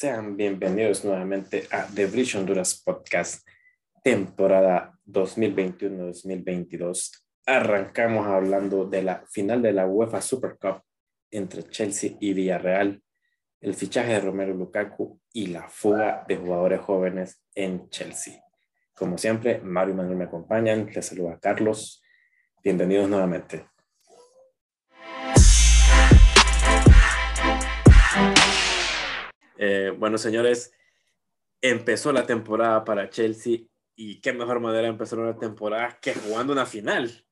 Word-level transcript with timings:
Sean 0.00 0.36
bienvenidos 0.36 1.04
nuevamente 1.04 1.66
a 1.72 1.88
The 1.92 2.06
Bridge 2.06 2.36
Honduras 2.36 2.80
Podcast, 2.84 3.44
temporada 4.04 4.96
2021-2022. 5.06 7.20
Arrancamos 7.44 8.28
hablando 8.28 8.84
de 8.84 9.02
la 9.02 9.24
final 9.28 9.60
de 9.60 9.72
la 9.72 9.88
UEFA 9.88 10.22
Super 10.22 10.56
Cup 10.56 10.82
entre 11.32 11.64
Chelsea 11.64 12.12
y 12.20 12.32
Villarreal, 12.32 13.02
el 13.60 13.74
fichaje 13.74 14.12
de 14.12 14.20
Romero 14.20 14.54
Lukaku 14.54 15.20
y 15.32 15.48
la 15.48 15.66
fuga 15.66 16.24
de 16.28 16.36
jugadores 16.36 16.80
jóvenes 16.80 17.42
en 17.56 17.90
Chelsea. 17.90 18.40
Como 18.94 19.18
siempre, 19.18 19.58
Mario 19.64 19.94
y 19.94 19.96
Manuel 19.96 20.16
me 20.16 20.26
acompañan. 20.26 20.88
Les 20.94 21.06
saluda 21.06 21.40
Carlos. 21.40 22.04
Bienvenidos 22.62 23.08
nuevamente. 23.08 23.66
Eh, 29.58 29.92
bueno, 29.98 30.18
señores, 30.18 30.72
empezó 31.60 32.12
la 32.12 32.24
temporada 32.24 32.84
para 32.84 33.10
Chelsea 33.10 33.62
y 33.96 34.20
qué 34.20 34.32
mejor 34.32 34.60
manera 34.60 34.82
de 34.82 34.88
empezar 34.88 35.18
una 35.18 35.36
temporada 35.36 35.98
que 36.00 36.14
jugando 36.14 36.52
una 36.52 36.64
final. 36.64 37.26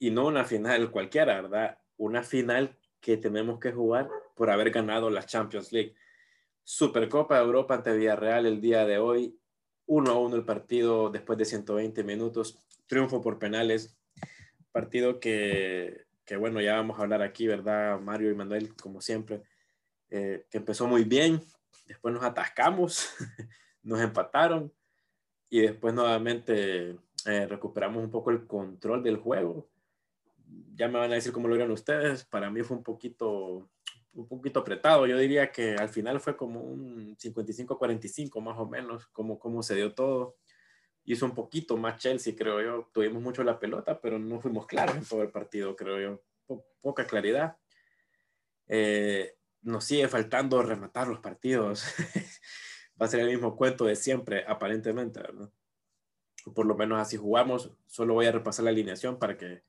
Y 0.00 0.10
no 0.10 0.26
una 0.26 0.44
final 0.44 0.90
cualquiera, 0.90 1.40
¿verdad? 1.40 1.78
Una 1.96 2.24
final 2.24 2.76
que 3.00 3.16
tenemos 3.16 3.60
que 3.60 3.70
jugar 3.70 4.10
por 4.34 4.50
haber 4.50 4.70
ganado 4.72 5.08
la 5.08 5.24
Champions 5.24 5.72
League. 5.72 5.94
Supercopa 6.64 7.38
de 7.38 7.44
Europa 7.44 7.74
ante 7.74 7.96
Villarreal 7.96 8.46
el 8.46 8.60
día 8.60 8.84
de 8.84 8.98
hoy. 8.98 9.38
1 9.86 10.10
a 10.10 10.18
1 10.18 10.36
el 10.36 10.44
partido 10.44 11.10
después 11.10 11.38
de 11.38 11.44
120 11.44 12.02
minutos. 12.02 12.58
Triunfo 12.88 13.20
por 13.20 13.38
penales. 13.38 13.96
Partido 14.72 15.20
que, 15.20 16.06
que 16.24 16.36
bueno, 16.36 16.60
ya 16.60 16.74
vamos 16.74 16.98
a 16.98 17.02
hablar 17.02 17.22
aquí, 17.22 17.46
¿verdad? 17.46 18.00
Mario 18.00 18.32
y 18.32 18.34
Manuel, 18.34 18.74
como 18.74 19.00
siempre 19.00 19.42
eh, 20.14 20.44
que 20.50 20.58
empezó 20.58 20.86
muy 20.86 21.04
bien, 21.04 21.40
después 21.92 22.14
nos 22.14 22.24
atascamos, 22.24 23.14
nos 23.82 24.00
empataron 24.00 24.72
y 25.50 25.60
después 25.60 25.92
nuevamente 25.92 26.96
eh, 27.26 27.46
recuperamos 27.46 28.02
un 28.02 28.10
poco 28.10 28.30
el 28.30 28.46
control 28.46 29.02
del 29.02 29.18
juego. 29.18 29.68
Ya 30.74 30.88
me 30.88 30.98
van 30.98 31.12
a 31.12 31.16
decir 31.16 31.32
cómo 31.32 31.48
lo 31.48 31.54
vieron 31.54 31.72
ustedes, 31.72 32.24
para 32.24 32.50
mí 32.50 32.62
fue 32.62 32.78
un 32.78 32.82
poquito, 32.82 33.70
un 34.14 34.28
poquito 34.28 34.60
apretado, 34.60 35.06
yo 35.06 35.18
diría 35.18 35.52
que 35.52 35.74
al 35.74 35.90
final 35.90 36.20
fue 36.20 36.36
como 36.36 36.60
un 36.60 37.16
55-45 37.16 38.40
más 38.40 38.58
o 38.58 38.66
menos, 38.66 39.06
como, 39.08 39.38
como 39.38 39.62
se 39.62 39.74
dio 39.74 39.94
todo. 39.94 40.36
Hizo 41.04 41.26
un 41.26 41.34
poquito 41.34 41.76
más 41.76 41.98
Chelsea, 41.98 42.34
creo 42.36 42.62
yo. 42.62 42.88
Tuvimos 42.92 43.20
mucho 43.20 43.42
la 43.42 43.58
pelota, 43.58 44.00
pero 44.00 44.18
no 44.18 44.40
fuimos 44.40 44.66
claros 44.66 44.96
en 44.96 45.04
todo 45.04 45.22
el 45.22 45.30
partido, 45.30 45.74
creo 45.74 46.00
yo. 46.00 46.62
poca 46.80 47.06
claridad. 47.06 47.56
Eh, 48.68 49.36
nos 49.62 49.84
sigue 49.84 50.08
faltando 50.08 50.62
rematar 50.62 51.08
los 51.08 51.20
partidos. 51.20 51.84
Va 53.00 53.06
a 53.06 53.08
ser 53.08 53.20
el 53.20 53.28
mismo 53.28 53.56
cuento 53.56 53.84
de 53.84 53.96
siempre, 53.96 54.44
aparentemente, 54.46 55.20
¿verdad? 55.20 55.50
Por 56.54 56.66
lo 56.66 56.76
menos 56.76 57.00
así 57.00 57.16
jugamos. 57.16 57.72
Solo 57.86 58.14
voy 58.14 58.26
a 58.26 58.32
repasar 58.32 58.64
la 58.64 58.70
alineación 58.70 59.18
para, 59.18 59.36
que, 59.36 59.62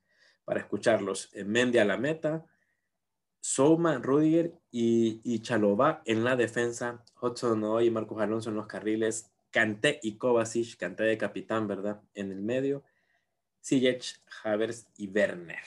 para 0.44 0.60
escucharlos. 0.60 1.30
Mendy 1.44 1.78
a 1.78 1.84
la 1.84 1.96
meta, 1.96 2.44
Souma, 3.40 3.98
Rudiger 3.98 4.54
y, 4.70 5.20
y 5.24 5.40
Chalobá 5.40 6.02
en 6.04 6.24
la 6.24 6.36
defensa, 6.36 7.04
Hudson 7.20 7.60
Noy 7.60 7.86
y 7.86 7.90
Marcos 7.90 8.20
Alonso 8.20 8.50
en 8.50 8.56
los 8.56 8.66
carriles, 8.66 9.30
Kanté 9.50 10.00
y 10.02 10.16
Kovacic, 10.16 10.76
Kanté 10.76 11.04
de 11.04 11.18
capitán, 11.18 11.68
¿verdad? 11.68 12.02
En 12.14 12.32
el 12.32 12.40
medio, 12.40 12.82
Ziyech, 13.64 14.20
Havers 14.42 14.88
y 14.96 15.08
Werner. 15.08 15.62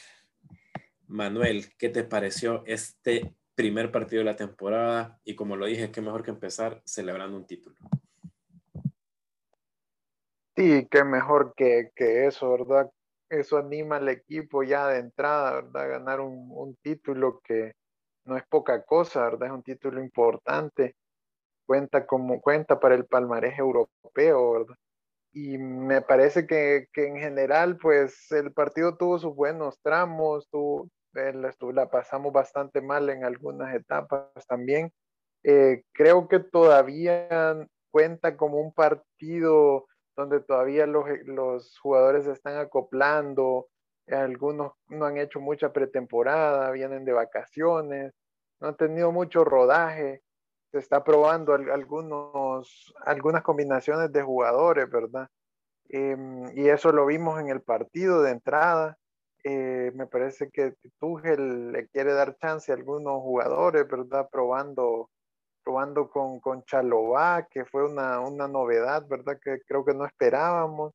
Manuel, 1.07 1.73
¿qué 1.77 1.89
te 1.89 2.03
pareció 2.03 2.63
este 2.65 3.33
primer 3.57 3.91
partido 3.91 4.19
de 4.19 4.25
la 4.25 4.35
temporada 4.35 5.19
y 5.23 5.35
como 5.35 5.55
lo 5.55 5.65
dije, 5.65 5.91
qué 5.91 5.99
mejor 5.99 6.21
que 6.23 6.29
empezar 6.29 6.79
celebrando 6.85 7.37
un 7.37 7.47
título. 7.47 7.75
Sí, 10.55 10.87
qué 10.91 11.03
mejor 11.03 11.55
que, 11.55 11.89
que 11.95 12.27
eso, 12.27 12.51
¿verdad? 12.51 12.91
Eso 13.29 13.57
anima 13.57 13.97
al 13.97 14.09
equipo 14.09 14.61
ya 14.61 14.87
de 14.87 14.99
entrada, 14.99 15.55
¿verdad? 15.61 15.89
Ganar 15.89 16.21
un, 16.21 16.51
un, 16.51 16.75
título 16.83 17.41
que 17.43 17.73
no 18.25 18.37
es 18.37 18.43
poca 18.47 18.83
cosa, 18.85 19.23
¿verdad? 19.23 19.47
Es 19.47 19.53
un 19.55 19.63
título 19.63 20.03
importante. 20.03 20.95
Cuenta, 21.65 22.05
como, 22.05 22.39
cuenta 22.39 22.79
para 22.79 22.93
el 22.93 23.05
palmarés 23.07 23.57
europeo, 23.57 24.51
¿verdad? 24.51 24.75
Y 25.33 25.57
me 25.57 26.03
parece 26.03 26.45
que, 26.45 26.87
que 26.93 27.07
en 27.07 27.17
general, 27.17 27.77
pues 27.77 28.31
el 28.31 28.53
partido 28.53 28.97
tuvo 28.97 29.17
sus 29.17 29.35
buenos 29.35 29.79
tramos, 29.81 30.47
tuvo, 30.49 30.89
la 31.73 31.89
pasamos 31.89 32.33
bastante 32.33 32.81
mal 32.81 33.09
en 33.09 33.23
algunas 33.23 33.73
etapas 33.73 34.29
también. 34.47 34.91
Eh, 35.43 35.83
creo 35.93 36.27
que 36.27 36.39
todavía 36.39 37.67
cuenta 37.91 38.35
como 38.37 38.59
un 38.59 38.73
partido 38.73 39.87
donde 40.15 40.39
todavía 40.41 40.85
los, 40.87 41.05
los 41.25 41.77
jugadores 41.79 42.25
están 42.27 42.57
acoplando, 42.57 43.67
algunos 44.07 44.73
no 44.87 45.05
han 45.05 45.17
hecho 45.17 45.39
mucha 45.39 45.71
pretemporada, 45.71 46.71
vienen 46.71 47.05
de 47.05 47.13
vacaciones, 47.13 48.13
no 48.59 48.69
han 48.69 48.77
tenido 48.77 49.11
mucho 49.11 49.43
rodaje, 49.43 50.21
se 50.71 50.79
está 50.79 51.03
probando 51.03 51.53
algunos, 51.53 52.93
algunas 53.05 53.43
combinaciones 53.43 54.11
de 54.11 54.21
jugadores, 54.21 54.89
¿verdad? 54.89 55.27
Em, 55.89 56.57
y 56.57 56.67
eso 56.69 56.91
lo 56.91 57.05
vimos 57.05 57.39
en 57.39 57.49
el 57.49 57.61
partido 57.61 58.21
de 58.21 58.31
entrada. 58.31 58.97
Eh, 59.49 59.93
me 59.95 60.07
parece 60.07 60.49
que 60.51 60.73
Tuchel 60.99 61.71
le 61.71 61.87
quiere 61.87 62.11
dar 62.11 62.35
chance 62.37 62.69
a 62.69 62.75
algunos 62.75 63.21
jugadores, 63.21 63.87
¿verdad? 63.87 64.27
Probando, 64.29 65.09
probando 65.63 66.09
con, 66.09 66.41
con 66.41 66.65
Chalobá, 66.65 67.47
que 67.49 67.63
fue 67.63 67.85
una, 67.89 68.19
una 68.19 68.49
novedad, 68.49 69.07
¿verdad? 69.07 69.39
Que 69.41 69.61
creo 69.65 69.85
que 69.85 69.93
no 69.93 70.05
esperábamos. 70.05 70.93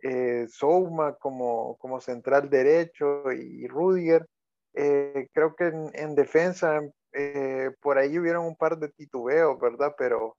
Eh, 0.00 0.46
Souma 0.48 1.16
como, 1.16 1.76
como 1.78 2.00
central 2.00 2.48
derecho 2.48 3.32
y 3.32 3.66
Rudiger. 3.66 4.24
Eh, 4.74 5.28
creo 5.32 5.56
que 5.56 5.66
en, 5.66 6.14
defensa 6.14 6.80
eh, 7.12 7.72
por 7.80 7.98
ahí 7.98 8.16
hubieron 8.16 8.46
un 8.46 8.54
par 8.54 8.78
de 8.78 8.90
titubeos, 8.90 9.58
¿verdad? 9.58 9.94
Pero, 9.98 10.36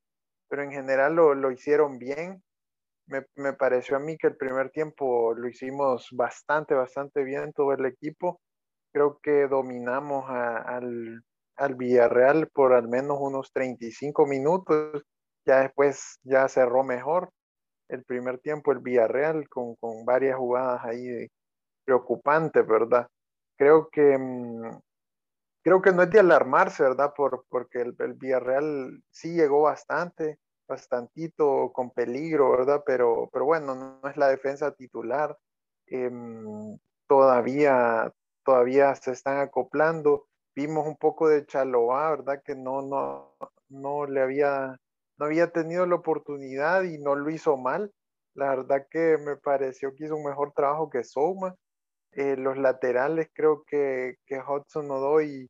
pero 0.48 0.64
en 0.64 0.72
general 0.72 1.16
lo, 1.16 1.36
lo 1.36 1.52
hicieron 1.52 2.00
bien 2.00 2.42
me, 3.36 3.54
pareció 3.54 3.98
a 3.98 4.00
mí 4.00 4.18
que 4.18 4.28
el 4.28 4.38
primer 4.38 4.70
tiempo 4.72 5.34
lo 5.34 5.48
hicimos 5.48 6.08
bastante, 6.12 6.74
bastante 6.74 7.24
bien 7.24 7.54
todo 7.54 7.74
el 7.74 7.86
equipo. 7.86 8.40
Creo 8.94 9.20
que 9.22 9.48
dominamos 9.48 10.26
al, 10.30 11.24
al 11.56 11.76
Villarreal 11.76 12.50
por 12.50 12.74
al 12.74 12.88
menos 12.88 13.18
unos 13.20 13.52
35 13.54 14.26
minutos. 14.26 15.04
Ya 15.46 15.62
después 15.62 16.20
ya 16.24 16.48
cerró 16.48 16.84
mejor 16.84 17.30
el 17.90 18.04
primer 18.04 18.40
tiempo 18.40 18.72
el 18.72 18.80
Villarreal 18.80 19.50
con, 19.50 19.76
con 19.76 20.06
varias 20.06 20.38
jugadas 20.38 20.86
ahí 20.86 21.28
preocupantes, 21.86 22.66
¿verdad? 22.68 23.08
Creo 23.58 23.90
que, 23.90 24.18
mm, 24.18 24.80
creo 25.64 25.82
que 25.82 25.92
no 25.92 26.04
es 26.04 26.12
de 26.12 26.20
alarmarse, 26.20 26.84
¿verdad? 26.84 27.14
Por, 27.16 27.46
porque 27.50 27.82
el, 27.82 27.96
el 28.00 28.14
Villarreal 28.14 29.02
sí 29.10 29.34
llegó 29.34 29.64
bastante 29.64 30.38
bastantito 30.70 31.72
con 31.74 31.92
peligro, 31.92 32.52
¿verdad? 32.52 32.84
Pero, 32.86 33.30
pero 33.34 33.46
bueno, 33.46 33.76
no, 33.76 34.10
es 34.10 34.16
la 34.16 34.30
defensa 34.30 34.74
titular. 34.74 35.38
Em, 35.88 36.78
todavía, 37.08 38.14
todavía 38.46 38.96
se 38.96 39.12
están 39.12 39.40
acoplando. 39.40 40.28
Vimos 40.56 40.88
un 40.88 40.96
poco 40.98 41.28
de 41.28 41.46
Chaloa, 41.46 42.12
¿verdad? 42.12 42.42
Que 42.46 42.56
no, 42.56 42.82
no, 42.84 43.36
no 43.70 44.06
le 44.06 44.22
había, 44.22 44.78
no 45.18 45.26
había 45.26 45.52
tenido 45.52 45.86
la 45.86 45.96
oportunidad 45.96 46.84
y 46.84 47.00
no 47.00 47.16
lo 47.16 47.30
hizo 47.30 47.58
mal. 47.58 47.92
La 48.36 48.50
verdad 48.50 48.88
que 48.90 49.18
me 49.18 49.36
pareció 49.38 49.94
que 49.96 50.06
hizo 50.06 50.16
un 50.16 50.26
mejor 50.26 50.54
trabajo 50.54 50.90
que 50.90 51.04
Souma. 51.04 51.56
Eh, 52.12 52.38
los 52.38 52.58
laterales 52.58 53.30
creo 53.34 53.64
que, 53.66 54.16
que 54.26 54.40
Hudson 54.40 54.90
Odoy 54.90 55.50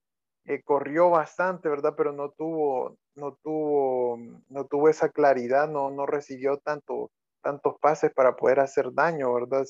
eh, 0.49 0.63
corrió 0.63 1.11
bastante, 1.11 1.69
¿verdad? 1.69 1.93
Pero 1.95 2.11
no 2.11 2.31
tuvo, 2.31 2.97
no 3.13 3.37
tuvo, 3.43 4.17
no 4.49 4.65
tuvo 4.65 4.89
esa 4.89 5.09
claridad, 5.09 5.69
no, 5.69 5.91
no 5.91 6.07
recibió 6.07 6.57
tanto, 6.57 7.11
tantos 7.43 7.75
pases 7.79 8.11
para 8.11 8.35
poder 8.35 8.59
hacer 8.59 8.91
daño, 8.91 9.31
¿verdad? 9.31 9.63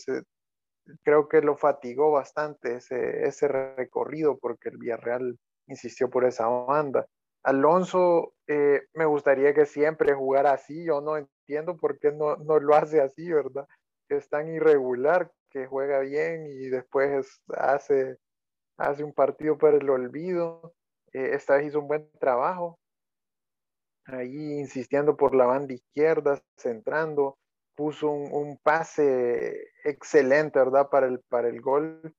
creo 1.04 1.28
que 1.28 1.42
lo 1.42 1.58
fatigó 1.58 2.12
bastante 2.12 2.76
ese, 2.76 3.26
ese 3.28 3.48
recorrido 3.50 4.38
porque 4.40 4.70
el 4.70 4.78
Villarreal 4.78 5.38
insistió 5.68 6.10
por 6.10 6.24
esa 6.24 6.48
banda. 6.48 7.06
Alonso, 7.44 8.34
eh, 8.48 8.84
me 8.94 9.06
gustaría 9.06 9.54
que 9.54 9.66
siempre 9.66 10.14
jugara 10.14 10.54
así, 10.54 10.86
yo 10.86 11.02
no 11.02 11.18
entiendo 11.18 11.76
por 11.76 12.00
qué 12.00 12.14
no, 12.14 12.38
no 12.38 12.58
lo 12.60 12.76
hace 12.76 13.02
así, 13.02 13.30
¿verdad? 13.30 13.68
Es 14.08 14.30
tan 14.30 14.48
irregular, 14.48 15.30
que 15.50 15.68
juega 15.68 16.00
bien 16.00 16.48
y 16.48 16.70
después 16.70 17.42
hace, 17.50 18.18
hace 18.80 19.04
un 19.04 19.14
partido 19.14 19.58
para 19.58 19.78
el 19.78 19.90
olvido. 19.90 20.74
Eh, 21.14 21.32
esta 21.34 21.58
vez 21.58 21.68
hizo 21.68 21.80
un 21.80 21.88
buen 21.88 22.10
trabajo, 22.20 22.80
ahí 24.06 24.60
insistiendo 24.60 25.16
por 25.18 25.36
la 25.36 25.46
banda 25.46 25.74
izquierda, 25.74 26.42
centrando, 26.58 27.38
puso 27.76 28.10
un, 28.10 28.58
pase 28.64 29.70
excelente, 29.84 30.60
¿verdad? 30.60 30.90
Para 30.90 31.08
el, 31.08 31.20
para 31.30 31.50
el 31.50 31.62
gol, 31.62 32.16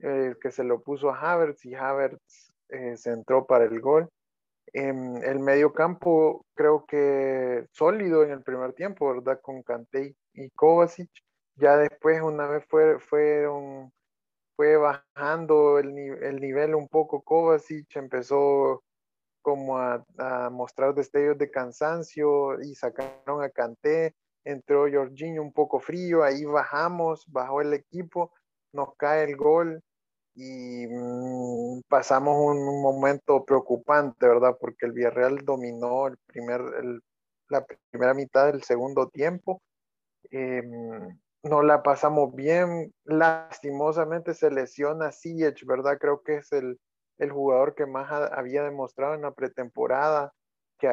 eh, 0.00 0.34
que 0.40 0.50
se 0.50 0.64
lo 0.64 0.82
puso 0.82 1.10
a 1.10 1.18
Havertz 1.18 1.64
y 1.64 1.74
Havertz 1.74 2.52
eh, 2.68 2.96
centró 2.96 3.46
para 3.46 3.64
el 3.64 3.80
gol. 3.80 4.08
Em, 4.72 5.16
el 5.16 5.40
medio 5.40 5.72
campo 5.72 6.46
creo 6.54 6.84
que 6.86 7.66
sólido 7.72 8.22
en 8.22 8.30
el 8.30 8.42
primer 8.42 8.72
tiempo, 8.72 9.12
¿verdad? 9.12 9.40
Con 9.42 9.62
Kanté 9.62 10.14
y 10.32 10.50
Kovacic. 10.50 11.10
Ya 11.56 11.76
después, 11.76 12.22
una 12.22 12.46
vez 12.46 12.64
fue, 12.68 12.98
fueron, 13.00 13.92
fue 14.60 14.76
bajando 14.76 15.78
el, 15.78 15.96
el 16.22 16.38
nivel 16.38 16.74
un 16.74 16.86
poco 16.86 17.22
Kovacic, 17.22 17.96
empezó 17.96 18.82
como 19.40 19.78
a, 19.78 20.04
a, 20.18 20.50
mostrar 20.50 20.94
destellos 20.94 21.38
de 21.38 21.50
cansancio 21.50 22.60
y 22.60 22.74
sacaron 22.74 23.42
a 23.42 23.48
Kanté, 23.48 24.14
entró 24.44 24.80
Jorginho 24.92 25.40
un 25.40 25.54
poco 25.54 25.80
frío, 25.80 26.22
ahí 26.22 26.44
bajamos, 26.44 27.24
bajó 27.28 27.62
el 27.62 27.72
equipo, 27.72 28.34
nos 28.74 28.94
cae 28.96 29.24
el 29.24 29.36
gol 29.36 29.82
y 30.34 30.86
mm, 30.86 31.80
pasamos 31.88 32.36
un, 32.36 32.82
momento 32.82 33.46
preocupante, 33.46 34.28
¿verdad? 34.28 34.58
Porque 34.60 34.84
el 34.84 34.92
Villarreal 34.92 35.38
dominó 35.38 36.08
el 36.08 36.18
primer, 36.26 36.60
la 37.48 37.64
primera 37.90 38.12
mitad 38.12 38.52
del 38.52 38.62
segundo 38.62 39.08
tiempo. 39.08 39.62
Em, 40.30 41.18
no 41.42 41.62
la 41.62 41.82
pasamos 41.82 42.34
bien, 42.34 42.92
lastimosamente 43.04 44.34
se 44.34 44.50
lesiona 44.50 45.12
Ziyech, 45.12 45.64
¿verdad? 45.66 45.98
Creo 45.98 46.22
que 46.22 46.36
es 46.36 46.52
el, 46.52 46.78
el 47.18 47.30
jugador 47.30 47.74
que 47.74 47.86
más 47.86 48.10
había 48.32 48.62
demostrado 48.64 49.14
en 49.14 49.22
la 49.22 49.32
pretemporada, 49.32 50.32
que 50.78 50.88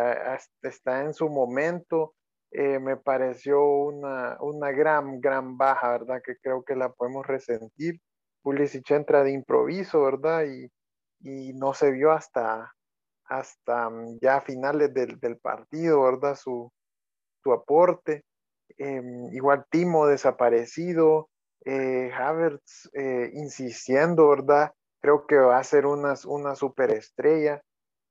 está 0.61 1.03
en 1.03 1.13
su 1.13 1.29
momento. 1.29 2.13
Eh, 2.51 2.79
me 2.79 2.95
pareció 2.97 3.61
una, 3.63 4.37
una 4.39 4.71
gran, 4.71 5.19
gran 5.19 5.57
baja, 5.57 5.91
¿verdad? 5.91 6.21
Que 6.23 6.37
creo 6.37 6.63
que 6.63 6.75
la 6.75 6.91
podemos 6.93 7.25
resentir. 7.27 7.99
Pulisic 8.41 8.89
entra 8.91 9.23
de 9.23 9.31
improviso, 9.31 10.03
¿verdad? 10.03 10.45
Y, 10.45 10.71
y 11.19 11.53
no 11.53 11.73
se 11.73 11.91
vio 11.91 12.11
hasta, 12.11 12.73
hasta 13.25 13.89
mm, 13.89 14.19
ya 14.21 14.41
finales 14.41 14.93
del, 14.93 15.19
del 15.19 15.37
partido, 15.37 16.03
¿verdad? 16.03 16.35
Su, 16.35 16.71
su 17.43 17.51
aporte. 17.51 18.23
Em, 18.77 19.33
igual 19.33 19.65
Timo 19.69 20.07
desaparecido, 20.07 21.29
eh, 21.65 22.11
Havertz 22.13 22.89
eh, 22.93 23.31
insistiendo, 23.33 24.29
¿verdad? 24.29 24.71
Creo 25.01 25.25
que 25.27 25.35
va 25.37 25.59
a 25.59 25.63
ser 25.63 25.85
una, 25.85 26.13
una 26.25 26.55
superestrella 26.55 27.61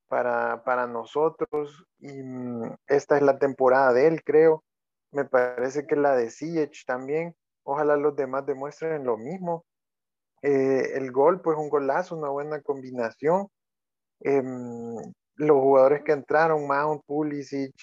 para, 0.08 0.62
para 0.64 0.86
nosotros 0.86 1.86
y 1.98 2.22
mm, 2.22 2.74
esta 2.86 3.16
es 3.16 3.22
la 3.22 3.38
temporada 3.38 3.92
de 3.92 4.06
él, 4.08 4.22
creo. 4.24 4.64
Me 5.12 5.24
parece 5.24 5.86
que 5.86 5.96
la 5.96 6.16
de 6.16 6.30
Ziyech 6.30 6.84
también. 6.86 7.34
Ojalá 7.64 7.96
los 7.96 8.14
demás 8.16 8.46
demuestren 8.46 9.04
lo 9.04 9.16
mismo. 9.16 9.64
Eh, 10.42 10.92
el 10.94 11.10
gol, 11.12 11.40
pues 11.40 11.56
un 11.58 11.68
golazo, 11.68 12.16
una 12.16 12.28
buena 12.28 12.60
combinación. 12.62 13.48
Em, 14.20 14.96
los 15.36 15.56
jugadores 15.60 16.02
que 16.04 16.12
entraron, 16.12 16.66
Mount, 16.66 17.02
Pulisic, 17.06 17.74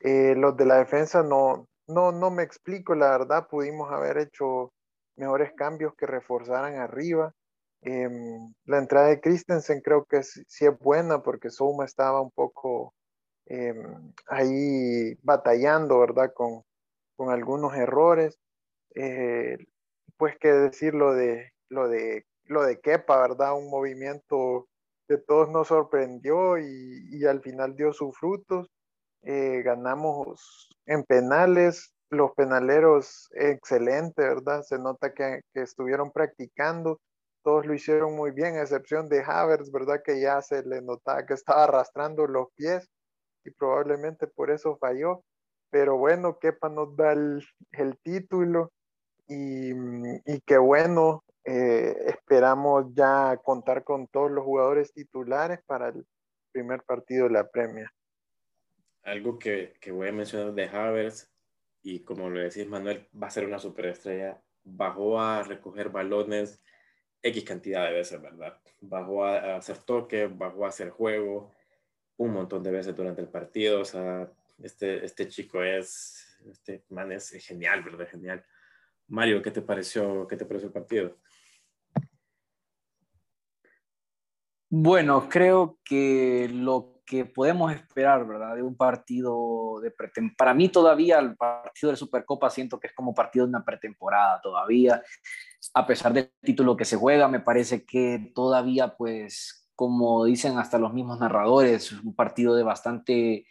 eh, 0.00 0.34
los 0.36 0.56
de 0.56 0.66
la 0.66 0.78
defensa, 0.78 1.22
no, 1.22 1.66
no, 1.86 2.12
no 2.12 2.30
me 2.30 2.42
explico, 2.42 2.94
la 2.94 3.10
verdad, 3.10 3.48
pudimos 3.48 3.90
haber 3.92 4.18
hecho 4.18 4.72
mejores 5.16 5.52
cambios 5.54 5.94
que 5.96 6.06
reforzaran 6.06 6.76
arriba. 6.76 7.32
Em, 7.82 8.52
la 8.64 8.78
entrada 8.78 9.08
de 9.08 9.20
Christensen 9.20 9.80
creo 9.82 10.04
que 10.06 10.22
sí, 10.22 10.42
es 10.66 10.78
buena 10.78 11.22
porque 11.22 11.50
Souma 11.50 11.84
estaba 11.84 12.20
un 12.22 12.30
poco 12.30 12.94
em, 13.46 14.12
ahí 14.28 15.14
batallando, 15.22 15.98
¿verdad? 16.00 16.32
Con, 16.34 16.62
con 17.16 17.30
algunos 17.30 17.74
errores. 17.74 18.38
Eh, 18.94 19.58
pues 20.16 20.36
qué 20.40 20.52
decir 20.52 20.94
lo 20.94 21.14
de, 21.14 21.52
lo 21.68 21.88
de, 21.88 22.26
lo 22.44 22.64
de 22.64 22.80
Kepa, 22.80 23.20
¿verdad? 23.20 23.56
Un 23.56 23.70
movimiento 23.70 24.68
que 25.08 25.18
todos 25.18 25.50
nos 25.50 25.68
sorprendió 25.68 26.58
y 26.58 27.24
al 27.26 27.42
final 27.42 27.76
dio 27.76 27.92
sus 27.92 28.16
frutos. 28.16 28.68
Eh, 29.24 29.62
ganamos 29.62 30.70
en 30.86 31.02
penales, 31.04 31.94
los 32.10 32.32
penaleros 32.32 33.28
excelente, 33.32 34.22
¿verdad? 34.22 34.62
Se 34.62 34.78
nota 34.78 35.12
que, 35.14 35.40
que 35.52 35.62
estuvieron 35.62 36.10
practicando 36.12 37.00
todos 37.44 37.66
lo 37.66 37.74
hicieron 37.74 38.16
muy 38.16 38.30
bien, 38.30 38.56
a 38.56 38.62
excepción 38.62 39.08
de 39.08 39.22
Havertz, 39.22 39.70
¿verdad? 39.70 40.00
Que 40.02 40.20
ya 40.20 40.40
se 40.40 40.64
le 40.64 40.80
notaba 40.80 41.26
que 41.26 41.34
estaba 41.34 41.64
arrastrando 41.64 42.26
los 42.26 42.48
pies 42.56 42.88
y 43.44 43.50
probablemente 43.50 44.26
por 44.26 44.50
eso 44.50 44.78
falló. 44.78 45.22
Pero 45.70 45.98
bueno, 45.98 46.38
Kepa 46.38 46.70
nos 46.70 46.96
da 46.96 47.12
el, 47.12 47.44
título 48.02 48.72
y, 49.28 49.72
y 49.72 50.40
qué 50.46 50.56
bueno, 50.56 51.22
eh, 51.44 51.94
esperamos 52.06 52.86
ya 52.94 53.38
contar 53.44 53.84
con 53.84 54.06
todos 54.08 54.30
los 54.30 54.44
jugadores 54.44 54.92
titulares 54.94 55.60
para 55.66 55.88
el 55.88 56.06
primer 56.52 56.82
partido 56.84 57.24
de 57.24 57.34
la 57.34 57.46
Premia. 57.46 57.92
Algo 59.04 59.38
que, 59.38 59.74
que 59.80 59.92
voy 59.92 60.08
a 60.08 60.12
mencionar 60.12 60.54
de 60.54 60.64
Havertz, 60.64 61.30
y 61.82 62.00
como 62.00 62.30
lo 62.30 62.40
decís 62.40 62.66
Manuel, 62.66 63.06
va 63.20 63.26
a 63.26 63.30
ser 63.30 63.44
una 63.44 63.58
superestrella, 63.58 64.42
bajó 64.64 65.20
a 65.20 65.42
recoger 65.42 65.90
balones, 65.90 66.62
X 67.24 67.44
cantidad 67.44 67.86
de 67.86 67.92
veces, 67.94 68.20
¿verdad? 68.20 68.60
Bajó 68.80 69.24
a, 69.24 69.56
hacer 69.56 69.78
toque, 69.78 70.26
bajó 70.26 70.66
a 70.66 70.68
hacer 70.68 70.90
juego 70.90 71.52
un 72.16 72.32
montón 72.32 72.62
de 72.62 72.70
veces 72.70 72.94
durante 72.94 73.22
el 73.22 73.28
partido. 73.28 73.80
O 73.80 73.84
sea, 73.84 74.30
este, 74.62 75.04
este 75.04 75.28
chico 75.28 75.62
es, 75.62 76.38
este 76.50 76.84
man 76.90 77.12
es 77.12 77.30
genial, 77.30 77.82
¿verdad? 77.82 78.08
Genial. 78.08 78.44
Mario, 79.08 79.42
¿qué 79.42 79.50
te 79.50 79.62
pareció, 79.62 80.26
qué 80.26 80.36
te 80.36 80.44
pareció 80.44 80.68
el 80.68 80.74
partido? 80.74 81.18
Bueno, 84.68 85.28
creo 85.28 85.78
que 85.84 86.48
lo 86.52 86.93
que 87.06 87.24
podemos 87.24 87.72
esperar, 87.72 88.26
¿verdad? 88.26 88.56
De 88.56 88.62
un 88.62 88.76
partido 88.76 89.80
de 89.82 89.90
pretemporada. 89.90 90.36
Para 90.36 90.54
mí 90.54 90.68
todavía 90.68 91.18
el 91.18 91.36
partido 91.36 91.90
de 91.90 91.96
Supercopa 91.96 92.50
siento 92.50 92.80
que 92.80 92.86
es 92.86 92.94
como 92.94 93.14
partido 93.14 93.44
de 93.44 93.50
una 93.50 93.64
pretemporada 93.64 94.40
todavía 94.40 95.02
a 95.72 95.86
pesar 95.86 96.12
del 96.12 96.30
título 96.42 96.76
que 96.76 96.84
se 96.84 96.96
juega, 96.96 97.28
me 97.28 97.40
parece 97.40 97.84
que 97.84 98.32
todavía, 98.34 98.96
pues, 98.96 99.68
como 99.74 100.24
dicen 100.24 100.58
hasta 100.58 100.78
los 100.78 100.92
mismos 100.92 101.18
narradores, 101.18 101.92
es 101.92 102.02
un 102.02 102.14
partido 102.14 102.54
de 102.54 102.62
bastante, 102.62 103.46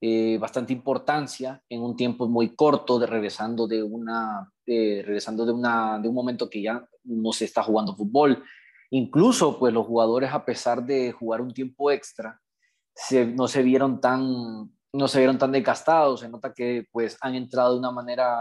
eh, 0.00 0.38
bastante 0.38 0.72
importancia 0.72 1.62
en 1.68 1.82
un 1.82 1.96
tiempo 1.96 2.28
muy 2.28 2.54
corto, 2.54 2.98
de 2.98 3.06
regresando 3.06 3.66
de 3.66 3.82
una, 3.82 4.52
regresando 4.66 5.46
de 5.46 5.52
una, 5.52 5.98
de 5.98 6.08
un 6.08 6.14
momento 6.14 6.50
que 6.50 6.62
ya 6.62 6.86
no 7.04 7.32
se 7.32 7.46
está 7.46 7.62
jugando 7.62 7.96
fútbol. 7.96 8.42
Incluso, 8.90 9.58
pues, 9.58 9.72
los 9.72 9.86
jugadores, 9.86 10.32
a 10.32 10.44
pesar 10.44 10.84
de 10.84 11.12
jugar 11.12 11.40
un 11.40 11.52
tiempo 11.52 11.90
extra, 11.90 12.40
no 13.34 13.48
se 13.48 13.62
vieron 13.62 14.00
tan 14.00 14.70
no 14.96 15.08
se 15.08 15.18
vieron 15.18 15.38
tan 15.38 15.52
desgastados, 15.52 16.20
se 16.20 16.28
nota 16.28 16.52
que 16.54 16.86
pues 16.90 17.18
han 17.20 17.34
entrado 17.34 17.74
de 17.74 17.80
una 17.80 17.90
manera 17.90 18.38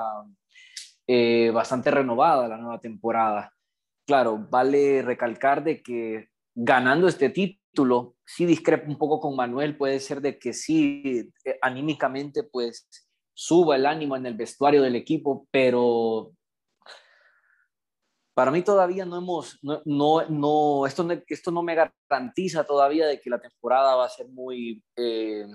eh, 1.06 1.52
bastante 1.54 1.92
renovada 1.92 2.48
la 2.48 2.58
nueva 2.58 2.80
temporada. 2.80 3.52
Claro, 4.08 4.48
vale 4.50 5.02
recalcar 5.02 5.64
de 5.64 5.82
que 5.82 6.30
ganando 6.54 7.08
este 7.08 7.30
título, 7.30 8.16
sí 8.26 8.46
discrepo 8.46 8.90
un 8.90 8.98
poco 8.98 9.20
con 9.20 9.36
Manuel, 9.36 9.78
puede 9.78 10.00
ser 10.00 10.22
de 10.22 10.40
que 10.40 10.54
sí, 10.54 11.30
eh, 11.44 11.58
anímicamente, 11.62 12.44
pues 12.44 12.88
suba 13.34 13.76
el 13.76 13.86
ánimo 13.86 14.16
en 14.16 14.26
el 14.26 14.36
vestuario 14.36 14.82
del 14.82 14.96
equipo, 14.96 15.48
pero 15.52 16.32
para 18.36 18.52
mí 18.52 18.62
todavía 18.62 19.06
no 19.06 19.18
hemos, 19.18 19.58
no, 19.64 20.22
no, 20.28 20.86
esto, 20.86 21.08
esto 21.26 21.52
no 21.52 21.64
me 21.64 21.74
garantiza 21.74 22.66
todavía 22.66 23.08
de 23.08 23.22
que 23.22 23.30
la 23.30 23.40
temporada 23.40 23.96
va 23.96 24.06
a 24.06 24.10
ser 24.10 24.28
muy, 24.28 24.84
eh, 24.98 25.48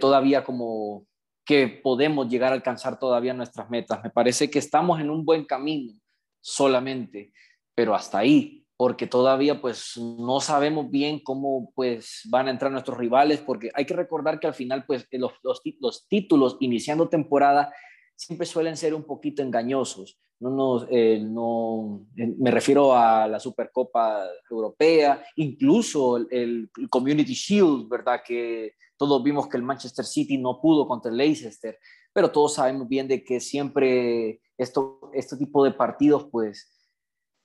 todavía 0.00 0.42
como 0.42 1.04
que 1.44 1.68
podemos 1.68 2.26
llegar 2.26 2.52
a 2.52 2.54
alcanzar 2.54 2.98
todavía 2.98 3.34
nuestras 3.34 3.68
metas. 3.68 4.02
Me 4.02 4.08
parece 4.08 4.50
que 4.50 4.58
estamos 4.58 4.98
en 4.98 5.10
un 5.10 5.26
buen 5.26 5.44
camino 5.44 5.92
solamente, 6.40 7.32
pero 7.74 7.94
hasta 7.94 8.18
ahí, 8.18 8.64
porque 8.78 9.06
todavía 9.06 9.60
pues 9.60 9.98
no 9.98 10.40
sabemos 10.40 10.90
bien 10.90 11.20
cómo 11.22 11.70
pues 11.74 12.22
van 12.30 12.48
a 12.48 12.50
entrar 12.50 12.72
nuestros 12.72 12.96
rivales, 12.96 13.40
porque 13.40 13.70
hay 13.74 13.84
que 13.84 13.94
recordar 13.94 14.40
que 14.40 14.46
al 14.46 14.54
final 14.54 14.86
pues 14.86 15.06
los, 15.12 15.32
los 15.42 16.08
títulos 16.08 16.56
iniciando 16.60 17.10
temporada 17.10 17.74
siempre 18.20 18.46
suelen 18.46 18.76
ser 18.76 18.94
un 18.94 19.04
poquito 19.04 19.42
engañosos. 19.42 20.20
No, 20.40 20.50
no, 20.50 20.86
eh, 20.90 21.18
no, 21.22 22.06
eh, 22.16 22.34
me 22.38 22.50
refiero 22.50 22.94
a 22.94 23.26
la 23.26 23.40
Supercopa 23.40 24.26
Europea, 24.50 25.24
incluso 25.36 26.18
el, 26.18 26.70
el 26.76 26.90
Community 26.90 27.32
Shield, 27.32 27.88
¿verdad? 27.88 28.20
Que 28.24 28.74
todos 28.98 29.22
vimos 29.22 29.48
que 29.48 29.56
el 29.56 29.62
Manchester 29.62 30.04
City 30.04 30.36
no 30.36 30.60
pudo 30.60 30.86
contra 30.86 31.10
el 31.10 31.16
Leicester, 31.16 31.78
pero 32.12 32.30
todos 32.30 32.54
sabemos 32.54 32.88
bien 32.88 33.08
de 33.08 33.24
que 33.24 33.40
siempre 33.40 34.40
esto, 34.58 35.10
este 35.14 35.38
tipo 35.38 35.64
de 35.64 35.72
partidos, 35.72 36.28
pues, 36.30 36.70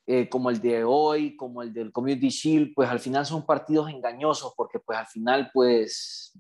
eh, 0.08 0.28
como 0.28 0.50
el 0.50 0.60
de 0.60 0.84
hoy, 0.84 1.38
como 1.38 1.62
el 1.62 1.74
del 1.74 1.94
Community 1.94 2.30
Shield, 2.30 2.74
pues 2.76 2.90
al 2.90 3.00
final 3.00 3.26
son 3.26 3.46
partidos 3.46 3.90
engañosos 3.90 4.54
porque 4.56 4.80
pues 4.80 5.00
al 5.00 5.08
final 5.08 5.50
pues 5.54 6.38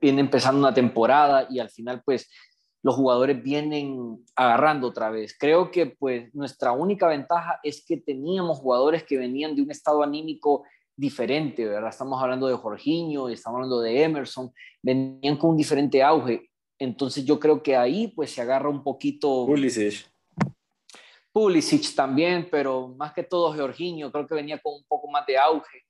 viene 0.00 0.20
empezando 0.20 0.58
una 0.58 0.74
temporada 0.74 1.46
y 1.48 1.60
al 1.60 1.70
final 1.70 2.02
pues 2.04 2.28
los 2.86 2.94
jugadores 2.94 3.42
vienen 3.42 4.24
agarrando 4.36 4.86
otra 4.86 5.10
vez. 5.10 5.36
Creo 5.36 5.72
que 5.72 5.86
pues 5.86 6.32
nuestra 6.32 6.70
única 6.70 7.08
ventaja 7.08 7.58
es 7.64 7.84
que 7.84 7.96
teníamos 7.96 8.60
jugadores 8.60 9.02
que 9.02 9.18
venían 9.18 9.56
de 9.56 9.62
un 9.62 9.72
estado 9.72 10.04
anímico 10.04 10.62
diferente, 10.94 11.66
¿verdad? 11.66 11.90
Estamos 11.90 12.22
hablando 12.22 12.46
de 12.46 12.54
Jorginho, 12.54 13.28
estamos 13.28 13.56
hablando 13.56 13.80
de 13.80 14.04
Emerson, 14.04 14.52
venían 14.80 15.36
con 15.36 15.50
un 15.50 15.56
diferente 15.56 16.00
auge. 16.00 16.48
Entonces 16.78 17.24
yo 17.24 17.40
creo 17.40 17.60
que 17.60 17.74
ahí 17.74 18.06
pues 18.14 18.30
se 18.30 18.40
agarra 18.40 18.68
un 18.68 18.84
poquito... 18.84 19.46
Pulisic. 19.46 20.08
Pulisic 21.32 21.92
también, 21.92 22.46
pero 22.48 22.94
más 22.96 23.12
que 23.12 23.24
todo 23.24 23.52
Jorginho, 23.52 24.12
creo 24.12 24.28
que 24.28 24.36
venía 24.36 24.60
con 24.60 24.74
un 24.74 24.84
poco 24.84 25.10
más 25.10 25.26
de 25.26 25.36
auge 25.36 25.82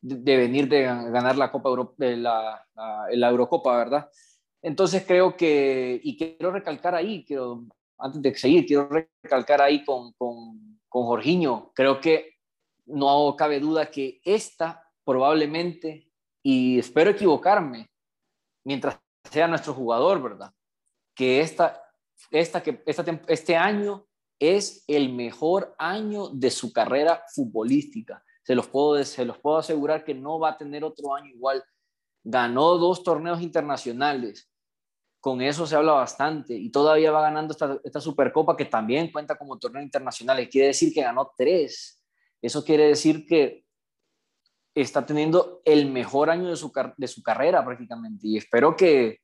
de, 0.00 0.36
venir 0.36 0.68
de 0.68 0.82
ganar 0.82 1.36
la 1.36 1.50
Copa 1.50 1.70
Euro, 1.70 1.92
de 1.96 2.16
la, 2.16 2.64
la, 3.10 3.28
Eurocopa, 3.28 3.76
¿verdad? 3.76 4.08
Entonces 4.66 5.04
creo 5.06 5.36
que, 5.36 6.00
y 6.02 6.16
quiero 6.18 6.50
recalcar 6.50 6.92
ahí, 6.92 7.24
quiero, 7.24 7.66
antes 7.96 8.20
de 8.20 8.34
seguir, 8.34 8.66
quiero 8.66 8.88
recalcar 9.22 9.62
ahí 9.62 9.84
con, 9.84 10.12
con, 10.14 10.80
con 10.88 11.04
Jorginho, 11.04 11.70
creo 11.72 12.00
que 12.00 12.34
no 12.84 13.36
cabe 13.38 13.60
duda 13.60 13.92
que 13.92 14.20
esta 14.24 14.82
probablemente, 15.04 16.10
y 16.42 16.80
espero 16.80 17.10
equivocarme, 17.10 17.88
mientras 18.64 18.98
sea 19.30 19.46
nuestro 19.46 19.72
jugador, 19.72 20.20
¿verdad? 20.20 20.52
Que 21.14 21.42
esta, 21.42 21.80
esta, 22.32 22.60
que 22.60 22.82
esta, 22.86 23.04
este 23.28 23.54
año 23.54 24.04
es 24.40 24.82
el 24.88 25.12
mejor 25.12 25.76
año 25.78 26.28
de 26.30 26.50
su 26.50 26.72
carrera 26.72 27.22
futbolística. 27.32 28.20
Se 28.42 28.56
los, 28.56 28.66
puedo, 28.66 29.04
se 29.04 29.24
los 29.24 29.38
puedo 29.38 29.58
asegurar 29.58 30.02
que 30.02 30.12
no 30.12 30.40
va 30.40 30.50
a 30.50 30.58
tener 30.58 30.82
otro 30.82 31.14
año 31.14 31.28
igual. 31.28 31.62
Ganó 32.24 32.78
dos 32.78 33.04
torneos 33.04 33.40
internacionales. 33.40 34.50
Con 35.20 35.40
eso 35.42 35.66
se 35.66 35.74
habla 35.74 35.92
bastante 35.92 36.54
y 36.54 36.70
todavía 36.70 37.10
va 37.10 37.22
ganando 37.22 37.54
esta, 37.82 38.00
Supercopa 38.00 38.56
que 38.56 38.66
también 38.66 39.10
cuenta 39.10 39.36
como 39.36 39.58
torneo 39.58 39.82
internacional. 39.82 40.40
Y 40.40 40.48
quiere 40.48 40.68
decir 40.68 40.92
que 40.92 41.02
ganó 41.02 41.32
tres. 41.36 42.02
Eso 42.40 42.64
quiere 42.64 42.88
decir 42.88 43.26
que 43.26 43.64
está 44.74 45.04
teniendo 45.04 45.62
el 45.64 45.90
mejor 45.90 46.30
año 46.30 46.48
de 46.48 46.56
su, 46.56 46.72
de 46.96 47.08
su 47.08 47.22
carrera 47.22 47.64
prácticamente. 47.64 48.28
Y 48.28 48.36
espero 48.36 48.76
que 48.76 49.20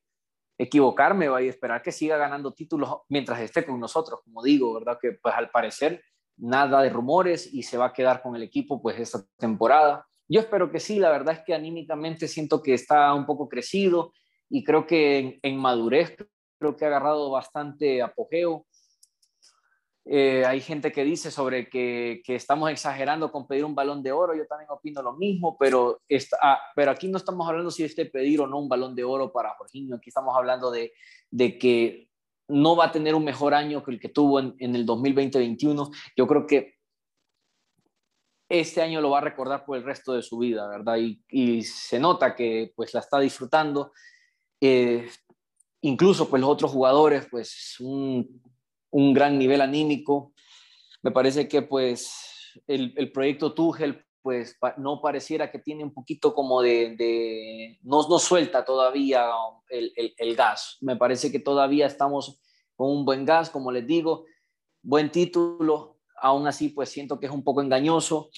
equivocarme 0.57 1.27
y 1.43 1.47
esperar 1.47 1.81
que 1.81 1.91
siga 1.91 2.17
ganando 2.17 2.53
títulos 2.53 2.89
mientras 3.09 3.39
esté 3.39 3.65
con 3.65 3.79
nosotros, 3.79 4.21
como 4.23 4.43
digo, 4.43 4.73
¿verdad? 4.73 4.97
Que 5.01 5.13
pues 5.13 5.33
al 5.35 5.49
parecer 5.49 6.03
nada 6.37 6.81
de 6.81 6.89
rumores 6.89 7.51
y 7.53 7.63
se 7.63 7.77
va 7.77 7.87
a 7.87 7.93
quedar 7.93 8.21
con 8.21 8.35
el 8.35 8.43
equipo 8.43 8.81
pues 8.81 8.99
esta 8.99 9.23
temporada. 9.37 10.07
Yo 10.27 10.39
espero 10.39 10.71
que 10.71 10.79
sí, 10.79 10.99
la 10.99 11.11
verdad 11.11 11.35
es 11.35 11.41
que 11.45 11.53
anímicamente 11.53 12.27
siento 12.27 12.61
que 12.61 12.73
está 12.73 13.13
un 13.13 13.25
poco 13.25 13.47
crecido 13.49 14.13
y 14.53 14.63
creo 14.63 14.85
que 14.85 15.39
en, 15.41 15.57
madurez 15.57 16.15
creo 16.59 16.75
que 16.75 16.85
ha 16.85 16.87
agarrado 16.87 17.31
bastante 17.31 18.03
apogeo. 18.03 18.67
Eh, 20.05 20.45
hay 20.45 20.61
gente 20.61 20.91
que 20.91 21.03
dice 21.03 21.31
sobre 21.31 21.69
que, 21.69 22.21
que, 22.23 22.35
estamos 22.35 22.69
exagerando 22.69 23.31
con 23.31 23.47
pedir 23.47 23.65
un 23.65 23.73
balón 23.73 24.03
de 24.03 24.11
oro, 24.11 24.35
yo 24.35 24.45
también 24.45 24.69
opino 24.69 25.01
lo 25.01 25.13
mismo, 25.13 25.57
pero, 25.57 26.01
está, 26.07 26.37
ah, 26.39 26.59
pero 26.75 26.91
aquí 26.91 27.07
no 27.07 27.17
estamos 27.17 27.47
hablando 27.49 27.71
si 27.71 27.83
este 27.83 28.05
pedir 28.05 28.41
o 28.41 28.47
no 28.47 28.59
un 28.59 28.69
balón 28.69 28.93
de 28.93 29.03
oro 29.03 29.31
para 29.31 29.55
Jorginho, 29.55 29.95
aquí 29.95 30.09
estamos 30.09 30.35
hablando 30.37 30.69
de, 30.69 30.93
de 31.31 31.57
que 31.57 32.09
no 32.47 32.75
va 32.75 32.85
a 32.85 32.91
tener 32.91 33.15
un 33.15 33.23
mejor 33.23 33.55
año 33.55 33.83
que 33.83 33.91
el 33.91 33.99
que 33.99 34.09
tuvo 34.09 34.39
en, 34.39 34.55
el 34.59 34.85
2020-21. 34.85 35.89
Yo 36.15 36.27
creo 36.27 36.45
que 36.45 36.75
este 38.49 38.83
año 38.83 39.01
lo 39.01 39.09
va 39.09 39.17
a 39.17 39.21
recordar 39.21 39.65
por 39.65 39.77
el 39.77 39.83
resto 39.83 40.13
de 40.13 40.21
su 40.21 40.37
vida, 40.37 40.67
¿verdad? 40.67 40.97
Y, 40.97 41.63
se 41.63 41.99
nota 41.99 42.35
que 42.35 42.71
pues 42.75 42.93
la 42.93 42.99
está 42.99 43.19
disfrutando. 43.19 43.93
Eh, 44.65 45.09
incluso 45.81 46.29
pues 46.29 46.39
los 46.39 46.49
otros 46.49 46.71
jugadores, 46.71 47.27
pues 47.29 47.75
un, 47.81 48.41
gran 49.13 49.37
nivel 49.37 49.59
anímico. 49.59 50.31
Me 51.01 51.11
parece 51.11 51.49
que 51.49 51.63
pues 51.63 52.15
el, 52.65 53.11
proyecto 53.11 53.53
Tuchel 53.53 54.05
pues 54.21 54.57
no 54.77 55.01
pareciera 55.01 55.51
que 55.51 55.59
tiene 55.59 55.83
un 55.83 55.93
poquito 55.93 56.33
como 56.33 56.61
de, 56.61 57.77
no, 57.81 58.07
no 58.07 58.19
suelta 58.19 58.63
todavía 58.63 59.25
el, 59.67 59.91
el, 60.17 60.35
gas. 60.37 60.77
Me 60.79 60.95
parece 60.95 61.29
que 61.29 61.39
todavía 61.39 61.85
estamos 61.85 62.39
con 62.77 62.89
un 62.89 63.03
buen 63.03 63.25
gas, 63.25 63.49
como 63.49 63.69
les 63.69 63.85
digo, 63.85 64.23
buen 64.81 65.11
título, 65.11 65.97
aún 66.21 66.47
así 66.47 66.69
pues 66.69 66.87
siento 66.87 67.19
que 67.19 67.25
es 67.25 67.33
un 67.33 67.43
poco 67.43 67.61
engañoso. 67.61 68.29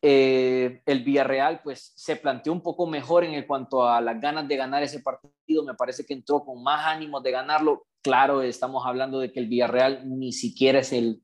Eh, 0.00 0.80
el 0.86 1.02
Villarreal 1.02 1.60
pues 1.62 1.92
se 1.96 2.14
planteó 2.14 2.52
un 2.52 2.62
poco 2.62 2.86
mejor 2.86 3.24
en 3.24 3.44
cuanto 3.46 3.88
a 3.88 4.00
las 4.00 4.20
ganas 4.20 4.46
de 4.46 4.56
ganar 4.56 4.82
ese 4.84 5.00
partido, 5.00 5.64
me 5.64 5.74
parece 5.74 6.06
que 6.06 6.14
entró 6.14 6.44
con 6.44 6.62
más 6.62 6.86
ánimos 6.86 7.22
de 7.22 7.32
ganarlo. 7.32 7.86
Claro, 8.00 8.42
estamos 8.42 8.86
hablando 8.86 9.18
de 9.18 9.32
que 9.32 9.40
el 9.40 9.48
Villarreal 9.48 10.08
ni 10.08 10.32
siquiera 10.32 10.78
es 10.78 10.92
el, 10.92 11.20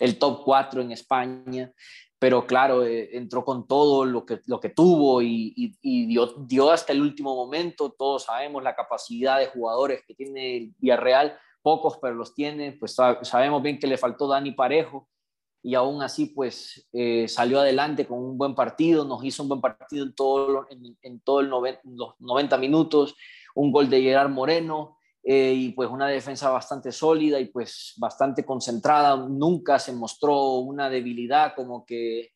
el 0.00 0.18
top 0.18 0.42
4 0.44 0.82
en 0.82 0.90
España, 0.90 1.72
pero 2.18 2.46
claro, 2.46 2.84
eh, 2.84 3.16
entró 3.16 3.44
con 3.44 3.68
todo 3.68 4.04
lo 4.04 4.26
que, 4.26 4.40
lo 4.46 4.58
que 4.58 4.70
tuvo 4.70 5.22
y, 5.22 5.76
dio, 5.82 6.34
dio, 6.48 6.70
hasta 6.72 6.92
el 6.92 7.02
último 7.02 7.36
momento. 7.36 7.94
Todos 7.96 8.24
sabemos 8.24 8.62
la 8.62 8.74
capacidad 8.74 9.38
de 9.38 9.46
jugadores 9.46 10.02
que 10.04 10.14
tiene 10.14 10.56
el 10.56 10.74
Villarreal, 10.78 11.38
pocos, 11.62 11.98
pero 12.02 12.14
los 12.14 12.34
tiene. 12.34 12.72
Pues 12.72 12.96
sabemos 13.22 13.62
bien 13.62 13.78
que 13.78 13.86
le 13.86 13.98
faltó 13.98 14.26
Dani 14.26 14.50
Parejo 14.52 15.08
y 15.66 15.74
aún 15.74 16.00
así 16.00 16.26
pues 16.26 16.88
eh, 16.92 17.26
salió 17.26 17.58
adelante 17.58 18.06
con 18.06 18.20
un 18.20 18.38
buen 18.38 18.54
partido, 18.54 19.04
nos 19.04 19.24
hizo 19.24 19.42
un 19.42 19.48
buen 19.48 19.60
partido 19.60 20.04
en 20.04 20.14
todo, 20.14 20.64
en, 20.70 20.96
en 21.02 21.18
todo 21.18 21.42
los 21.42 21.60
90 22.20 22.56
minutos, 22.56 23.16
un 23.56 23.72
gol 23.72 23.90
de 23.90 24.00
Gerard 24.00 24.30
Moreno, 24.30 24.96
eh, 25.24 25.52
y 25.52 25.72
pues 25.72 25.90
una 25.90 26.06
defensa 26.06 26.50
bastante 26.50 26.92
sólida 26.92 27.40
y 27.40 27.46
pues 27.46 27.94
bastante 27.96 28.44
concentrada. 28.44 29.16
Nunca 29.16 29.80
se 29.80 29.92
mostró 29.92 30.58
una 30.58 30.88
debilidad 30.88 31.52
como 31.56 31.84
que, 31.84 32.30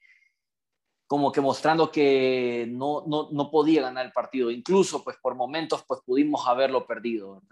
como 1.06 1.30
que 1.30 1.40
mostrando 1.40 1.92
que 1.92 2.66
no, 2.68 3.04
no, 3.06 3.28
no 3.30 3.48
podía 3.48 3.82
ganar 3.82 4.06
el 4.06 4.12
partido. 4.12 4.50
Incluso 4.50 5.04
pues 5.04 5.18
por 5.22 5.36
momentos 5.36 5.84
pues 5.86 6.00
pudimos 6.04 6.48
haberlo 6.48 6.84
perdido. 6.84 7.44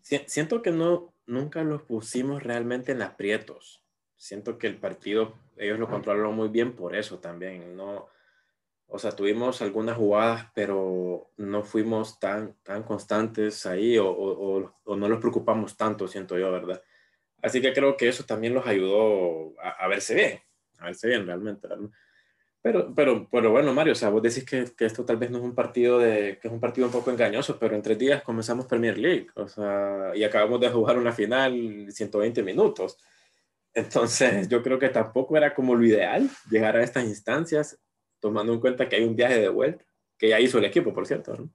Siento 0.00 0.62
que 0.62 0.70
no, 0.70 1.12
nunca 1.26 1.62
los 1.62 1.82
pusimos 1.82 2.42
realmente 2.42 2.92
en 2.92 3.02
aprietos. 3.02 3.81
Siento 4.22 4.56
que 4.56 4.68
el 4.68 4.76
partido 4.76 5.34
ellos 5.56 5.80
lo 5.80 5.88
controlaron 5.88 6.36
muy 6.36 6.46
bien 6.46 6.76
por 6.76 6.94
eso 6.94 7.18
también. 7.18 7.76
No, 7.76 8.08
o 8.86 8.96
sea, 8.96 9.10
tuvimos 9.10 9.60
algunas 9.62 9.96
jugadas, 9.96 10.46
pero 10.54 11.32
no 11.38 11.64
fuimos 11.64 12.20
tan, 12.20 12.54
tan 12.62 12.84
constantes 12.84 13.66
ahí 13.66 13.98
o, 13.98 14.08
o, 14.08 14.72
o, 14.84 14.96
no 14.96 15.08
los 15.08 15.18
preocupamos 15.18 15.76
tanto, 15.76 16.06
siento 16.06 16.38
yo, 16.38 16.52
¿verdad? 16.52 16.80
Así 17.42 17.60
que 17.60 17.72
creo 17.72 17.96
que 17.96 18.06
eso 18.06 18.24
también 18.24 18.54
los 18.54 18.64
ayudó 18.64 19.54
a, 19.60 19.88
verse 19.88 20.14
bien, 20.14 20.40
a 20.78 20.84
verse 20.84 21.08
bien 21.08 21.26
realmente, 21.26 21.66
¿verdad? 21.66 21.90
Pero, 22.62 22.94
pero, 22.94 23.28
pero 23.28 23.50
bueno, 23.50 23.74
Mario, 23.74 23.94
o 23.94 23.96
sea, 23.96 24.10
vos 24.10 24.22
decís 24.22 24.44
que, 24.44 24.66
que, 24.76 24.84
esto 24.84 25.04
tal 25.04 25.16
vez 25.16 25.32
no 25.32 25.38
es 25.38 25.44
un 25.44 25.56
partido 25.56 25.98
de, 25.98 26.38
que 26.40 26.46
es 26.46 26.54
un 26.54 26.60
partido 26.60 26.86
un 26.86 26.92
poco 26.92 27.10
engañoso, 27.10 27.58
pero 27.58 27.74
en 27.74 27.82
tres 27.82 27.98
días 27.98 28.22
comenzamos 28.22 28.66
Premier 28.66 28.96
League, 28.98 29.26
o 29.34 29.48
sea, 29.48 30.12
y 30.14 30.22
acabamos 30.22 30.60
de 30.60 30.68
jugar 30.68 30.96
una 30.96 31.12
final 31.12 31.88
120 31.90 32.44
minutos. 32.44 32.98
Entonces, 33.74 34.48
yo 34.48 34.62
creo 34.62 34.78
que 34.78 34.88
tampoco 34.88 35.36
era 35.36 35.54
como 35.54 35.74
lo 35.74 35.84
ideal 35.84 36.28
llegar 36.50 36.76
a 36.76 36.82
estas 36.82 37.04
instancias 37.04 37.78
tomando 38.20 38.52
en 38.52 38.60
cuenta 38.60 38.88
que 38.88 38.96
hay 38.96 39.04
un 39.04 39.16
viaje 39.16 39.40
de 39.40 39.48
vuelta, 39.48 39.84
que 40.16 40.28
ya 40.28 40.38
hizo 40.38 40.58
el 40.58 40.64
equipo, 40.64 40.92
por 40.94 41.06
cierto, 41.06 41.50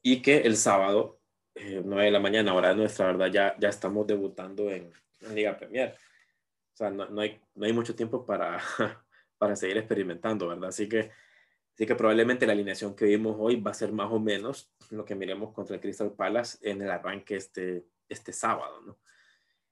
y 0.00 0.22
que 0.22 0.38
el 0.38 0.56
sábado, 0.56 1.20
eh, 1.54 1.82
9 1.84 2.06
de 2.06 2.10
la 2.10 2.20
mañana, 2.20 2.54
hora 2.54 2.72
nuestra, 2.72 3.06
¿verdad? 3.06 3.26
Ya, 3.26 3.56
ya 3.58 3.68
estamos 3.68 4.06
debutando 4.06 4.70
en, 4.70 4.90
Liga 5.34 5.56
Premier. 5.56 5.94
O 6.72 6.76
sea, 6.76 6.90
no, 6.90 7.06
no, 7.08 7.20
hay, 7.20 7.40
no 7.56 7.66
hay 7.66 7.72
mucho 7.72 7.94
tiempo 7.94 8.24
para, 8.24 8.58
para 9.38 9.56
seguir 9.56 9.76
experimentando, 9.76 10.46
¿verdad? 10.46 10.68
Así 10.68 10.88
que, 10.88 11.10
así 11.74 11.84
que 11.86 11.96
probablemente 11.96 12.46
la 12.46 12.52
alineación 12.52 12.94
que 12.94 13.04
vimos 13.06 13.36
hoy 13.38 13.60
va 13.60 13.72
a 13.72 13.74
ser 13.74 13.92
más 13.92 14.10
o 14.12 14.20
menos 14.20 14.72
lo 14.90 15.04
que 15.04 15.16
miremos 15.16 15.52
contra 15.52 15.74
el 15.74 15.82
Crystal 15.82 16.12
Palace 16.12 16.58
en 16.62 16.80
el 16.80 16.90
arranque 16.90 17.36
este, 17.36 17.84
este 18.08 18.32
sábado, 18.32 18.80
¿no? 18.86 18.98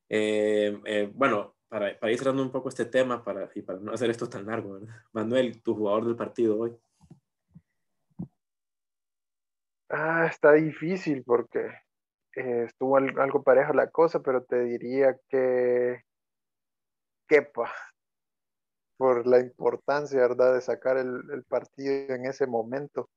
Eh, 0.09 0.81
eh, 0.85 1.11
bueno, 1.13 1.57
para, 1.69 1.99
para, 1.99 2.13
ir 2.13 2.19
cerrando 2.19 2.43
un 2.43 2.53
poco 2.53 2.69
este 2.69 2.85
tema 2.85 3.25
para, 3.25 3.51
y 3.55 3.63
para 3.63 3.81
no 3.81 3.93
hacer 3.93 4.11
esto 4.11 4.29
tan 4.29 4.47
largo, 4.47 4.75
¿verdad? 4.75 4.95
Manuel, 5.13 5.63
tu 5.63 5.75
jugador 5.75 6.05
del 6.07 6.17
partido 6.17 6.59
hoy. 6.59 6.77
Ah, 9.89 10.27
está 10.29 10.53
difícil 10.53 11.23
porque 11.25 11.61
eh, 12.35 12.65
estuvo 12.67 12.97
algo 12.97 13.43
pareja 13.43 13.73
la 13.73 13.89
cosa, 13.91 14.21
pero 14.21 14.43
te 14.45 14.61
diría 14.65 15.17
que 15.29 16.03
Kepa, 17.29 17.73
por 18.97 19.27
la 19.27 19.41
importancia, 19.41 20.21
¿verdad?, 20.21 20.55
de 20.55 20.61
sacar 20.61 20.97
el, 20.97 21.23
el, 21.33 21.45
partido 21.45 22.15
en 22.15 22.27
ese 22.27 22.47
momento 22.47 23.09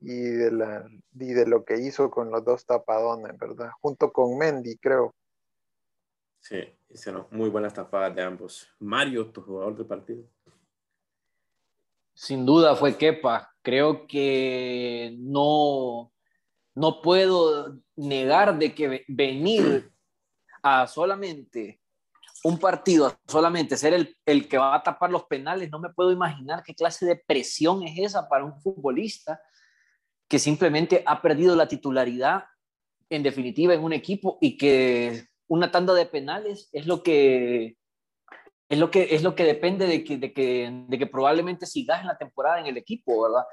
y 0.00 0.22
de, 0.22 0.52
la, 0.52 0.86
y 1.12 1.32
de 1.32 1.46
lo 1.46 1.64
que 1.64 1.78
hizo 1.78 2.10
con 2.10 2.30
los 2.30 2.44
dos 2.44 2.66
tapadones, 2.66 3.36
¿verdad? 3.38 3.70
Junto 3.80 4.12
con 4.12 4.36
Mendy, 4.36 4.76
creo. 4.78 5.14
Sí, 6.44 6.58
hicieron 6.90 7.26
muy 7.30 7.48
buenas 7.48 7.72
tapadas 7.72 8.14
de 8.14 8.20
ambos. 8.20 8.68
Mario, 8.78 9.30
tu 9.30 9.40
jugador 9.40 9.74
del 9.78 9.86
partido. 9.86 10.24
Sin 12.12 12.44
duda 12.44 12.76
fue 12.76 12.98
Kepa. 12.98 13.50
Creo 13.62 14.06
que 14.06 15.16
no, 15.20 16.12
no 16.74 17.00
puedo 17.00 17.78
negar 17.96 18.58
de 18.58 18.74
que 18.74 19.06
venir 19.08 19.90
a 20.62 20.86
solamente 20.86 21.80
un 22.42 22.58
partido 22.58 23.18
solamente 23.26 23.78
ser 23.78 23.94
el, 23.94 24.14
el, 24.26 24.46
que 24.46 24.58
va 24.58 24.74
a 24.74 24.82
tapar 24.82 25.10
los 25.10 25.24
penales, 25.24 25.70
no 25.70 25.78
me 25.78 25.88
puedo 25.88 26.12
imaginar 26.12 26.62
qué 26.62 26.74
clase 26.74 27.06
de 27.06 27.16
presión 27.16 27.82
es 27.84 27.98
esa 27.98 28.28
para 28.28 28.44
un 28.44 28.60
futbolista 28.60 29.40
que 30.28 30.38
simplemente 30.38 31.02
ha 31.06 31.22
perdido 31.22 31.56
la 31.56 31.68
titularidad 31.68 32.44
en 33.08 33.22
definitiva 33.22 33.72
en 33.72 33.82
un 33.82 33.94
equipo 33.94 34.36
y 34.42 34.58
que 34.58 35.26
una 35.54 35.70
tanda 35.70 35.94
de 35.94 36.06
penales 36.06 36.68
es 36.72 36.86
lo 36.86 37.02
que 37.02 37.76
es 38.68 38.78
lo 38.78 38.90
que 38.90 39.14
es 39.14 39.22
lo 39.22 39.34
que 39.34 39.44
depende 39.44 39.86
de 39.86 40.04
que, 40.04 40.16
de 40.16 40.32
que, 40.32 40.84
de 40.88 40.98
que 40.98 41.06
probablemente 41.06 41.66
sigas 41.66 42.00
en 42.00 42.08
la 42.08 42.18
temporada 42.18 42.60
en 42.60 42.66
el 42.66 42.76
equipo, 42.76 43.22
¿verdad? 43.22 43.44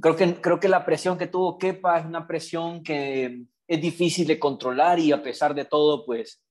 Creo 0.00 0.16
que, 0.16 0.40
creo 0.40 0.60
que 0.60 0.68
la 0.68 0.84
presión 0.84 1.18
que 1.18 1.26
tuvo 1.26 1.58
Kepa 1.58 1.98
es 1.98 2.06
una 2.06 2.26
presión 2.26 2.82
que 2.82 3.44
es 3.66 3.80
difícil 3.80 4.26
de 4.26 4.38
controlar 4.38 4.98
y 4.98 5.12
a 5.12 5.22
pesar 5.22 5.54
de 5.54 5.64
todo, 5.64 6.04
pues 6.06 6.42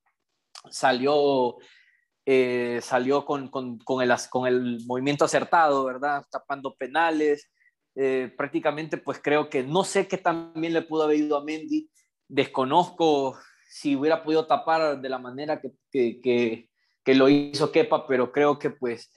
salió 0.70 1.58
eh, 2.26 2.80
salió 2.84 3.26
con, 3.26 3.48
con, 3.48 3.80
con, 3.80 4.04
el, 4.04 4.14
con 4.30 4.48
el 4.48 4.80
movimiento 4.86 5.26
acertado, 5.26 5.86
¿verdad? 5.86 6.24
Tapando 6.30 6.76
penales. 6.76 7.50
Eh, 7.96 8.32
prácticamente, 8.38 8.98
pues 8.98 9.20
creo 9.20 9.50
que 9.50 9.64
no 9.64 9.84
sé 9.84 10.08
qué 10.08 10.18
también 10.18 10.74
le 10.74 10.84
pudo 10.84 11.04
haber 11.04 11.18
ido 11.18 11.38
a 11.38 11.44
Mendy. 11.44 11.90
Desconozco 12.28 13.36
si 13.70 13.96
hubiera 13.96 14.24
podido 14.24 14.48
tapar 14.48 15.00
de 15.00 15.10
la 15.10 15.20
manera 15.20 15.62
que, 15.62 15.72
que, 15.92 16.68
que, 17.04 17.16
lo 17.16 17.30
hizo 17.30 17.72
Kepa, 17.72 18.08
pero 18.08 18.32
creo 18.32 18.58
que 18.58 18.72
pues 18.72 19.14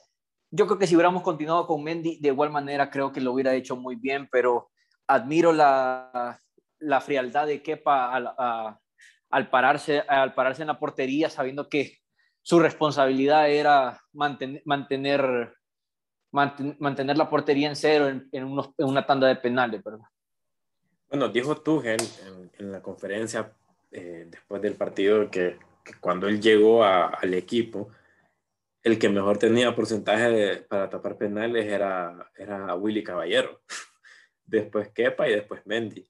yo 0.50 0.66
creo 0.66 0.78
que 0.78 0.86
si 0.86 0.94
hubiéramos 0.94 1.22
continuado 1.22 1.66
con 1.66 1.82
Mendy, 1.82 2.20
de 2.20 2.28
igual 2.28 2.50
manera 2.50 2.90
creo 2.90 3.12
que 3.12 3.22
lo 3.22 3.32
hubiera 3.32 3.54
hecho 3.54 3.76
muy 3.76 3.96
bien, 3.96 4.28
pero 4.30 4.70
admiro 5.06 5.52
la, 5.52 6.38
la 6.78 7.00
frialdad 7.00 7.46
de 7.46 7.62
Kepa 7.62 8.14
al, 8.14 8.34
al, 9.30 9.48
pararse, 9.48 10.00
al 10.00 10.34
pararse 10.34 10.62
en 10.62 10.68
la 10.68 10.78
portería 10.78 11.30
sabiendo 11.30 11.70
que 11.70 11.98
su 12.42 12.60
responsabilidad 12.60 13.48
era 13.48 14.02
mantener, 14.12 14.62
mantener, 14.66 15.54
mantener 16.30 17.16
la 17.16 17.30
portería 17.30 17.68
en 17.68 17.76
cero 17.76 18.08
en, 18.08 18.28
en, 18.32 18.44
unos, 18.44 18.70
en 18.76 18.86
una 18.86 19.06
tanda 19.06 19.28
de 19.28 19.36
penales. 19.36 19.82
¿verdad? 19.82 20.04
Bueno, 21.08 21.28
dijo 21.28 21.56
Tuchel 21.56 22.00
en, 22.26 22.50
en 22.58 22.72
la 22.72 22.82
conferencia 22.82 23.56
eh, 23.92 24.26
después 24.30 24.62
del 24.62 24.74
partido 24.74 25.30
que, 25.30 25.58
cuando 26.00 26.28
él 26.28 26.40
llegó 26.40 26.84
al 26.84 27.34
equipo, 27.34 27.90
el 28.82 28.98
que 28.98 29.08
mejor 29.08 29.38
tenía 29.38 29.74
porcentaje 29.74 30.64
para 30.68 30.88
tapar 30.90 31.18
penales 31.18 31.66
era, 31.66 32.30
era 32.36 32.74
Willy 32.74 33.02
Caballero, 33.02 33.62
después 34.44 34.90
Kepa 34.90 35.28
y 35.28 35.32
después 35.32 35.66
Mendy. 35.66 36.08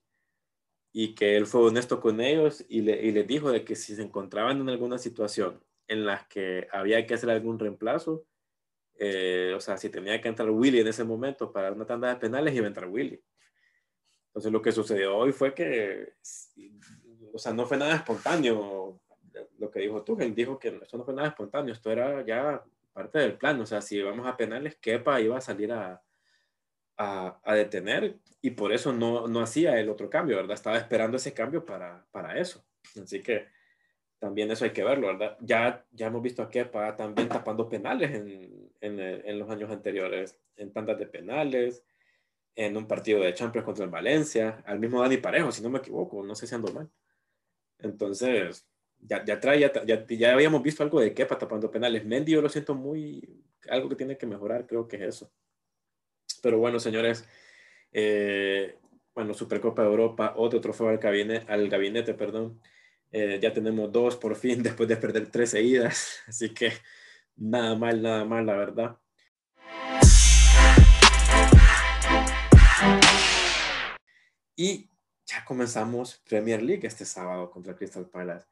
Y 0.91 1.15
que 1.15 1.35
él 1.37 1.47
fue 1.47 1.61
honesto 1.61 1.99
con 1.99 2.21
ellos 2.21 2.63
y, 2.69 2.81
le, 2.81 3.03
y 3.03 3.11
les 3.11 3.27
dijo 3.27 3.51
de 3.51 3.63
que 3.65 3.75
si 3.75 3.95
se 3.95 4.03
encontraban 4.03 4.61
en 4.61 4.69
alguna 4.69 4.97
situación 4.97 5.63
en 5.87 6.05
las 6.05 6.27
que 6.27 6.67
había 6.71 7.05
que 7.05 7.13
hacer 7.15 7.29
algún 7.29 7.59
reemplazo. 7.59 8.25
Eh, 8.99 9.53
o 9.55 9.59
sea, 9.59 9.77
si 9.77 9.89
tenía 9.89 10.21
que 10.21 10.27
entrar 10.27 10.49
Willy 10.49 10.79
en 10.79 10.87
ese 10.87 11.03
momento 11.03 11.51
para 11.51 11.71
una 11.71 11.85
tanda 11.85 12.09
de 12.09 12.19
penales, 12.19 12.55
iba 12.55 12.65
a 12.65 12.67
entrar 12.67 12.87
Willy. 12.87 13.21
Entonces 14.27 14.51
lo 14.51 14.61
que 14.61 14.71
sucedió 14.71 15.15
hoy 15.15 15.31
fue 15.31 15.53
que, 15.53 16.13
o 17.33 17.39
sea, 17.39 17.53
no 17.53 17.65
fue 17.65 17.77
nada 17.77 17.95
espontáneo 17.95 18.99
lo 19.57 19.71
que 19.71 19.79
dijo 19.79 20.03
tú, 20.03 20.17
él 20.19 20.35
dijo 20.35 20.59
que 20.59 20.69
esto 20.81 20.97
no 20.97 21.03
fue 21.03 21.13
nada 21.13 21.29
espontáneo, 21.29 21.73
esto 21.73 21.91
era 21.91 22.23
ya 22.25 22.63
parte 22.93 23.19
del 23.19 23.33
plan, 23.33 23.59
o 23.59 23.65
sea, 23.65 23.81
si 23.81 24.01
vamos 24.01 24.27
a 24.27 24.37
penales, 24.37 24.75
Kepa 24.75 25.19
iba 25.19 25.37
a 25.37 25.41
salir 25.41 25.71
a, 25.71 26.01
a, 26.97 27.39
a 27.43 27.55
detener 27.55 28.17
y 28.41 28.51
por 28.51 28.71
eso 28.71 28.93
no, 28.93 29.27
no 29.27 29.41
hacía 29.41 29.79
el 29.79 29.89
otro 29.89 30.09
cambio, 30.09 30.37
¿verdad? 30.37 30.53
Estaba 30.53 30.77
esperando 30.77 31.17
ese 31.17 31.33
cambio 31.33 31.65
para, 31.65 32.05
para 32.11 32.37
eso. 32.37 32.63
Así 33.01 33.21
que 33.21 33.47
también 34.19 34.51
eso 34.51 34.65
hay 34.65 34.71
que 34.71 34.83
verlo, 34.83 35.07
¿verdad? 35.07 35.37
Ya, 35.41 35.83
ya 35.91 36.07
hemos 36.07 36.21
visto 36.21 36.43
a 36.43 36.49
Kepa 36.49 36.95
también 36.95 37.29
tapando 37.29 37.67
penales 37.67 38.11
en, 38.11 38.69
en, 38.81 38.99
en, 38.99 39.39
los 39.39 39.49
años 39.49 39.71
anteriores, 39.71 40.37
en 40.55 40.71
tandas 40.71 40.99
de 40.99 41.07
penales, 41.07 41.83
en 42.55 42.77
un 42.77 42.87
partido 42.87 43.21
de 43.21 43.33
Champions 43.33 43.65
contra 43.65 43.85
el 43.85 43.91
Valencia, 43.91 44.61
al 44.65 44.79
mismo 44.79 45.01
Dani 45.01 45.17
Parejo, 45.17 45.51
si 45.51 45.63
no 45.63 45.69
me 45.69 45.79
equivoco, 45.79 46.23
no 46.23 46.35
sé 46.35 46.45
si 46.45 46.53
ando 46.53 46.71
mal. 46.71 46.89
Entonces, 47.83 48.65
ya, 48.99 49.23
ya 49.25 49.39
trae, 49.39 49.59
ya, 49.59 49.71
ya, 49.85 50.05
ya, 50.07 50.33
habíamos 50.33 50.63
visto 50.63 50.83
algo 50.83 50.99
de 50.99 51.13
Kepa 51.13 51.37
tapando 51.37 51.69
penales. 51.69 52.05
Mendy 52.05 52.31
yo 52.31 52.41
lo 52.41 52.49
siento 52.49 52.73
muy, 52.75 53.43
algo 53.69 53.89
que 53.89 53.95
tiene 53.95 54.17
que 54.17 54.25
mejorar, 54.25 54.65
creo 54.65 54.87
que 54.87 54.97
es 54.97 55.01
eso. 55.03 55.31
Pero 56.41 56.57
bueno, 56.59 56.79
señores, 56.79 57.27
eh, 57.91 58.77
bueno, 59.13 59.33
Supercopa 59.33 59.83
de 59.83 59.89
Europa, 59.89 60.33
otro 60.37 60.61
trofeo 60.61 60.89
al 60.89 60.97
gabinete, 60.97 61.45
al 61.51 61.69
gabinete 61.69 62.13
perdón. 62.13 62.61
Eh, 63.11 63.39
ya 63.41 63.53
tenemos 63.53 63.91
dos 63.91 64.15
por 64.17 64.35
fin 64.35 64.63
después 64.63 64.89
de 64.89 64.97
perder 64.97 65.29
tres 65.29 65.51
seguidas. 65.51 66.19
Así 66.27 66.53
que 66.53 66.73
nada 67.35 67.75
mal, 67.75 68.01
nada 68.01 68.25
mal, 68.25 68.45
la 68.45 68.55
verdad. 68.55 68.97
Y 74.55 74.89
ya 75.33 75.45
comenzamos 75.45 76.21
Premier 76.27 76.61
League 76.61 76.85
este 76.85 77.05
sábado 77.05 77.49
contra 77.49 77.75
Crystal 77.75 78.05
Palace. 78.05 78.45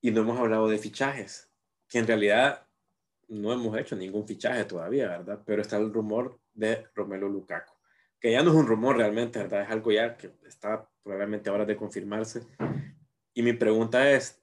Y 0.00 0.10
no 0.10 0.22
hemos 0.22 0.38
hablado 0.38 0.68
de 0.68 0.78
fichajes, 0.78 1.50
que 1.88 1.98
en 1.98 2.06
realidad 2.06 2.66
no 3.28 3.52
hemos 3.52 3.76
hecho 3.78 3.96
ningún 3.96 4.26
fichaje 4.26 4.64
todavía, 4.64 5.08
¿verdad? 5.08 5.40
Pero 5.46 5.62
está 5.62 5.76
el 5.76 5.92
rumor 5.92 6.38
de 6.52 6.86
Romelo 6.94 7.28
Lukaku, 7.28 7.72
que 8.20 8.32
ya 8.32 8.42
no 8.42 8.50
es 8.50 8.56
un 8.56 8.66
rumor 8.66 8.96
realmente, 8.96 9.38
¿verdad? 9.38 9.62
Es 9.62 9.70
algo 9.70 9.92
ya 9.92 10.16
que 10.16 10.32
está 10.46 10.88
probablemente 11.02 11.48
ahora 11.48 11.64
de 11.64 11.76
confirmarse, 11.76 12.42
y 13.34 13.42
mi 13.42 13.52
pregunta 13.52 14.10
es, 14.12 14.40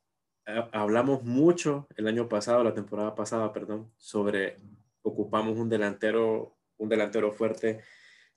hablamos 0.73 1.23
mucho 1.23 1.87
el 1.95 2.07
año 2.07 2.27
pasado, 2.27 2.63
la 2.63 2.73
temporada 2.73 3.15
pasada, 3.15 3.53
perdón, 3.53 3.89
sobre 3.97 4.57
ocupamos 5.01 5.57
un 5.57 5.69
delantero, 5.69 6.57
un 6.77 6.89
delantero 6.89 7.31
fuerte. 7.31 7.81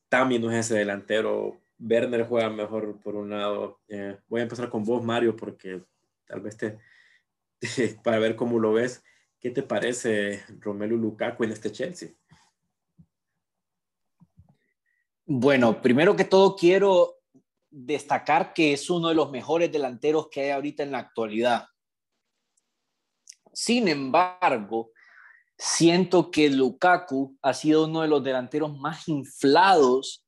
También 0.09 0.43
no 0.43 0.51
es 0.53 0.67
ese 0.67 0.79
delantero. 0.79 1.61
Werner 1.85 2.27
juega 2.27 2.51
mejor 2.51 3.01
por 3.01 3.15
un 3.15 3.31
lado. 3.31 3.81
Eh, 3.89 4.19
voy 4.29 4.41
a 4.41 4.45
empezar 4.45 4.71
con 4.71 4.85
vos, 4.85 5.03
Mario, 5.05 5.37
porque 5.37 5.83
tal 6.27 6.41
vez 6.41 6.57
te, 6.57 6.79
para 8.03 8.19
ver 8.19 8.37
cómo 8.37 8.59
lo 8.59 8.73
ves. 8.73 9.05
¿Qué 9.39 9.51
te 9.51 9.63
parece 9.63 10.43
Romelu 10.61 10.97
Lukaku 10.97 11.45
en 11.45 11.53
este 11.53 11.71
Chelsea? 11.71 12.11
Bueno, 15.27 15.83
primero 15.83 16.17
que 16.17 16.25
todo 16.25 16.57
quiero 16.57 17.17
destacar 17.71 18.55
que 18.55 18.73
es 18.73 18.89
uno 18.89 19.09
de 19.09 19.15
los 19.15 19.31
mejores 19.31 19.71
delanteros 19.71 20.29
que 20.29 20.43
hay 20.43 20.51
ahorita 20.51 20.83
en 20.83 20.93
la 20.93 20.99
actualidad. 20.99 21.67
Sin 23.53 23.89
embargo, 23.89 24.93
siento 25.59 26.31
que 26.31 26.49
Lukaku 26.49 27.37
ha 27.43 27.53
sido 27.53 27.85
uno 27.85 28.03
de 28.03 28.09
los 28.09 28.23
delanteros 28.25 28.77
más 28.79 29.09
inflados 29.09 30.24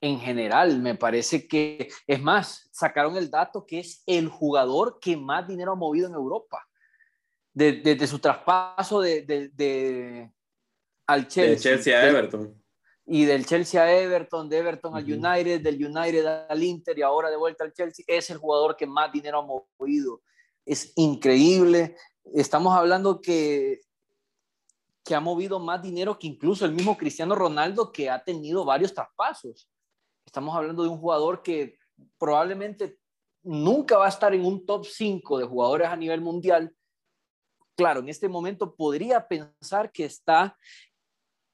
en 0.00 0.20
general. 0.20 0.80
Me 0.80 0.94
parece 0.94 1.46
que, 1.46 1.88
es 2.06 2.20
más, 2.20 2.68
sacaron 2.72 3.16
el 3.16 3.30
dato 3.30 3.66
que 3.66 3.80
es 3.80 4.02
el 4.06 4.28
jugador 4.28 4.98
que 5.00 5.16
más 5.16 5.46
dinero 5.46 5.72
ha 5.72 5.76
movido 5.76 6.08
en 6.08 6.14
Europa. 6.14 6.66
Desde, 7.52 8.06
su 8.06 8.20
traspaso 8.20 9.00
de, 9.00 9.22
de, 9.22 10.30
al 11.06 11.26
Chelsea. 11.26 11.50
De 11.50 11.58
Chelsea 11.58 11.98
a 11.98 12.06
Everton 12.06 12.58
y 13.10 13.24
del 13.24 13.46
Chelsea 13.46 13.82
a 13.82 13.90
Everton, 13.90 14.48
de 14.48 14.58
Everton 14.58 14.94
al 14.94 15.04
United, 15.04 15.62
del 15.62 15.84
United 15.84 16.26
al 16.48 16.62
Inter 16.62 16.98
y 16.98 17.02
ahora 17.02 17.30
de 17.30 17.38
vuelta 17.38 17.64
al 17.64 17.72
Chelsea, 17.72 18.04
es 18.06 18.28
el 18.28 18.36
jugador 18.36 18.76
que 18.76 18.86
más 18.86 19.10
dinero 19.10 19.38
ha 19.38 19.78
movido. 19.78 20.20
Es 20.66 20.92
increíble. 20.96 21.96
Estamos 22.34 22.76
hablando 22.76 23.22
que, 23.22 23.80
que 25.02 25.14
ha 25.14 25.20
movido 25.20 25.58
más 25.58 25.82
dinero 25.82 26.18
que 26.18 26.26
incluso 26.26 26.66
el 26.66 26.72
mismo 26.72 26.98
Cristiano 26.98 27.34
Ronaldo, 27.34 27.90
que 27.90 28.10
ha 28.10 28.22
tenido 28.22 28.66
varios 28.66 28.92
traspasos. 28.92 29.70
Estamos 30.28 30.54
hablando 30.54 30.82
de 30.82 30.90
un 30.90 30.98
jugador 30.98 31.42
que 31.42 31.78
probablemente 32.18 32.98
nunca 33.42 33.96
va 33.96 34.04
a 34.04 34.10
estar 34.10 34.34
en 34.34 34.44
un 34.44 34.66
top 34.66 34.84
5 34.84 35.38
de 35.38 35.46
jugadores 35.46 35.88
a 35.88 35.96
nivel 35.96 36.20
mundial. 36.20 36.70
Claro, 37.74 38.00
en 38.00 38.10
este 38.10 38.28
momento 38.28 38.76
podría 38.76 39.26
pensar 39.26 39.90
que 39.90 40.04
está 40.04 40.54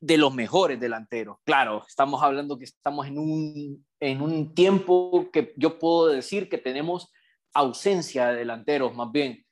de 0.00 0.18
los 0.18 0.34
mejores 0.34 0.80
delanteros. 0.80 1.36
Claro, 1.44 1.84
estamos 1.86 2.20
hablando 2.20 2.58
que 2.58 2.64
estamos 2.64 3.06
en 3.06 3.16
un, 3.16 3.86
en 4.00 4.20
un 4.20 4.52
tiempo 4.52 5.30
que 5.32 5.54
yo 5.56 5.78
puedo 5.78 6.08
decir 6.08 6.48
que 6.48 6.58
tenemos 6.58 7.12
ausencia 7.52 8.26
de 8.26 8.38
delanteros 8.38 8.92
más 8.92 9.12
bien. 9.12 9.46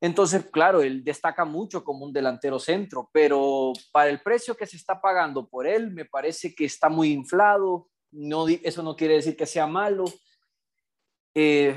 Entonces, 0.00 0.46
claro, 0.50 0.80
él 0.80 1.04
destaca 1.04 1.44
mucho 1.44 1.84
como 1.84 2.06
un 2.06 2.12
delantero 2.12 2.58
centro, 2.58 3.10
pero 3.12 3.74
para 3.92 4.08
el 4.08 4.22
precio 4.22 4.56
que 4.56 4.66
se 4.66 4.78
está 4.78 4.98
pagando 4.98 5.46
por 5.46 5.66
él, 5.66 5.90
me 5.90 6.06
parece 6.06 6.54
que 6.54 6.64
está 6.64 6.88
muy 6.88 7.10
inflado. 7.10 7.90
No, 8.10 8.48
eso 8.48 8.82
no 8.82 8.96
quiere 8.96 9.14
decir 9.14 9.36
que 9.36 9.46
sea 9.46 9.66
malo. 9.66 10.04
Eh, 11.34 11.76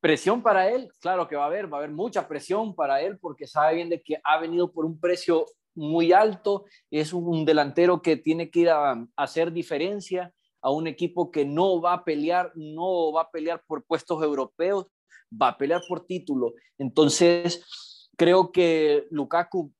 presión 0.00 0.42
para 0.42 0.70
él, 0.70 0.90
claro 1.00 1.28
que 1.28 1.36
va 1.36 1.44
a 1.44 1.46
haber, 1.46 1.70
va 1.70 1.78
a 1.78 1.80
haber 1.80 1.90
mucha 1.90 2.26
presión 2.26 2.74
para 2.74 3.02
él 3.02 3.18
porque 3.18 3.46
sabe 3.46 3.74
bien 3.74 3.90
de 3.90 4.00
que 4.00 4.18
ha 4.24 4.38
venido 4.38 4.72
por 4.72 4.86
un 4.86 4.98
precio 4.98 5.46
muy 5.74 6.12
alto, 6.12 6.64
es 6.90 7.12
un 7.12 7.44
delantero 7.44 8.00
que 8.00 8.16
tiene 8.16 8.50
que 8.50 8.60
ir 8.60 8.70
a, 8.70 9.06
hacer 9.16 9.52
diferencia 9.52 10.32
a 10.60 10.70
un 10.70 10.86
equipo 10.86 11.30
que 11.30 11.44
no 11.44 11.80
va 11.80 11.94
a 11.94 12.04
pelear, 12.04 12.52
no 12.54 13.12
va 13.12 13.22
a 13.22 13.30
pelear 13.30 13.62
por 13.66 13.84
puestos 13.84 14.22
europeos, 14.22 14.86
va 15.30 15.48
a 15.48 15.58
pelear 15.58 15.82
por 15.88 16.06
título. 16.06 16.54
Entonces, 16.78 18.08
creo 18.16 18.52
que 18.52 19.06
Lukaku 19.10 19.72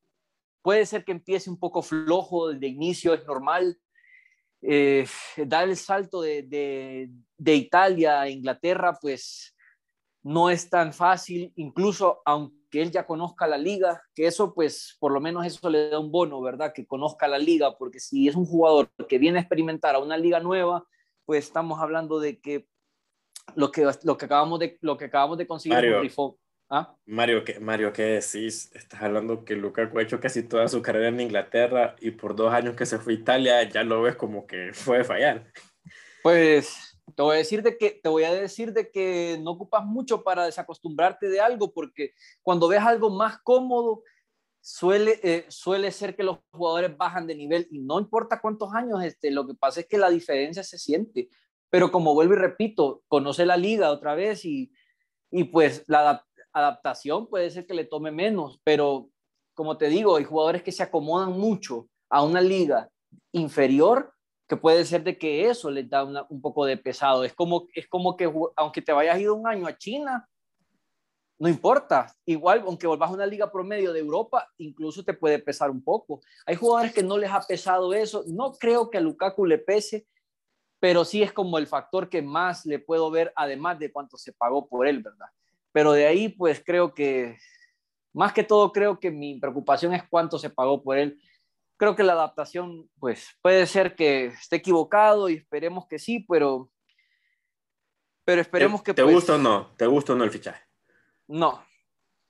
puede 0.60 0.86
ser 0.86 1.04
que 1.04 1.12
empiece 1.12 1.48
un 1.48 1.58
poco 1.58 1.82
flojo 1.82 2.52
de 2.52 2.66
inicio, 2.66 3.14
es 3.14 3.24
normal. 3.26 3.78
Eh, 4.64 5.06
dar 5.36 5.68
el 5.68 5.76
salto 5.76 6.22
de, 6.22 6.44
de, 6.44 7.10
de, 7.36 7.54
Italia 7.56 8.20
a 8.20 8.28
Inglaterra, 8.28 8.96
pues 9.00 9.56
no 10.22 10.50
es 10.50 10.70
tan 10.70 10.92
fácil, 10.92 11.52
incluso 11.56 12.22
aunque 12.24 12.80
él 12.80 12.92
ya 12.92 13.04
conozca 13.04 13.48
la 13.48 13.58
liga, 13.58 14.00
que 14.14 14.26
eso 14.26 14.54
pues 14.54 14.96
por 15.00 15.12
lo 15.12 15.20
menos 15.20 15.44
eso 15.44 15.68
le 15.68 15.90
da 15.90 15.98
un 15.98 16.12
bono, 16.12 16.40
¿verdad? 16.40 16.72
Que 16.72 16.86
conozca 16.86 17.26
la 17.26 17.38
liga, 17.38 17.76
porque 17.76 17.98
si 17.98 18.28
es 18.28 18.36
un 18.36 18.46
jugador 18.46 18.90
que 19.08 19.18
viene 19.18 19.38
a 19.38 19.40
experimentar 19.40 19.96
a 19.96 19.98
una 19.98 20.16
liga 20.16 20.38
nueva, 20.38 20.86
pues 21.24 21.44
estamos 21.44 21.80
hablando 21.80 22.20
de 22.20 22.40
que 22.40 22.68
lo 23.56 23.72
que, 23.72 23.90
lo 24.04 24.16
que, 24.16 24.26
acabamos, 24.26 24.60
de, 24.60 24.78
lo 24.80 24.96
que 24.96 25.06
acabamos 25.06 25.38
de 25.38 25.46
conseguir 25.48 25.74
Mario, 25.74 26.02
¿Ah? 26.74 26.96
Mario, 27.04 27.44
¿qué, 27.44 27.60
Mario, 27.60 27.92
¿qué 27.92 28.02
decís? 28.02 28.72
Estás 28.72 29.02
hablando 29.02 29.44
que 29.44 29.54
Lukaku 29.54 29.98
ha 29.98 30.02
hecho 30.02 30.18
casi 30.18 30.42
toda 30.42 30.68
su 30.68 30.80
carrera 30.80 31.08
en 31.08 31.20
Inglaterra 31.20 31.96
y 32.00 32.12
por 32.12 32.34
dos 32.34 32.50
años 32.50 32.74
que 32.76 32.86
se 32.86 32.96
fue 32.98 33.12
a 33.12 33.16
Italia 33.16 33.62
ya 33.64 33.84
lo 33.84 34.00
ves 34.00 34.16
como 34.16 34.46
que 34.46 34.70
fue 34.72 34.96
de 34.96 35.04
fallar. 35.04 35.52
Pues 36.22 36.98
te 37.14 37.22
voy 37.22 37.34
a 37.34 37.38
decir 37.40 37.62
de 37.62 37.76
que 37.76 38.00
te 38.02 38.08
voy 38.08 38.24
a 38.24 38.32
decir 38.32 38.72
de 38.72 38.90
que 38.90 39.38
no 39.42 39.50
ocupas 39.50 39.84
mucho 39.84 40.24
para 40.24 40.46
desacostumbrarte 40.46 41.28
de 41.28 41.40
algo 41.42 41.74
porque 41.74 42.14
cuando 42.40 42.68
ves 42.68 42.80
algo 42.80 43.10
más 43.10 43.38
cómodo 43.42 44.02
suele 44.62 45.20
eh, 45.22 45.44
suele 45.48 45.90
ser 45.90 46.16
que 46.16 46.22
los 46.22 46.38
jugadores 46.52 46.96
bajan 46.96 47.26
de 47.26 47.34
nivel 47.34 47.68
y 47.70 47.80
no 47.80 48.00
importa 48.00 48.40
cuántos 48.40 48.72
años 48.72 49.04
este 49.04 49.30
lo 49.30 49.46
que 49.46 49.54
pasa 49.54 49.80
es 49.80 49.88
que 49.88 49.98
la 49.98 50.08
diferencia 50.08 50.62
se 50.62 50.78
siente 50.78 51.28
pero 51.68 51.92
como 51.92 52.14
vuelvo 52.14 52.32
y 52.32 52.38
repito 52.38 53.02
conoce 53.08 53.44
la 53.44 53.58
liga 53.58 53.90
otra 53.90 54.14
vez 54.14 54.46
y 54.46 54.72
y 55.32 55.44
pues 55.44 55.84
la 55.88 56.24
adaptación 56.52 57.28
puede 57.28 57.50
ser 57.50 57.66
que 57.66 57.74
le 57.74 57.84
tome 57.84 58.10
menos 58.10 58.60
pero 58.64 59.08
como 59.54 59.76
te 59.76 59.88
digo 59.88 60.16
hay 60.16 60.24
jugadores 60.24 60.62
que 60.62 60.72
se 60.72 60.82
acomodan 60.82 61.32
mucho 61.32 61.88
a 62.10 62.22
una 62.22 62.40
liga 62.40 62.90
inferior 63.32 64.12
que 64.52 64.56
puede 64.58 64.84
ser 64.84 65.02
de 65.02 65.16
que 65.16 65.48
eso 65.48 65.70
le 65.70 65.82
da 65.82 66.04
un 66.28 66.42
poco 66.42 66.66
de 66.66 66.76
pesado. 66.76 67.24
Es 67.24 67.32
como, 67.32 67.68
es 67.74 67.88
como 67.88 68.18
que 68.18 68.30
aunque 68.54 68.82
te 68.82 68.92
vayas 68.92 69.18
ido 69.18 69.34
un 69.34 69.46
año 69.46 69.66
a 69.66 69.78
China, 69.78 70.28
no 71.38 71.48
importa. 71.48 72.14
Igual, 72.26 72.62
aunque 72.66 72.86
volvas 72.86 73.08
a 73.08 73.14
una 73.14 73.24
liga 73.24 73.50
promedio 73.50 73.94
de 73.94 74.00
Europa, 74.00 74.46
incluso 74.58 75.02
te 75.04 75.14
puede 75.14 75.38
pesar 75.38 75.70
un 75.70 75.82
poco. 75.82 76.20
Hay 76.44 76.56
jugadores 76.56 76.92
que 76.92 77.02
no 77.02 77.16
les 77.16 77.30
ha 77.30 77.40
pesado 77.40 77.94
eso. 77.94 78.24
No 78.26 78.52
creo 78.52 78.90
que 78.90 78.98
a 78.98 79.00
Lukaku 79.00 79.46
le 79.46 79.56
pese, 79.56 80.06
pero 80.78 81.06
sí 81.06 81.22
es 81.22 81.32
como 81.32 81.56
el 81.56 81.66
factor 81.66 82.10
que 82.10 82.20
más 82.20 82.66
le 82.66 82.78
puedo 82.78 83.10
ver, 83.10 83.32
además 83.34 83.78
de 83.78 83.90
cuánto 83.90 84.18
se 84.18 84.34
pagó 84.34 84.68
por 84.68 84.86
él, 84.86 85.02
¿verdad? 85.02 85.28
Pero 85.72 85.92
de 85.92 86.06
ahí, 86.06 86.28
pues 86.28 86.62
creo 86.64 86.94
que, 86.94 87.38
más 88.12 88.32
que 88.32 88.44
todo, 88.44 88.72
creo 88.72 89.00
que 89.00 89.10
mi 89.10 89.38
preocupación 89.40 89.94
es 89.94 90.02
cuánto 90.08 90.38
se 90.38 90.50
pagó 90.50 90.82
por 90.82 90.98
él 90.98 91.18
creo 91.82 91.96
que 91.96 92.04
la 92.04 92.12
adaptación, 92.12 92.88
pues 93.00 93.26
puede 93.42 93.66
ser 93.66 93.96
que 93.96 94.26
esté 94.26 94.54
equivocado 94.54 95.28
y 95.28 95.34
esperemos 95.34 95.88
que 95.88 95.98
sí, 95.98 96.24
pero, 96.28 96.70
pero 98.24 98.40
esperemos 98.40 98.84
que... 98.84 98.94
¿Te 98.94 99.02
pues, 99.02 99.16
gusta 99.16 99.34
o 99.34 99.38
no? 99.38 99.72
¿Te 99.76 99.86
gusta 99.88 100.12
o 100.12 100.16
no 100.16 100.22
el 100.22 100.30
fichaje? 100.30 100.62
No, 101.26 101.66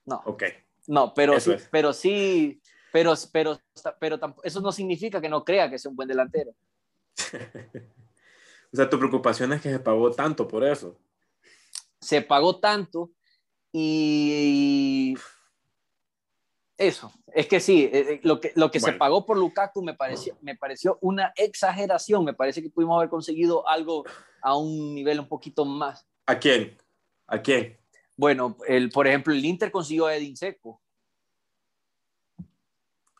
no. 0.06 0.22
Ok. 0.24 0.44
No, 0.86 1.12
pero 1.12 1.38
sí, 1.38 1.52
pero 1.70 1.92
sí, 1.92 2.62
pero, 2.94 3.12
pero, 3.30 3.58
pero, 4.00 4.36
eso 4.42 4.62
no 4.62 4.72
significa 4.72 5.20
que 5.20 5.28
no 5.28 5.44
crea 5.44 5.68
que 5.68 5.78
sea 5.78 5.90
un 5.90 5.96
buen 5.96 6.08
delantero. 6.08 6.52
o 8.72 8.76
sea, 8.76 8.88
tu 8.88 8.98
preocupación 8.98 9.52
es 9.52 9.60
que 9.60 9.70
se 9.70 9.80
pagó 9.80 10.12
tanto 10.12 10.48
por 10.48 10.64
eso. 10.64 10.98
Se 12.00 12.22
pagó 12.22 12.58
tanto 12.58 13.10
y 13.72 15.14
eso, 16.76 17.12
es 17.32 17.46
que 17.46 17.60
sí, 17.60 17.84
eh, 17.84 18.14
eh, 18.14 18.20
lo 18.24 18.40
que, 18.40 18.52
lo 18.56 18.70
que 18.70 18.80
se 18.80 18.92
pagó 18.92 19.24
por 19.24 19.38
Lukaku 19.38 19.82
me 19.82 19.94
pareció, 19.94 20.36
me 20.40 20.56
pareció 20.56 20.98
una 21.00 21.32
exageración, 21.36 22.24
me 22.24 22.34
parece 22.34 22.60
que 22.60 22.70
pudimos 22.70 22.96
haber 22.96 23.08
conseguido 23.08 23.68
algo 23.68 24.04
a 24.42 24.56
un 24.56 24.94
nivel 24.94 25.20
un 25.20 25.28
poquito 25.28 25.64
más. 25.64 26.06
¿A 26.26 26.38
quién? 26.38 26.76
¿A 27.26 27.40
quién? 27.40 27.78
Bueno, 28.16 28.56
el, 28.66 28.90
por 28.90 29.06
ejemplo, 29.06 29.32
el 29.32 29.44
Inter 29.44 29.70
consiguió 29.70 30.06
a 30.06 30.16
Edin 30.16 30.36
Seco. 30.36 30.80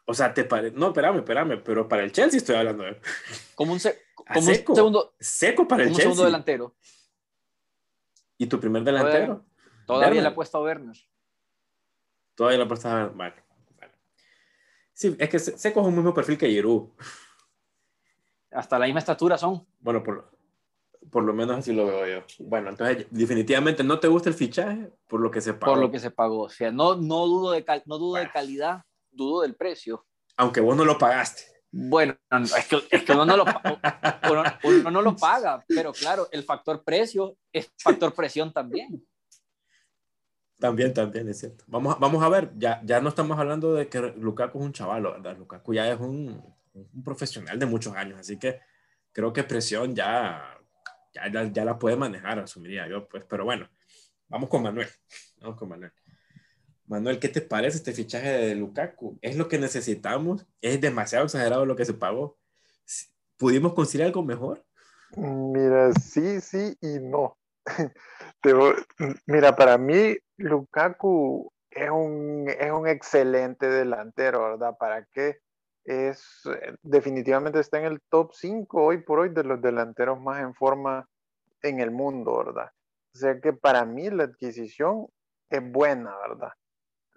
O 0.05 0.15
sea, 0.15 0.35
te 0.35 0.45
parece. 0.45 0.77
No, 0.77 0.89
espérame, 0.89 1.19
espérame, 1.19 1.63
pero 1.63 1.89
para 1.89 2.03
el 2.03 2.11
Chelsea 2.11 2.39
estoy 2.39 2.57
hablando 2.57 2.83
de. 2.83 3.01
Como 3.55 3.73
un, 3.73 3.81
como 3.81 4.49
un 4.49 4.55
segundo. 4.75 5.15
Seco 5.21 5.69
para 5.69 5.85
el 5.85 5.91
Chelsea. 5.91 6.09
Un 6.09 6.15
segundo 6.15 6.25
delantero. 6.25 6.75
¿Y 8.37 8.47
tu 8.47 8.59
primer 8.59 8.83
delantero? 8.83 9.45
Todavía, 9.87 10.23
le 10.23 10.29
ha 10.29 10.35
puesto 10.35 10.59
a 10.59 10.63
Werner. 10.63 10.97
Todavía 12.35 12.59
le 12.59 12.65
ha 12.65 12.69
puesto 12.69 12.89
a 12.89 13.07
Werner. 13.07 13.43
Sí, 14.95 15.17
es 15.19 15.29
que 15.29 15.39
Seco 15.39 15.81
es 15.81 15.87
un 15.87 15.97
mismo 15.97 16.15
perfil 16.15 16.39
que 16.39 16.49
Giroud. 16.49 16.91
Hasta 18.51 18.79
la 18.79 18.85
misma 18.87 19.01
estatura 19.01 19.39
son. 19.39 19.67
Bueno, 19.81 20.03
por, 20.03 20.31
por 21.11 21.25
lo 21.25 21.33
menos 21.33 21.59
así 21.59 21.73
lo 21.73 21.87
veo 21.87 22.07
yo. 22.07 22.27
Bueno, 22.41 22.71
entonces 22.71 23.07
definitivamente 23.11 23.83
no 23.83 23.99
te 23.99 24.09
gusta 24.09 24.29
el 24.29 24.35
fichaje 24.35 24.93
por 25.07 25.21
lo 25.21 25.31
que 25.31 25.41
se 25.41 25.55
pagó. 25.55 25.73
Por 25.73 25.83
lo 25.83 25.91
que 25.91 25.99
se 25.99 26.11
pagó. 26.11 26.43
O 26.43 26.49
sea, 26.49 26.71
no, 26.71 26.97
no 26.97 27.27
dudo, 27.27 27.53
de, 27.53 27.65
no 27.87 27.99
dudo 27.99 28.17
de 28.17 28.31
calidad, 28.31 28.83
dudo 29.11 29.43
del 29.43 29.55
precio. 29.55 30.07
Aunque 30.37 30.61
vos 30.61 30.77
no 30.77 30.85
lo 30.85 30.99
pagaste. 30.99 31.45
Bueno, 31.75 32.15
es 32.31 32.67
que, 32.67 32.83
es 32.91 33.03
que 33.03 33.13
uno, 33.13 33.25
no 33.25 33.39
lo, 33.39 33.45
uno, 33.45 34.45
uno 34.63 34.91
no 34.91 35.01
lo 35.01 35.17
paga, 35.17 35.65
pero 35.67 35.93
claro, 35.93 36.29
el 36.31 36.45
factor 36.45 36.85
precio 36.85 37.39
es 37.51 37.73
factor 37.79 38.13
presión 38.15 38.53
también. 38.53 39.03
También, 40.63 40.95
también, 40.95 41.29
es 41.29 41.41
cierto. 41.41 41.65
Vamos, 41.67 41.99
vamos 41.99 42.23
a 42.23 42.29
ver, 42.29 42.53
ya, 42.57 42.81
ya 42.85 43.01
no 43.01 43.09
estamos 43.09 43.37
hablando 43.37 43.75
de 43.75 43.89
que 43.89 43.99
Lukaku 44.17 44.61
es 44.61 44.65
un 44.65 44.73
chaval, 44.73 45.03
¿verdad? 45.03 45.37
Lukaku 45.37 45.75
ya 45.75 45.91
es 45.91 45.99
un, 45.99 46.41
un 46.73 47.03
profesional 47.03 47.59
de 47.59 47.67
muchos 47.67 47.97
años, 47.97 48.21
así 48.21 48.39
que 48.39 48.61
creo 49.11 49.33
que 49.33 49.43
presión 49.43 49.93
ya, 49.93 50.57
ya, 51.13 51.51
ya, 51.51 51.65
la 51.65 51.81
puede 51.81 51.97
manejar, 51.97 52.39
asumiría 52.39 52.87
yo, 52.87 53.09
pues, 53.09 53.25
pero 53.29 53.45
bueno, 53.45 53.69
vamos 54.29 54.49
con 54.49 54.63
Manuel, 54.63 54.87
vamos 55.41 55.57
con 55.57 55.69
Manuel. 55.69 55.91
Manuel, 56.87 57.19
¿qué 57.19 57.29
te 57.29 57.41
parece 57.41 57.79
este 57.79 57.93
fichaje 57.93 58.31
de 58.31 58.55
Lukaku? 58.55 59.19
¿Es 59.21 59.37
lo 59.37 59.49
que 59.49 59.59
necesitamos? 59.59 60.47
¿Es 60.61 60.81
demasiado 60.81 61.25
exagerado 61.25 61.67
lo 61.67 61.75
que 61.75 61.85
se 61.85 61.95
pagó? 61.95 62.39
¿Pudimos 63.37 63.75
conseguir 63.75 64.07
algo 64.07 64.23
mejor? 64.23 64.65
Mira, 65.17 65.93
sí, 65.95 66.41
sí 66.41 66.77
y 66.81 67.01
no. 67.01 67.37
mira, 69.27 69.55
para 69.57 69.79
mí 69.79 70.17
Lukaku 70.37 71.53
es 71.71 71.91
un, 71.91 72.49
es 72.49 72.71
un 72.71 72.87
excelente 72.87 73.69
delantero, 73.69 74.43
¿verdad? 74.43 74.77
¿Para 74.79 75.05
qué? 75.07 75.39
Es, 75.85 76.43
definitivamente 76.83 77.59
está 77.59 77.79
en 77.79 77.87
el 77.87 78.01
top 78.09 78.33
5 78.35 78.83
hoy 78.83 78.99
por 78.99 79.21
hoy 79.21 79.31
de 79.31 79.43
los 79.43 79.61
delanteros 79.61 80.21
más 80.21 80.41
en 80.41 80.55
forma 80.55 81.09
en 81.63 81.81
el 81.81 81.91
mundo, 81.91 82.45
¿verdad? 82.45 82.71
O 83.15 83.19
sea 83.19 83.41
que 83.41 83.53
para 83.53 83.85
mí 83.85 84.09
la 84.11 84.25
adquisición 84.25 85.07
es 85.51 85.73
buena, 85.73 86.17
¿verdad? 86.19 86.53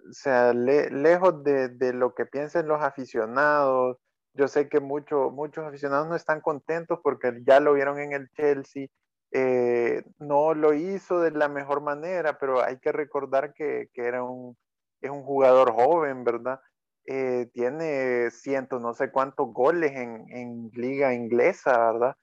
O 0.08 0.12
sea, 0.12 0.52
lejos 0.52 1.42
de, 1.42 1.68
de, 1.68 1.92
lo 1.92 2.14
que 2.14 2.26
piensen 2.26 2.68
los 2.68 2.82
aficionados, 2.82 3.98
yo 4.34 4.46
sé 4.46 4.68
que 4.68 4.80
mucho, 4.80 5.30
muchos 5.30 5.64
aficionados 5.64 6.08
no 6.08 6.14
están 6.14 6.40
contentos 6.40 7.00
porque 7.02 7.40
ya 7.44 7.60
lo 7.60 7.72
vieron 7.72 7.98
en 7.98 8.12
el 8.12 8.28
Chelsea, 8.30 8.88
eh, 9.38 10.02
no 10.18 10.54
lo 10.54 10.72
hizo 10.72 11.20
de 11.20 11.30
la 11.30 11.48
mejor 11.48 11.82
manera, 11.82 12.38
pero 12.38 12.64
hay 12.64 12.78
que 12.78 12.90
recordar 12.90 13.52
que, 13.52 13.90
era 13.94 14.22
un, 14.24 14.56
es 15.02 15.10
un 15.10 15.24
jugador 15.24 15.72
joven, 15.72 16.24
¿verdad? 16.24 16.58
Eh, 17.04 17.50
tiene 17.52 18.30
ciento 18.30 18.80
no 18.80 18.94
sé 18.94 19.12
cuántos 19.12 19.52
goles 19.52 19.92
en, 19.92 20.70
liga 20.72 21.12
inglesa, 21.12 21.92
¿verdad? 21.92 22.16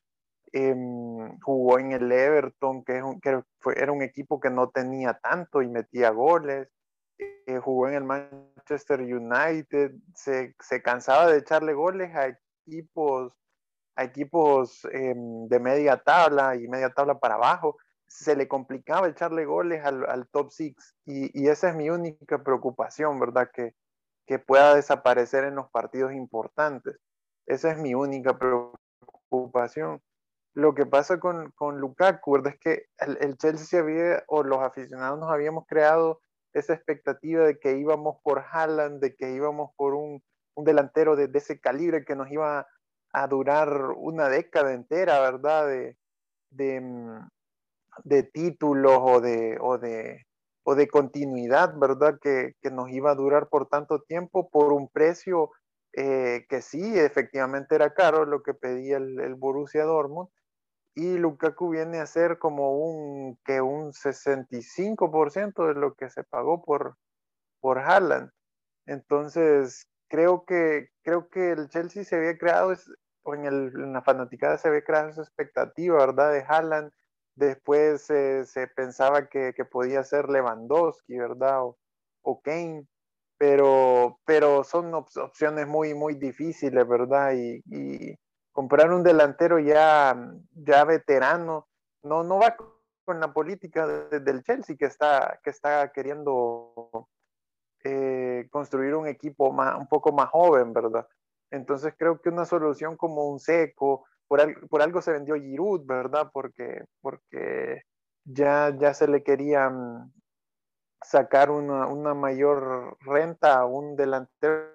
Em, 0.54 1.40
jugó 1.42 1.78
en 1.78 1.92
el 1.92 2.12
Everton, 2.12 2.84
que, 2.84 2.98
es 2.98 3.04
un, 3.04 3.22
que 3.22 3.44
era 3.76 3.92
un 3.92 4.02
equipo 4.02 4.40
que 4.40 4.50
no 4.50 4.72
tenía 4.72 5.14
tanto 5.14 5.62
y 5.62 5.68
metía 5.68 6.10
goles. 6.10 6.68
Eh, 7.20 7.60
jugó 7.60 7.90
en 7.90 7.94
el 7.94 8.06
Manchester 8.06 9.02
United, 9.02 9.92
se, 10.16 10.56
se, 10.60 10.82
cansaba 10.82 11.28
de 11.28 11.38
echarle 11.38 11.74
goles 11.74 12.16
a 12.16 12.36
equipos 12.66 13.34
a 13.96 14.04
equipos 14.04 14.86
em, 14.92 15.48
de 15.48 15.60
media 15.60 15.98
tabla 15.98 16.56
y 16.56 16.68
media 16.68 16.90
tabla 16.90 17.20
para 17.20 17.36
abajo, 17.36 17.78
se 18.08 18.36
le 18.36 18.48
complicaba 18.48 19.08
echarle 19.08 19.46
goles 19.46 19.84
al, 19.84 20.28
top 20.30 20.52
six. 20.52 20.96
Y, 21.06 21.48
esa 21.48 21.70
es 21.70 21.76
mi 21.76 21.90
única 21.90 22.44
preocupación, 22.44 23.20
¿verdad? 23.20 23.50
Que, 23.52 23.74
que 24.28 24.40
pueda 24.40 24.76
desaparecer 24.76 25.44
en 25.46 25.56
los 25.56 25.70
partidos 25.72 26.14
importantes. 26.14 26.98
Esa 27.48 27.72
es 27.72 27.78
mi 27.78 27.96
única 27.96 28.38
preocupación. 28.38 30.02
Lo 30.54 30.76
que 30.76 30.86
pasa 30.86 31.20
con, 31.20 31.52
con 31.52 31.80
Lukaku, 31.80 32.34
¿verdad? 32.34 32.54
Es 32.54 32.60
que 32.60 32.86
el, 33.00 33.38
Chelsea 33.38 33.80
había, 33.80 34.24
o 34.28 34.44
los 34.44 34.60
aficionados 34.60 35.20
nos 35.20 35.32
habíamos 35.32 35.66
creado 35.68 36.22
esa 36.54 36.74
expectativa 36.74 37.44
de 37.44 37.58
que 37.58 37.78
íbamos 37.78 38.18
por 38.24 38.46
Haaland, 38.52 39.02
de 39.02 39.16
que 39.16 39.32
íbamos 39.32 39.72
por 39.76 39.96
un, 39.96 40.24
un 40.54 40.66
delantero 40.66 41.16
de, 41.16 41.28
de, 41.28 41.40
ese 41.40 41.60
calibre 41.60 42.06
que 42.06 42.16
nos 42.16 42.32
iba 42.32 42.68
a 43.14 43.28
durar 43.28 43.92
una 43.96 44.28
década 44.28 44.74
entera, 44.74 45.20
¿verdad? 45.22 45.68
De, 46.50 46.82
mm, 46.82 47.28
de 48.04 48.24
títulos 48.24 49.00
o 49.00 49.22
de, 49.22 49.58
o 49.62 49.78
de, 49.78 50.26
o 50.64 50.76
de 50.76 50.88
continuidad, 50.88 51.78
¿verdad? 51.78 52.20
Que, 52.22 52.54
que, 52.62 52.72
nos 52.72 52.90
iba 52.90 53.12
a 53.12 53.16
durar 53.16 53.50
por 53.50 53.68
tanto 53.70 54.02
tiempo 54.02 54.50
por 54.50 54.74
un 54.74 54.90
precio 54.90 55.52
eh, 55.94 56.46
que 56.50 56.62
sí, 56.62 56.98
efectivamente 57.00 57.76
era 57.76 57.94
caro 57.94 58.26
lo 58.26 58.42
que 58.42 58.56
pedía 58.56 58.98
el, 58.98 59.20
el, 59.20 59.36
Borussia 59.36 59.84
Dortmund. 59.84 60.30
Y 60.96 61.18
Lukaku 61.18 61.70
viene 61.72 62.00
a 62.00 62.06
ser 62.08 62.40
como 62.40 62.78
un, 62.78 63.38
que 63.46 63.62
un 63.62 63.94
65% 63.94 65.68
de 65.68 65.74
lo 65.76 65.94
que 65.96 66.10
se 66.10 66.24
pagó 66.24 66.64
por, 66.64 66.98
por 67.62 67.80
Haaland. 67.80 68.32
Entonces, 68.86 69.88
creo 70.10 70.46
que, 70.46 70.90
creo 71.04 71.30
que 71.30 71.52
el 71.52 71.70
Chelsea 71.70 72.04
se 72.04 72.16
había 72.16 72.38
creado, 72.38 72.74
o 73.24 73.36
en, 73.36 73.46
el, 73.46 73.72
en 73.76 73.94
la 73.94 74.02
fanaticada 74.02 74.58
se 74.58 74.68
había 74.68 74.84
creado 74.84 75.10
esa 75.10 75.22
expectativa, 75.22 75.98
¿verdad? 75.98 76.32
De 76.32 76.44
Haaland. 76.48 76.92
Después 77.36 78.04
se 78.04 78.68
pensaba 78.76 79.28
que, 79.28 79.54
que, 79.56 79.66
podía 79.66 80.04
ser 80.04 80.30
Lewandowski, 80.30 81.18
¿verdad? 81.18 81.64
O, 81.64 81.78
o 82.22 82.42
Kane. 82.42 82.88
Pero, 83.38 84.20
pero 84.26 84.64
son 84.64 84.94
op 84.94 85.10
opciones 85.18 85.68
muy, 85.68 85.94
muy 85.96 86.16
difíciles, 86.16 86.88
¿verdad? 86.88 87.34
Y, 87.34 87.64
y, 87.66 88.16
comprar 88.52 88.92
un 88.94 89.04
delantero 89.04 89.60
ya, 89.60 90.16
ya 90.52 90.86
veterano 90.86 91.68
no, 92.04 92.24
no 92.24 92.40
va 92.40 92.56
con 93.06 93.20
la 93.20 93.34
política 93.34 93.88
de, 93.88 94.20
del 94.20 94.44
Chelsea 94.44 94.78
que 94.78 94.86
está, 94.86 95.40
que 95.44 95.50
está 95.50 95.92
queriendo 95.92 97.10
eh, 97.84 98.48
construir 98.52 98.96
un 98.96 99.08
equipo 99.08 99.52
más, 99.52 99.78
un 99.78 99.88
poco 99.88 100.12
más 100.12 100.30
joven, 100.30 100.72
¿verdad? 100.74 101.08
Entonces 101.54 101.94
creo 101.96 102.20
que 102.20 102.30
una 102.30 102.46
solución 102.46 102.98
como 102.98 103.30
un 103.30 103.40
seco, 103.40 104.06
por, 104.28 104.68
por 104.70 104.82
algo 104.82 105.04
se 105.04 105.12
vendió 105.12 105.36
Giroud, 105.36 105.86
¿verdad? 105.86 106.32
Porque, 106.34 106.84
porque 107.00 107.84
ya, 108.26 108.76
ya 108.76 108.96
se 108.96 109.08
le 109.08 109.22
quería 109.22 109.72
sacar 111.04 111.52
una, 111.52 111.86
una 111.86 112.16
mayor 112.16 112.98
renta 113.02 113.60
a 113.60 113.66
un 113.68 113.96
delantero 113.96 114.72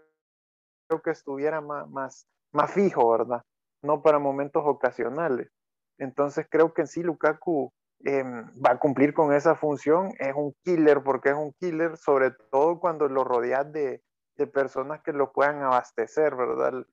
que 1.02 1.10
estuviera 1.10 1.60
más, 1.60 1.88
más, 1.90 2.28
más 2.52 2.70
fijo, 2.70 3.10
¿verdad? 3.10 3.42
No 3.82 4.00
para 4.00 4.20
momentos 4.20 4.62
ocasionales. 4.64 5.50
Entonces 5.98 6.46
creo 6.48 6.72
que 6.74 6.82
en 6.82 6.86
sí 6.86 7.02
Lukaku 7.02 7.72
eh, 8.04 8.22
va 8.22 8.70
a 8.70 8.78
cumplir 8.78 9.14
con 9.14 9.32
esa 9.32 9.56
función. 9.56 10.12
Es 10.20 10.32
un 10.36 10.54
killer 10.62 11.02
porque 11.02 11.30
es 11.30 11.34
un 11.34 11.52
killer, 11.54 11.96
sobre 11.96 12.30
todo 12.52 12.78
cuando 12.78 13.08
lo 13.08 13.24
rodeas 13.24 13.72
de, 13.72 14.00
de 14.38 14.46
personas 14.46 15.02
que 15.02 15.12
lo 15.12 15.32
puedan 15.32 15.62
abastecer, 15.62 16.34
¿verdad? 16.34 16.86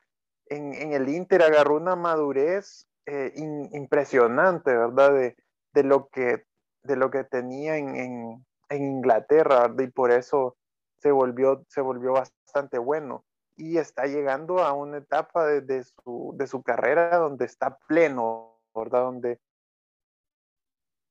En, 0.47 0.73
en 0.73 0.93
el 0.93 1.08
Inter 1.08 1.43
agarró 1.43 1.77
una 1.77 1.95
madurez 1.95 2.88
eh, 3.05 3.31
in, 3.36 3.69
impresionante, 3.73 4.75
¿verdad? 4.75 5.13
De, 5.13 5.38
de, 5.73 5.84
lo 5.84 6.10
que, 6.10 6.45
de 6.84 6.95
lo 6.95 7.12
que 7.12 7.23
tenía 7.23 7.77
en, 7.77 7.95
en, 7.95 8.45
en 8.69 8.84
Inglaterra, 8.84 9.67
¿verdad? 9.67 9.84
Y 9.84 9.91
por 9.91 10.12
eso 10.12 10.58
se 10.97 11.12
volvió, 11.12 11.63
se 11.69 11.81
volvió 11.81 12.13
bastante 12.13 12.79
bueno. 12.79 13.23
Y 13.55 13.77
está 13.77 14.05
llegando 14.08 14.60
a 14.60 14.73
una 14.73 14.97
etapa 14.97 15.45
de, 15.45 15.62
de, 15.62 15.84
su, 15.84 16.34
de 16.38 16.47
su 16.47 16.62
carrera 16.63 17.15
donde 17.17 17.45
está 17.45 17.77
pleno, 17.88 18.60
¿verdad? 18.73 19.03
Donde 19.03 19.39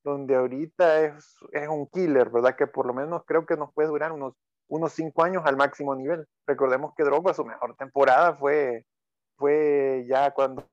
donde 0.05 0.37
ahorita 0.37 1.01
es, 1.01 1.35
es, 1.53 1.66
un 1.66 1.87
killer, 1.87 2.29
¿verdad? 2.29 2.55
Que 2.57 2.66
por 2.66 2.85
lo 2.85 2.92
menos 2.92 3.23
creo 3.25 3.47
que 3.47 3.57
nos 3.57 3.73
puede 3.73 3.88
durar 3.88 4.12
unos, 4.12 4.35
unos 4.68 4.92
cinco 4.92 5.22
años 5.22 5.42
al 5.46 5.57
máximo 5.57 5.94
nivel. 5.94 6.27
Recordemos 6.46 6.94
que 6.96 7.05
Drogba 7.05 7.35
su 7.35 7.44
mejor 7.44 7.77
temporada 7.77 8.35
fue, 8.35 8.85
fue 9.37 10.05
ya 10.09 10.31
cuando 10.33 10.66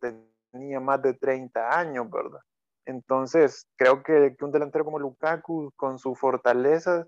tenía 0.00 0.80
más 0.80 1.02
de 1.02 1.14
30 1.14 1.78
años, 1.78 2.10
¿verdad? 2.10 2.40
Entonces, 2.86 3.66
creo 3.76 4.02
que, 4.02 4.36
un 4.40 4.52
delantero 4.52 4.84
como 4.84 4.98
Lukaku, 4.98 5.72
con 5.76 5.98
su 5.98 6.14
fortaleza, 6.14 7.06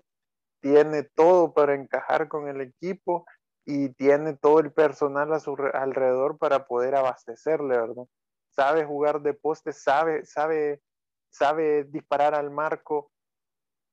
tiene 0.61 1.03
todo 1.03 1.53
para 1.53 1.75
encajar 1.75 2.27
con 2.27 2.47
el 2.47 2.61
equipo 2.61 3.25
y 3.65 3.89
tiene 3.89 4.35
todo 4.35 4.59
el 4.59 4.71
personal 4.71 5.33
a 5.33 5.39
su 5.39 5.55
alrededor 5.73 6.37
para 6.37 6.65
poder 6.65 6.95
abastecerle, 6.95 7.77
¿verdad? 7.77 8.05
Sabe 8.49 8.85
jugar 8.85 9.21
de 9.21 9.33
poste, 9.33 9.71
sabe, 9.71 10.25
sabe 10.25 10.81
sabe 11.29 11.83
disparar 11.85 12.33
al 12.33 12.49
marco, 12.49 13.11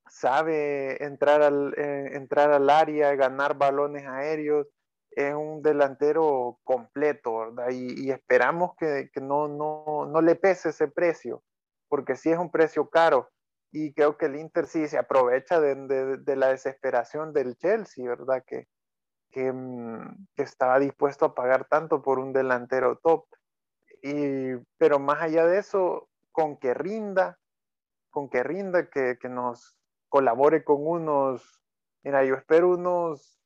sabe 0.08 1.02
entrar 1.04 1.42
al, 1.42 1.74
eh, 1.76 2.10
entrar 2.14 2.52
al 2.52 2.70
área, 2.70 3.14
ganar 3.14 3.56
balones 3.56 4.06
aéreos, 4.06 4.66
es 5.10 5.34
un 5.34 5.62
delantero 5.62 6.58
completo, 6.64 7.38
¿verdad? 7.38 7.68
Y, 7.70 8.10
esperamos 8.10 8.74
que, 8.76 9.10
que 9.12 9.20
no, 9.20 9.48
no, 9.48 10.06
no, 10.06 10.20
le 10.20 10.34
pese 10.34 10.70
ese 10.70 10.88
precio, 10.88 11.42
porque 11.88 12.16
sí 12.16 12.30
es 12.30 12.38
un 12.38 12.50
precio 12.50 12.88
caro. 12.90 13.30
Y 13.72 13.92
creo 13.92 14.16
que 14.16 14.26
el 14.26 14.36
Inter 14.36 14.66
sí 14.66 14.86
se 14.88 14.98
aprovecha 14.98 15.60
de, 15.60 15.74
de, 15.74 16.16
de 16.18 16.36
la 16.36 16.48
desesperación 16.48 17.32
del 17.32 17.56
Chelsea, 17.56 18.08
¿verdad? 18.08 18.44
Que, 18.46 18.68
que, 19.30 19.52
mm, 19.52 20.26
que, 20.36 20.42
estaba 20.42 20.78
dispuesto 20.78 21.26
a 21.26 21.34
pagar 21.34 21.66
tanto 21.68 22.02
por 22.02 22.18
un 22.18 22.32
delantero 22.32 22.98
top. 22.98 23.26
Y, 24.02 24.56
pero 24.78 24.98
más 24.98 25.22
allá 25.22 25.46
de 25.46 25.58
eso, 25.58 26.08
con 26.32 26.56
que 26.58 26.74
rinda, 26.74 27.38
con 28.10 28.28
que 28.28 28.42
rinda, 28.42 28.88
que, 28.90 29.18
que 29.20 29.28
nos 29.28 29.76
colabore 30.14 30.62
con 30.62 30.86
unos, 30.86 31.60
mira, 32.04 32.24
yo 32.24 32.36
espero 32.36 32.68
unos 32.68 33.36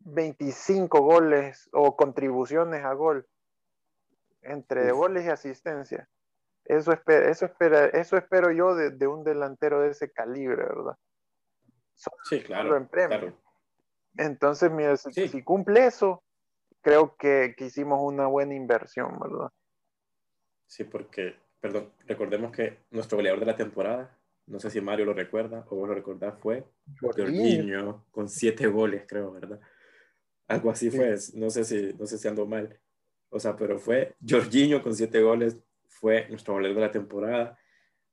25 0.00 1.00
goles 1.00 1.70
o 1.72 1.96
contribuciones 1.96 2.84
a 2.84 2.92
gol 2.92 3.26
entre 4.42 4.92
goles 4.92 5.24
y 5.24 5.30
asistencia. 5.30 6.10
Eso, 6.66 6.92
espera, 6.92 7.30
eso, 7.30 7.48
eso 7.94 8.18
espero 8.18 8.52
yo 8.52 8.74
de, 8.74 8.90
de, 8.90 9.06
un 9.06 9.24
delantero 9.24 9.80
de 9.80 9.92
ese 9.92 10.12
calibre, 10.12 10.62
¿verdad? 10.62 10.98
Solo 11.94 12.18
sí, 12.24 12.42
claro, 12.42 12.76
en 12.76 12.86
premio. 12.88 13.18
claro. 13.18 13.36
Entonces, 14.18 14.70
mira, 14.70 14.94
si, 14.98 15.10
sí. 15.14 15.26
si, 15.26 15.42
cumple 15.42 15.86
eso, 15.86 16.22
creo 16.82 17.16
que, 17.16 17.54
que, 17.56 17.64
hicimos 17.64 18.00
una 18.02 18.26
buena 18.26 18.54
inversión, 18.54 19.18
¿verdad? 19.18 19.50
Sí, 20.66 20.84
porque 20.84 21.34
perdón, 21.60 21.94
recordemos 22.06 22.52
que 22.52 22.84
nuestro 22.90 23.16
goleador 23.16 23.40
de 23.40 23.46
la 23.46 23.56
temporada, 23.56 24.15
no 24.46 24.60
sé 24.60 24.70
si 24.70 24.80
Mario 24.80 25.06
lo 25.06 25.12
recuerda 25.12 25.66
o 25.68 25.76
vos 25.76 25.88
lo 25.88 25.94
recordás, 25.94 26.38
fue 26.40 26.64
Jorginho 27.00 28.06
con 28.10 28.28
siete 28.28 28.66
goles, 28.68 29.04
creo, 29.06 29.32
¿verdad? 29.32 29.60
Algo 30.46 30.70
así 30.70 30.90
sí. 30.90 30.96
fue, 30.96 31.16
no 31.34 31.50
sé, 31.50 31.64
si, 31.64 31.92
no 31.98 32.06
sé 32.06 32.18
si 32.18 32.28
ando 32.28 32.46
mal. 32.46 32.78
O 33.28 33.40
sea, 33.40 33.56
pero 33.56 33.78
fue 33.78 34.14
Jorginho 34.26 34.82
con 34.82 34.94
siete 34.94 35.20
goles, 35.20 35.56
fue 35.88 36.28
nuestro 36.28 36.54
goleador 36.54 36.76
de 36.76 36.86
la 36.86 36.92
temporada. 36.92 37.58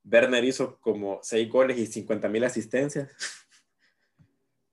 Werner 0.03 0.43
hizo 0.43 0.79
como 0.79 1.19
seis 1.21 1.49
goles 1.49 1.77
y 1.77 1.85
50 1.85 2.27
mil 2.29 2.43
asistencias. 2.43 3.09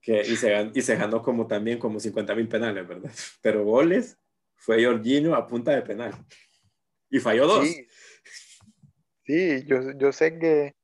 Que, 0.03 0.23
y, 0.23 0.35
se, 0.37 0.71
y 0.73 0.81
se 0.81 0.97
ganó 0.97 1.23
como 1.23 1.47
también 1.47 1.79
como 1.79 2.01
50 2.01 2.35
mil 2.35 2.49
penales, 2.49 2.89
¿verdad? 2.89 3.13
Pero 3.43 3.65
goles 3.65 4.17
fue 4.55 4.83
Jorginho 4.83 5.35
a 5.35 5.47
punta 5.47 5.73
de 5.73 5.83
penal. 5.83 6.15
Y 7.11 7.19
falló 7.19 7.47
dos. 7.47 7.69
Sí. 7.69 7.87
Sí, 9.25 9.65
yo, 9.67 9.93
yo 9.99 10.11
sé 10.11 10.39
que, 10.39 10.75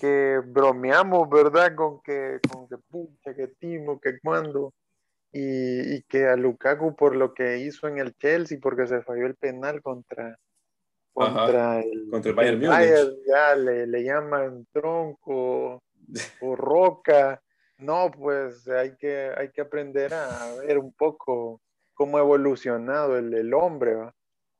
que 0.00 0.40
bromeamos, 0.44 1.28
¿verdad? 1.28 1.74
Con 1.74 2.00
que, 2.02 2.40
con 2.50 2.66
que 2.68 2.76
pucha, 2.78 3.34
que 3.34 3.48
timo, 3.58 4.00
que 4.00 4.18
cuando. 4.20 4.72
Y, 5.32 5.94
y, 5.94 6.02
que 6.02 6.26
a 6.26 6.34
Lukaku 6.34 6.96
por 6.96 7.14
lo 7.14 7.34
que 7.34 7.58
hizo 7.58 7.86
en 7.86 7.98
el 7.98 8.16
Chelsea, 8.16 8.58
porque 8.60 8.88
se 8.88 9.02
falló 9.02 9.26
el 9.26 9.36
penal 9.36 9.80
contra, 9.80 10.36
contra, 11.12 11.80
el, 11.80 12.08
contra 12.10 12.30
el 12.30 12.34
Bayern, 12.34 12.62
el 12.62 12.68
Bayern 12.68 13.10
ya 13.28 13.54
le, 13.54 13.86
le, 13.86 14.02
llaman 14.02 14.66
tronco 14.72 15.84
o 16.40 16.56
roca. 16.56 17.40
No, 17.78 18.10
pues 18.10 18.66
hay 18.66 18.96
que, 18.96 19.30
hay 19.36 19.50
que 19.52 19.60
aprender 19.60 20.12
a 20.12 20.52
ver 20.66 20.78
un 20.78 20.92
poco 20.94 21.60
cómo 21.94 22.18
ha 22.18 22.22
evolucionado 22.22 23.16
el, 23.16 23.32
el 23.32 23.54
hombre, 23.54 23.94
¿va? 23.94 24.14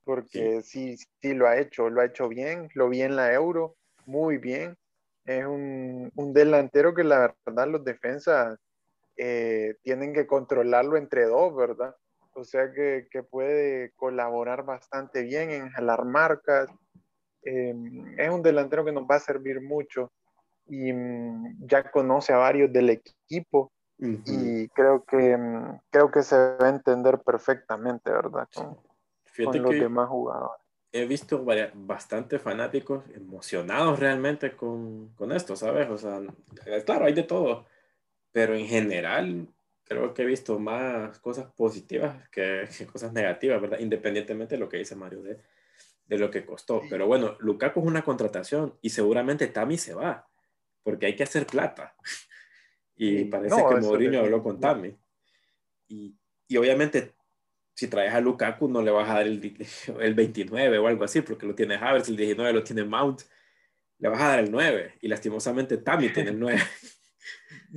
porque 0.04 0.62
sí. 0.62 0.96
sí. 0.96 1.06
sí, 1.20 1.34
lo 1.34 1.48
ha 1.48 1.58
hecho, 1.58 1.90
lo 1.90 2.00
ha 2.00 2.06
hecho 2.06 2.28
bien, 2.28 2.68
lo 2.74 2.88
vi 2.88 3.02
en 3.02 3.16
la 3.16 3.32
Euro, 3.32 3.76
muy 4.06 4.38
bien. 4.38 4.76
Es 5.30 5.46
un, 5.46 6.10
un 6.16 6.32
delantero 6.32 6.92
que 6.92 7.04
la 7.04 7.32
verdad 7.46 7.68
los 7.68 7.84
defensas 7.84 8.58
eh, 9.16 9.76
tienen 9.82 10.12
que 10.12 10.26
controlarlo 10.26 10.96
entre 10.96 11.26
dos, 11.26 11.54
¿verdad? 11.54 11.94
O 12.34 12.42
sea 12.42 12.72
que, 12.72 13.06
que 13.12 13.22
puede 13.22 13.92
colaborar 13.94 14.64
bastante 14.64 15.22
bien 15.22 15.50
en 15.50 15.70
jalar 15.70 16.04
marcas. 16.04 16.68
Eh, 17.44 17.72
es 18.18 18.28
un 18.28 18.42
delantero 18.42 18.84
que 18.84 18.90
nos 18.90 19.04
va 19.04 19.16
a 19.16 19.20
servir 19.20 19.60
mucho 19.60 20.10
y 20.66 20.92
um, 20.92 21.56
ya 21.60 21.88
conoce 21.92 22.32
a 22.32 22.38
varios 22.38 22.72
del 22.72 22.90
equipo 22.90 23.70
uh 23.98 24.04
-huh. 24.04 24.22
y 24.26 24.68
creo 24.70 25.04
que, 25.04 25.36
um, 25.36 25.78
creo 25.90 26.10
que 26.10 26.22
se 26.22 26.36
va 26.36 26.66
a 26.66 26.70
entender 26.70 27.20
perfectamente, 27.20 28.10
¿verdad? 28.10 28.48
Con, 28.52 28.76
los 29.36 29.70
que 29.70 29.80
demás 29.80 30.08
jugadores. 30.08 30.64
He 30.92 31.06
visto 31.06 31.44
bastante 31.74 32.38
fanáticos 32.38 33.04
emocionados 33.14 33.98
realmente 33.98 34.56
con, 34.56 35.10
con 35.14 35.30
esto, 35.30 35.54
¿sabes? 35.54 35.88
O 35.88 35.98
sea, 35.98 36.20
claro, 36.84 37.04
hay 37.04 37.12
de 37.12 37.22
todo, 37.22 37.66
pero 38.32 38.54
en 38.54 38.66
general 38.66 39.46
creo 39.84 40.14
que 40.14 40.22
he 40.22 40.26
visto 40.26 40.58
más 40.58 41.18
cosas 41.20 41.52
positivas 41.52 42.28
que, 42.30 42.68
que 42.76 42.86
cosas 42.86 43.12
negativas, 43.12 43.60
¿verdad? 43.60 43.78
Independientemente 43.78 44.56
de 44.56 44.60
lo 44.60 44.68
que 44.68 44.78
dice 44.78 44.96
Mario 44.96 45.22
de, 45.22 45.38
de 46.10 46.18
lo 46.18 46.30
que 46.30 46.44
costó. 46.44 46.82
Pero 46.90 47.06
bueno, 47.06 47.36
Lukaku 47.38 47.80
es 47.80 47.86
una 47.86 48.02
contratación 48.02 48.76
y 48.82 48.90
seguramente 48.90 49.46
Tami 49.46 49.78
se 49.78 49.94
va. 49.94 50.28
porque 50.82 51.06
hay 51.06 51.16
que 51.16 51.22
hacer 51.22 51.46
plata. 51.46 51.94
Y 53.02 53.24
parece 53.24 53.56
que 53.56 53.76
Mourinho 53.76 54.20
habló 54.20 54.42
con 54.42 54.60
Tami. 54.60 54.94
Y, 55.88 56.14
y, 56.46 56.56
obviamente, 56.58 57.14
si 57.80 57.88
traes 57.88 58.12
a 58.12 58.20
Lukaku, 58.20 58.68
no 58.68 58.82
le 58.82 58.90
vas 58.90 59.08
a 59.08 59.14
dar 59.14 59.26
el, 59.26 59.40
el 60.00 60.14
29 60.14 60.78
o 60.78 60.86
algo 60.86 61.04
así, 61.04 61.22
porque 61.22 61.46
lo 61.46 61.54
tiene 61.54 61.76
Havertz, 61.76 62.10
el 62.10 62.16
19 62.16 62.52
lo 62.52 62.62
tiene 62.62 62.84
Mount. 62.84 63.22
Le 63.98 64.08
vas 64.10 64.20
a 64.20 64.28
dar 64.28 64.40
el 64.40 64.50
9. 64.50 64.98
Y 65.00 65.08
lastimosamente, 65.08 65.78
Tami 65.78 66.10
tiene 66.10 66.30
el 66.30 66.38
9. 66.38 66.58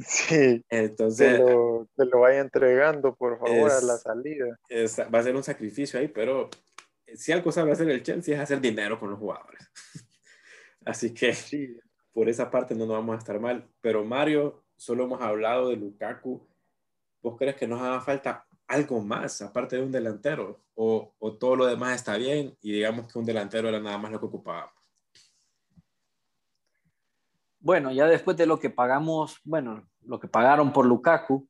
Sí. 0.06 0.66
Entonces. 0.70 1.38
Te 1.38 1.38
lo, 1.38 1.88
te 1.96 2.06
lo, 2.06 2.20
vaya 2.20 2.40
entregando, 2.40 3.16
por 3.16 3.38
favor, 3.38 3.70
a 3.70 3.80
la 3.80 3.98
salida. 3.98 4.60
va 5.14 5.20
a 5.20 5.24
ser 5.24 5.36
un 5.36 5.44
sacrificio 5.44 6.00
ahí, 6.00 6.08
pero 6.08 6.50
si 7.14 7.32
algo 7.32 7.52
sabe 7.52 7.72
hacer 7.72 7.88
el 7.92 8.02
Chelsea 8.02 8.36
es 8.36 8.42
hacer 8.42 8.60
dinero 8.60 9.00
con 9.00 9.12
los 9.12 9.20
jugadores. 9.20 9.70
Así 10.86 11.14
que 11.14 11.36
sí. 11.36 11.78
por 12.12 12.28
esa 12.28 12.50
parte 12.50 12.74
no 12.74 12.88
nos 12.88 12.98
vamos 12.98 13.16
a 13.16 13.20
estar 13.20 13.40
mal. 13.40 13.70
Pero 13.82 14.04
Mario, 14.04 14.64
solo 14.76 15.04
hemos 15.04 15.22
hablado 15.22 15.70
de 15.70 15.76
Lukaku. 15.76 16.50
¿Vos 17.22 17.38
crees 17.38 17.56
que 17.56 17.68
nos 17.68 17.80
haga 17.80 18.02
falta 18.02 18.48
algo 18.68 19.02
más 19.02 19.42
aparte 19.42 19.76
de 19.76 19.84
un 19.84 19.92
delantero? 19.92 20.62
¿O, 20.76 21.14
o 21.20 21.34
todo 21.34 21.56
lo 21.56 21.66
demás 21.66 21.96
está 21.96 22.18
bien 22.18 22.58
y 22.62 22.72
digamos 22.72 23.12
que 23.12 23.20
un 23.20 23.26
delantero 23.26 23.70
era 23.70 23.80
nada 23.80 23.98
más 23.98 24.12
lo 24.12 24.20
que 24.20 24.26
ocupábamos? 24.26 24.74
Bueno, 27.60 27.92
ya 27.92 28.08
después 28.08 28.36
de 28.36 28.46
lo 28.46 28.60
que 28.60 28.70
pagamos, 28.70 29.40
bueno, 29.46 29.88
lo 30.02 30.20
que 30.20 30.28
pagaron 30.28 30.74
por 30.74 30.86
Lukaku, 30.86 31.48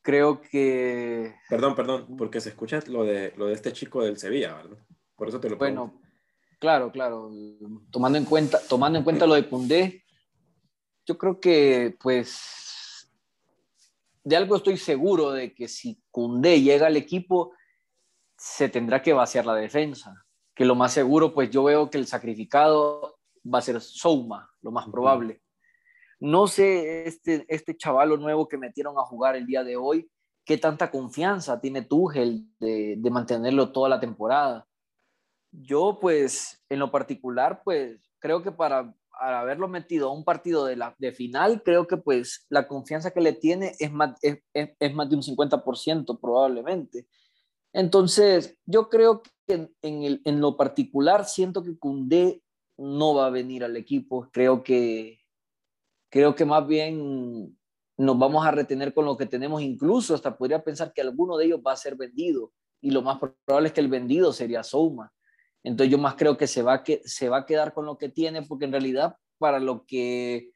creo 0.00 0.40
que... 0.40 1.34
Perdón, 1.48 1.74
perdón, 1.74 2.16
porque 2.16 2.40
se 2.40 2.50
escucha 2.50 2.80
lo 2.86 3.04
de, 3.04 3.34
lo 3.36 3.46
de 3.46 3.54
este 3.54 3.72
chico 3.72 4.02
del 4.02 4.16
Sevilla, 4.16 4.54
¿verdad? 4.54 4.78
Por 5.16 5.28
eso 5.28 5.40
te 5.40 5.50
lo 5.50 5.58
pregunto. 5.58 5.86
Bueno, 5.86 6.02
claro, 6.60 6.92
claro. 6.92 7.30
Tomando 7.90 8.16
en 8.16 8.24
cuenta, 8.24 8.60
tomando 8.68 8.98
en 8.98 9.04
cuenta 9.04 9.26
lo 9.26 9.34
de 9.34 9.48
Cundé, 9.48 10.04
yo 11.04 11.18
creo 11.18 11.40
que, 11.40 11.96
pues, 12.00 12.67
de 14.28 14.36
algo 14.36 14.56
estoy 14.56 14.76
seguro 14.76 15.32
de 15.32 15.54
que 15.54 15.68
si 15.68 16.02
Cundé 16.10 16.60
llega 16.60 16.86
al 16.86 16.98
equipo, 16.98 17.52
se 18.36 18.68
tendrá 18.68 19.00
que 19.00 19.14
vaciar 19.14 19.46
la 19.46 19.54
defensa. 19.54 20.26
Que 20.54 20.66
lo 20.66 20.74
más 20.74 20.92
seguro, 20.92 21.32
pues 21.32 21.48
yo 21.50 21.64
veo 21.64 21.88
que 21.88 21.96
el 21.96 22.06
sacrificado 22.06 23.18
va 23.42 23.60
a 23.60 23.62
ser 23.62 23.80
Souma, 23.80 24.50
lo 24.60 24.70
más 24.70 24.86
probable. 24.90 25.40
No 26.20 26.46
sé, 26.46 27.06
este, 27.08 27.46
este 27.48 27.74
chavalo 27.74 28.18
nuevo 28.18 28.48
que 28.48 28.58
metieron 28.58 28.98
a 28.98 29.06
jugar 29.06 29.34
el 29.34 29.46
día 29.46 29.64
de 29.64 29.76
hoy, 29.76 30.10
qué 30.44 30.58
tanta 30.58 30.90
confianza 30.90 31.58
tiene 31.58 31.82
Tuchel 31.82 32.44
de, 32.58 32.96
de 32.98 33.10
mantenerlo 33.10 33.72
toda 33.72 33.88
la 33.88 34.00
temporada. 34.00 34.66
Yo, 35.52 35.98
pues, 36.02 36.62
en 36.68 36.80
lo 36.80 36.90
particular, 36.90 37.62
pues, 37.64 37.98
creo 38.18 38.42
que 38.42 38.52
para, 38.52 38.94
haberlo 39.18 39.68
metido 39.68 40.08
a 40.08 40.12
un 40.12 40.24
partido 40.24 40.64
de, 40.64 40.76
la, 40.76 40.94
de 40.98 41.12
final, 41.12 41.62
creo 41.62 41.86
que, 41.86 41.96
pues, 41.96 42.46
la 42.48 42.68
confianza 42.68 43.10
que 43.10 43.20
le 43.20 43.32
tiene 43.32 43.74
es 43.78 43.92
más, 43.92 44.18
es, 44.22 44.38
es, 44.52 44.94
más 44.94 45.08
de 45.08 45.16
un 45.16 45.22
50% 45.22 46.18
probablemente. 46.20 47.06
Entonces, 47.72 48.58
yo 48.64 48.88
creo 48.88 49.22
que 49.22 49.54
en, 49.54 49.74
en, 49.82 50.02
el, 50.02 50.22
en 50.24 50.40
lo 50.40 50.56
particular 50.56 51.24
siento 51.24 51.62
que 51.62 51.78
Cundé 51.78 52.42
no 52.76 53.14
va 53.14 53.26
a 53.26 53.30
venir 53.30 53.64
al 53.64 53.76
equipo. 53.76 54.28
Creo 54.32 54.62
que, 54.62 55.20
creo 56.10 56.34
que 56.34 56.44
más 56.44 56.66
bien 56.66 57.58
nos 57.96 58.18
vamos 58.18 58.46
a 58.46 58.52
retener 58.52 58.94
con 58.94 59.04
lo 59.04 59.16
que 59.16 59.26
tenemos. 59.26 59.60
Incluso 59.60 60.14
hasta 60.14 60.36
podría 60.38 60.62
pensar 60.62 60.92
que 60.92 61.00
alguno 61.00 61.36
de 61.36 61.46
ellos 61.46 61.60
va 61.66 61.72
a 61.72 61.76
ser 61.76 61.96
vendido 61.96 62.52
y 62.80 62.90
lo 62.90 63.02
más 63.02 63.18
probable 63.44 63.68
es 63.68 63.74
que 63.74 63.80
el 63.80 63.88
vendido 63.88 64.32
sería 64.32 64.62
Souma. 64.62 65.12
Entonces 65.68 65.92
yo 65.92 65.98
más 65.98 66.14
creo 66.14 66.36
que 66.36 66.46
se 66.46 66.62
va, 66.62 66.82
que, 66.82 67.02
se 67.04 67.28
va 67.28 67.38
a 67.38 67.46
quedar 67.46 67.74
con 67.74 67.84
lo 67.84 67.98
que 67.98 68.08
tiene 68.08 68.42
porque 68.42 68.64
en 68.64 68.72
realidad 68.72 69.16
para 69.38 69.60
lo 69.60 69.84
que, 69.84 70.50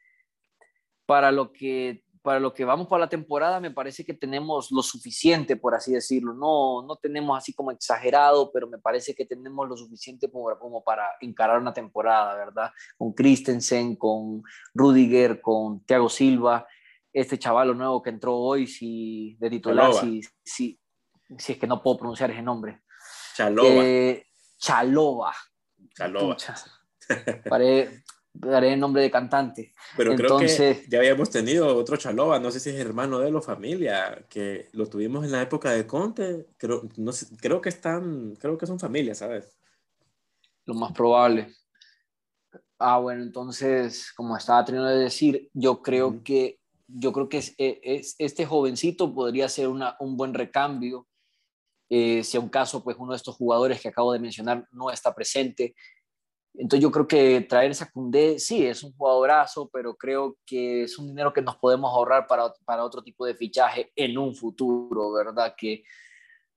para 1.07 1.31
lo 1.31 1.53
que 1.53 2.03
para 2.23 2.39
lo 2.39 2.55
que 2.55 2.65
vamos 2.65 2.87
para 2.87 3.01
la 3.01 3.09
temporada, 3.09 3.59
me 3.59 3.73
parece 3.73 4.05
que 4.05 4.15
tenemos 4.15 4.71
lo 4.71 4.81
suficiente, 4.81 5.57
por 5.57 5.75
así 5.75 5.93
decirlo. 5.93 6.33
No, 6.35 6.87
no 6.87 6.95
tenemos 6.95 7.37
así 7.37 7.53
como 7.53 7.73
exagerado, 7.73 8.53
pero 8.53 8.69
me 8.69 8.79
parece 8.79 9.13
que 9.13 9.27
tenemos 9.27 9.69
lo 9.69 9.77
suficiente 9.77 10.31
como, 10.31 10.57
como 10.57 10.85
para 10.85 11.05
encarar 11.21 11.59
una 11.59 11.75
temporada, 11.75 12.37
¿verdad? 12.37 12.71
Con 12.97 13.13
Christensen, 13.13 13.97
con 13.97 14.45
Rudiger, 14.73 15.41
con 15.41 15.85
Thiago 15.85 16.09
Silva, 16.09 16.65
este 17.13 17.41
chavalo 17.41 17.75
nuevo 17.75 18.01
que 18.01 18.11
entró 18.11 18.37
hoy, 18.37 18.69
si 18.69 19.37
de 19.41 19.51
titular, 19.51 19.93
si, 19.93 20.23
si, 20.45 20.81
si, 21.37 21.53
es 21.53 21.59
que 21.59 21.67
no 21.67 21.83
puedo 21.83 21.99
pronunciar 21.99 22.31
ese 22.31 22.43
nombre. 22.43 22.83
Chalova. 23.35 23.69
Eh, 23.69 24.27
Chalova. 24.63 25.35
Chalova. 25.97 26.37
Daré 28.35 28.73
el 28.73 28.81
nombre 28.81 29.03
de 29.03 29.11
cantante. 29.11 29.73
Pero 29.97 30.15
creo 30.15 30.39
que 30.39 30.87
ya 30.89 30.99
habíamos 30.99 31.31
tenido 31.31 31.77
otro 31.77 31.97
Chaloba, 31.97 32.39
no 32.39 32.51
sé 32.51 32.61
si 32.61 32.71
es 32.71 32.77
hermano 32.77 33.19
de 33.19 33.29
él 33.29 33.37
o 33.37 33.43
familia, 33.43 34.25
que 34.31 34.69
lo 34.73 34.87
tuvimos 34.87 35.25
en 35.25 35.33
la 35.33 35.43
época 35.43 35.73
de 35.73 35.87
Conte, 35.87 36.47
creo, 36.57 36.89
no 36.97 37.13
sé, 37.13 37.27
creo 37.37 37.61
que 37.61 37.69
están, 37.69 38.37
creo 38.37 38.57
que 38.57 38.67
son 38.67 38.79
familia, 38.79 39.15
¿sabes? 39.15 39.59
Lo 40.65 40.75
más 40.75 40.93
probable. 40.93 41.53
Ah, 42.79 42.99
bueno, 42.99 43.23
entonces, 43.23 44.13
como 44.17 44.37
estaba 44.37 44.65
teniendo 44.65 44.89
de 44.89 44.99
decir, 45.01 45.51
yo 45.53 45.83
creo 45.83 46.23
que 46.23 46.61
yo 46.87 47.13
creo 47.13 47.29
que 47.29 47.39
es, 47.39 47.55
e, 47.59 47.81
es, 47.83 48.15
este 48.19 48.47
jovencito 48.47 49.13
podría 49.13 49.49
ser 49.49 49.69
una, 49.69 49.97
un 49.99 50.17
buen 50.17 50.35
recambio. 50.35 51.07
Eh, 51.95 52.25
si 52.25 52.39
a 52.39 52.41
un 52.41 52.49
caso, 52.49 52.83
pues 52.83 52.97
uno 52.99 53.13
de 53.13 53.19
estos 53.19 53.37
jugadores 53.37 53.79
que 53.79 53.89
acabo 53.89 54.15
de 54.15 54.19
mencionar 54.19 54.67
no 54.71 54.91
está 54.91 55.15
presente, 55.15 55.75
entonces 56.55 56.83
yo 56.83 56.91
creo 56.91 57.07
que 57.07 57.43
traer 57.43 57.71
esa 57.71 57.91
Cundé, 57.91 58.39
sí, 58.39 58.67
es 58.67 58.83
un 58.83 58.95
jugadorazo, 58.95 59.69
pero 59.71 59.95
creo 59.95 60.39
que 60.47 60.85
es 60.85 60.99
un 60.99 61.09
dinero 61.09 61.35
que 61.35 61.43
nos 61.43 61.57
podemos 61.57 61.91
ahorrar 61.91 62.27
para, 62.27 62.51
para 62.65 62.83
otro 62.83 63.03
tipo 63.03 63.27
de 63.27 63.35
fichaje 63.35 63.93
en 63.95 64.17
un 64.17 64.35
futuro, 64.35 65.13
¿verdad? 65.13 65.55
Que 65.55 65.85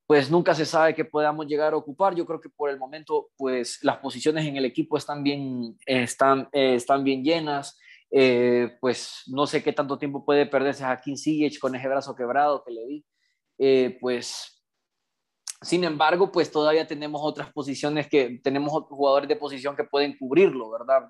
pues 0.08 0.32
nunca 0.32 0.56
se 0.56 0.66
sabe 0.66 0.96
que 0.96 1.04
podamos 1.04 1.48
llegar 1.48 1.74
a 1.74 1.78
ocupar. 1.78 2.16
Yo 2.16 2.26
creo 2.26 2.40
que 2.40 2.50
por 2.50 2.70
el 2.70 2.78
momento, 2.78 3.32
pues 3.36 3.80
las 3.84 3.98
posiciones 3.98 4.46
en 4.46 4.56
el 4.56 4.64
equipo 4.64 4.98
están 4.98 5.22
bien, 5.22 5.78
están, 5.86 6.48
eh, 6.54 6.76
están 6.76 7.04
bien 7.04 7.24
llenas. 7.26 7.78
Eh, 8.10 8.78
pues 8.80 9.24
no 9.28 9.48
sé 9.48 9.64
qué 9.64 9.74
tanto 9.74 9.98
tiempo 9.98 10.24
puede 10.24 10.46
perderse 10.46 10.86
a 10.86 11.02
Ziyech 11.04 11.60
con 11.60 11.76
ese 11.76 11.90
brazo 11.90 12.16
quebrado 12.16 12.64
que 12.64 12.72
le 12.72 12.86
di. 12.86 13.06
Eh, 13.58 13.98
pues 14.00 14.55
sin 15.66 15.84
embargo, 15.84 16.32
pues 16.32 16.52
todavía 16.52 16.86
tenemos 16.86 17.22
otras 17.24 17.52
posiciones 17.52 18.08
que 18.08 18.40
tenemos 18.44 18.72
jugadores 18.88 19.28
de 19.28 19.36
posición 19.36 19.76
que 19.76 19.84
pueden 19.84 20.16
cubrirlo, 20.16 20.70
¿verdad? 20.70 21.10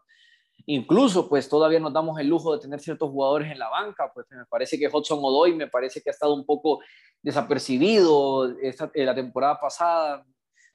Incluso, 0.66 1.28
pues 1.28 1.50
todavía 1.50 1.82
nos 1.82 1.92
damos 1.92 2.18
el 2.22 2.28
lujo 2.28 2.54
de 2.56 2.62
tener 2.62 2.80
ciertos 2.80 3.10
jugadores 3.10 3.52
en 3.52 3.60
la 3.60 3.68
banca, 3.68 4.10
pues 4.14 4.26
me 4.32 4.46
parece 4.46 4.80
que 4.80 4.88
Hudson 4.88 5.20
Odoy 5.22 5.54
me 5.54 5.68
parece 5.68 6.02
que 6.02 6.10
ha 6.10 6.14
estado 6.14 6.34
un 6.34 6.46
poco 6.46 6.80
desapercibido 7.22 8.58
esta, 8.60 8.90
la 8.96 9.14
temporada 9.14 9.60
pasada, 9.60 10.26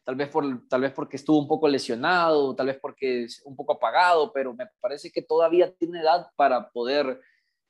tal 0.04 0.14
vez, 0.14 0.28
por, 0.28 0.68
tal 0.68 0.82
vez 0.82 0.92
porque 0.92 1.16
estuvo 1.16 1.38
un 1.38 1.48
poco 1.48 1.66
lesionado, 1.66 2.54
tal 2.54 2.66
vez 2.66 2.78
porque 2.78 3.24
es 3.24 3.40
un 3.46 3.56
poco 3.56 3.72
apagado, 3.72 4.30
pero 4.30 4.52
me 4.52 4.66
parece 4.80 5.10
que 5.10 5.22
todavía 5.22 5.74
tiene 5.74 6.00
edad 6.00 6.26
para 6.36 6.70
poder, 6.70 7.18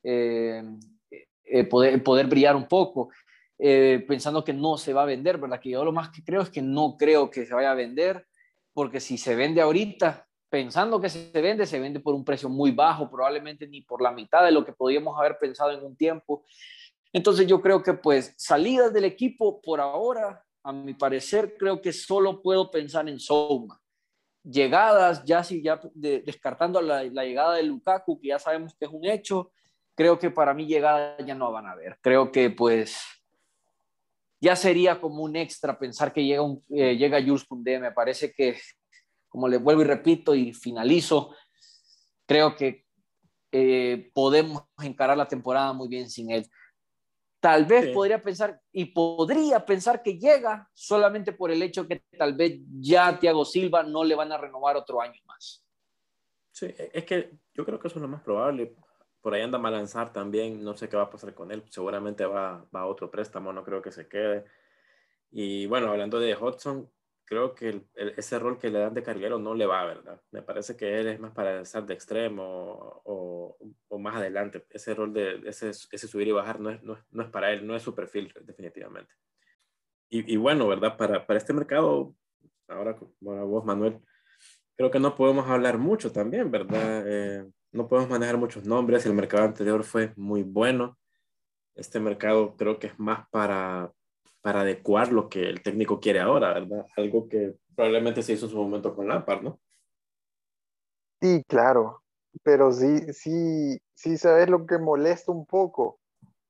eh, 0.02 0.64
eh, 1.44 1.64
poder 1.64 2.26
brillar 2.26 2.56
un 2.56 2.66
poco. 2.66 3.10
Eh, 3.62 4.02
pensando 4.08 4.42
que 4.42 4.54
no 4.54 4.78
se 4.78 4.94
va 4.94 5.02
a 5.02 5.06
vender, 5.06 5.36
¿verdad? 5.36 5.60
Que 5.60 5.70
yo 5.70 5.84
lo 5.84 5.92
más 5.92 6.08
que 6.08 6.24
creo 6.24 6.40
es 6.40 6.48
que 6.48 6.62
no 6.62 6.96
creo 6.98 7.30
que 7.30 7.44
se 7.44 7.54
vaya 7.54 7.72
a 7.72 7.74
vender, 7.74 8.26
porque 8.72 9.00
si 9.00 9.18
se 9.18 9.34
vende 9.34 9.60
ahorita, 9.60 10.26
pensando 10.48 10.98
que 10.98 11.10
se 11.10 11.30
vende, 11.42 11.66
se 11.66 11.78
vende 11.78 12.00
por 12.00 12.14
un 12.14 12.24
precio 12.24 12.48
muy 12.48 12.70
bajo, 12.70 13.10
probablemente 13.10 13.68
ni 13.68 13.82
por 13.82 14.00
la 14.00 14.12
mitad 14.12 14.42
de 14.44 14.50
lo 14.50 14.64
que 14.64 14.72
podíamos 14.72 15.18
haber 15.18 15.36
pensado 15.38 15.72
en 15.72 15.84
un 15.84 15.94
tiempo. 15.94 16.46
Entonces 17.12 17.46
yo 17.46 17.60
creo 17.60 17.82
que 17.82 17.92
pues 17.92 18.34
salidas 18.38 18.94
del 18.94 19.04
equipo 19.04 19.60
por 19.60 19.78
ahora, 19.78 20.42
a 20.62 20.72
mi 20.72 20.94
parecer, 20.94 21.56
creo 21.58 21.82
que 21.82 21.92
solo 21.92 22.40
puedo 22.40 22.70
pensar 22.70 23.10
en 23.10 23.20
Souma. 23.20 23.78
Llegadas, 24.42 25.22
ya 25.26 25.44
si 25.44 25.62
ya 25.62 25.78
descartando 25.94 26.80
la, 26.80 27.04
la 27.04 27.24
llegada 27.24 27.56
de 27.56 27.62
Lukaku, 27.64 28.18
que 28.18 28.28
ya 28.28 28.38
sabemos 28.38 28.74
que 28.74 28.86
es 28.86 28.90
un 28.90 29.04
hecho, 29.04 29.52
creo 29.94 30.18
que 30.18 30.30
para 30.30 30.54
mí 30.54 30.64
llegada 30.64 31.18
ya 31.18 31.34
no 31.34 31.52
van 31.52 31.66
a 31.66 31.74
ver. 31.74 31.98
Creo 32.00 32.32
que 32.32 32.48
pues 32.48 33.19
ya 34.40 34.56
sería 34.56 35.00
como 35.00 35.22
un 35.22 35.36
extra 35.36 35.78
pensar 35.78 36.12
que 36.12 36.24
llega, 36.24 36.42
un, 36.42 36.64
eh, 36.70 36.96
llega 36.96 37.22
Jules 37.22 37.44
Koundé. 37.44 37.78
Me 37.78 37.92
parece 37.92 38.32
que, 38.32 38.58
como 39.28 39.46
le 39.46 39.58
vuelvo 39.58 39.82
y 39.82 39.84
repito 39.84 40.34
y 40.34 40.52
finalizo, 40.52 41.34
creo 42.26 42.56
que 42.56 42.86
eh, 43.52 44.10
podemos 44.14 44.64
encarar 44.82 45.16
la 45.16 45.28
temporada 45.28 45.72
muy 45.72 45.88
bien 45.88 46.08
sin 46.08 46.30
él. 46.30 46.48
Tal 47.40 47.64
vez 47.64 47.94
podría 47.94 48.20
pensar, 48.20 48.60
y 48.70 48.86
podría 48.86 49.64
pensar 49.64 50.02
que 50.02 50.18
llega 50.18 50.68
solamente 50.74 51.32
por 51.32 51.50
el 51.50 51.62
hecho 51.62 51.88
que 51.88 52.02
tal 52.18 52.34
vez 52.34 52.60
ya 52.80 53.08
a 53.08 53.18
Thiago 53.18 53.46
Silva 53.46 53.82
no 53.82 54.04
le 54.04 54.14
van 54.14 54.30
a 54.30 54.36
renovar 54.36 54.76
otro 54.76 55.00
año 55.00 55.18
más. 55.24 55.64
Sí, 56.52 56.66
es 56.76 57.04
que 57.04 57.38
yo 57.54 57.64
creo 57.64 57.80
que 57.80 57.88
eso 57.88 57.96
es 57.96 58.02
lo 58.02 58.08
más 58.08 58.20
probable 58.20 58.76
por 59.20 59.34
ahí 59.34 59.42
anda 59.42 59.58
Malanzar 59.58 60.12
también, 60.12 60.62
no 60.64 60.76
sé 60.76 60.88
qué 60.88 60.96
va 60.96 61.04
a 61.04 61.10
pasar 61.10 61.34
con 61.34 61.52
él, 61.52 61.62
seguramente 61.68 62.24
va, 62.26 62.66
va 62.74 62.80
a 62.80 62.86
otro 62.86 63.10
préstamo, 63.10 63.52
no 63.52 63.64
creo 63.64 63.82
que 63.82 63.92
se 63.92 64.08
quede. 64.08 64.44
Y 65.30 65.66
bueno, 65.66 65.90
hablando 65.90 66.18
de 66.18 66.34
Hudson, 66.36 66.90
creo 67.30 67.54
que 67.54 67.82
ese 67.94 68.40
rol 68.40 68.58
que 68.58 68.70
le 68.70 68.80
dan 68.80 68.92
de 68.92 69.04
carguero 69.04 69.38
no 69.38 69.54
le 69.54 69.64
va, 69.64 69.84
¿verdad? 69.84 70.20
Me 70.32 70.42
parece 70.42 70.76
que 70.76 70.98
él 70.98 71.06
es 71.06 71.20
más 71.20 71.32
para 71.32 71.60
estar 71.60 71.86
de 71.86 71.94
extremo 71.94 72.42
o, 73.04 73.56
o, 73.88 73.98
más 74.00 74.16
adelante. 74.16 74.66
Ese 74.70 74.94
rol 74.94 75.12
de 75.12 75.40
ese, 75.46 75.68
ese 75.70 76.08
subir 76.08 76.26
y 76.26 76.32
bajar 76.32 76.58
no 76.58 76.70
es, 76.70 76.82
no, 76.82 76.98
no, 77.12 77.22
es 77.22 77.28
para 77.28 77.52
él, 77.52 77.64
no 77.64 77.76
es 77.76 77.82
su 77.84 77.94
perfil, 77.94 78.34
definitivamente. 78.42 79.14
Y, 80.08 80.34
y 80.34 80.36
bueno, 80.38 80.66
¿verdad? 80.66 80.96
Para, 80.96 81.24
para 81.24 81.38
este 81.38 81.52
mercado, 81.52 82.16
ahora 82.66 82.98
bueno, 83.20 83.46
vos, 83.46 83.64
Manuel, 83.64 84.00
creo 84.76 84.90
que 84.90 84.98
no 84.98 85.14
podemos 85.14 85.48
hablar 85.48 85.78
mucho 85.78 86.10
también, 86.10 86.50
¿verdad? 86.50 87.04
Eh, 87.06 87.48
no 87.72 87.88
podemos 87.88 88.10
manejar 88.10 88.36
muchos 88.36 88.64
nombres. 88.64 89.06
El 89.06 89.14
mercado 89.14 89.44
anterior 89.44 89.84
fue 89.84 90.12
muy 90.16 90.42
bueno. 90.42 90.98
Este 91.74 92.00
mercado 92.00 92.56
creo 92.56 92.78
que 92.78 92.88
es 92.88 92.98
más 92.98 93.28
para, 93.30 93.92
para 94.40 94.62
adecuar 94.62 95.12
lo 95.12 95.28
que 95.28 95.48
el 95.48 95.62
técnico 95.62 96.00
quiere 96.00 96.20
ahora, 96.20 96.52
¿verdad? 96.52 96.86
Algo 96.96 97.28
que 97.28 97.54
probablemente 97.74 98.22
se 98.22 98.32
hizo 98.32 98.46
en 98.46 98.52
su 98.52 98.58
momento 98.58 98.94
con 98.94 99.08
Lampard, 99.08 99.42
¿no? 99.42 99.60
Sí, 101.20 101.44
claro, 101.46 102.02
pero 102.42 102.72
sí, 102.72 103.12
sí, 103.12 103.78
sí 103.94 104.16
sabes 104.16 104.48
lo 104.48 104.66
que 104.66 104.78
molesta 104.78 105.32
un 105.32 105.46
poco, 105.46 106.00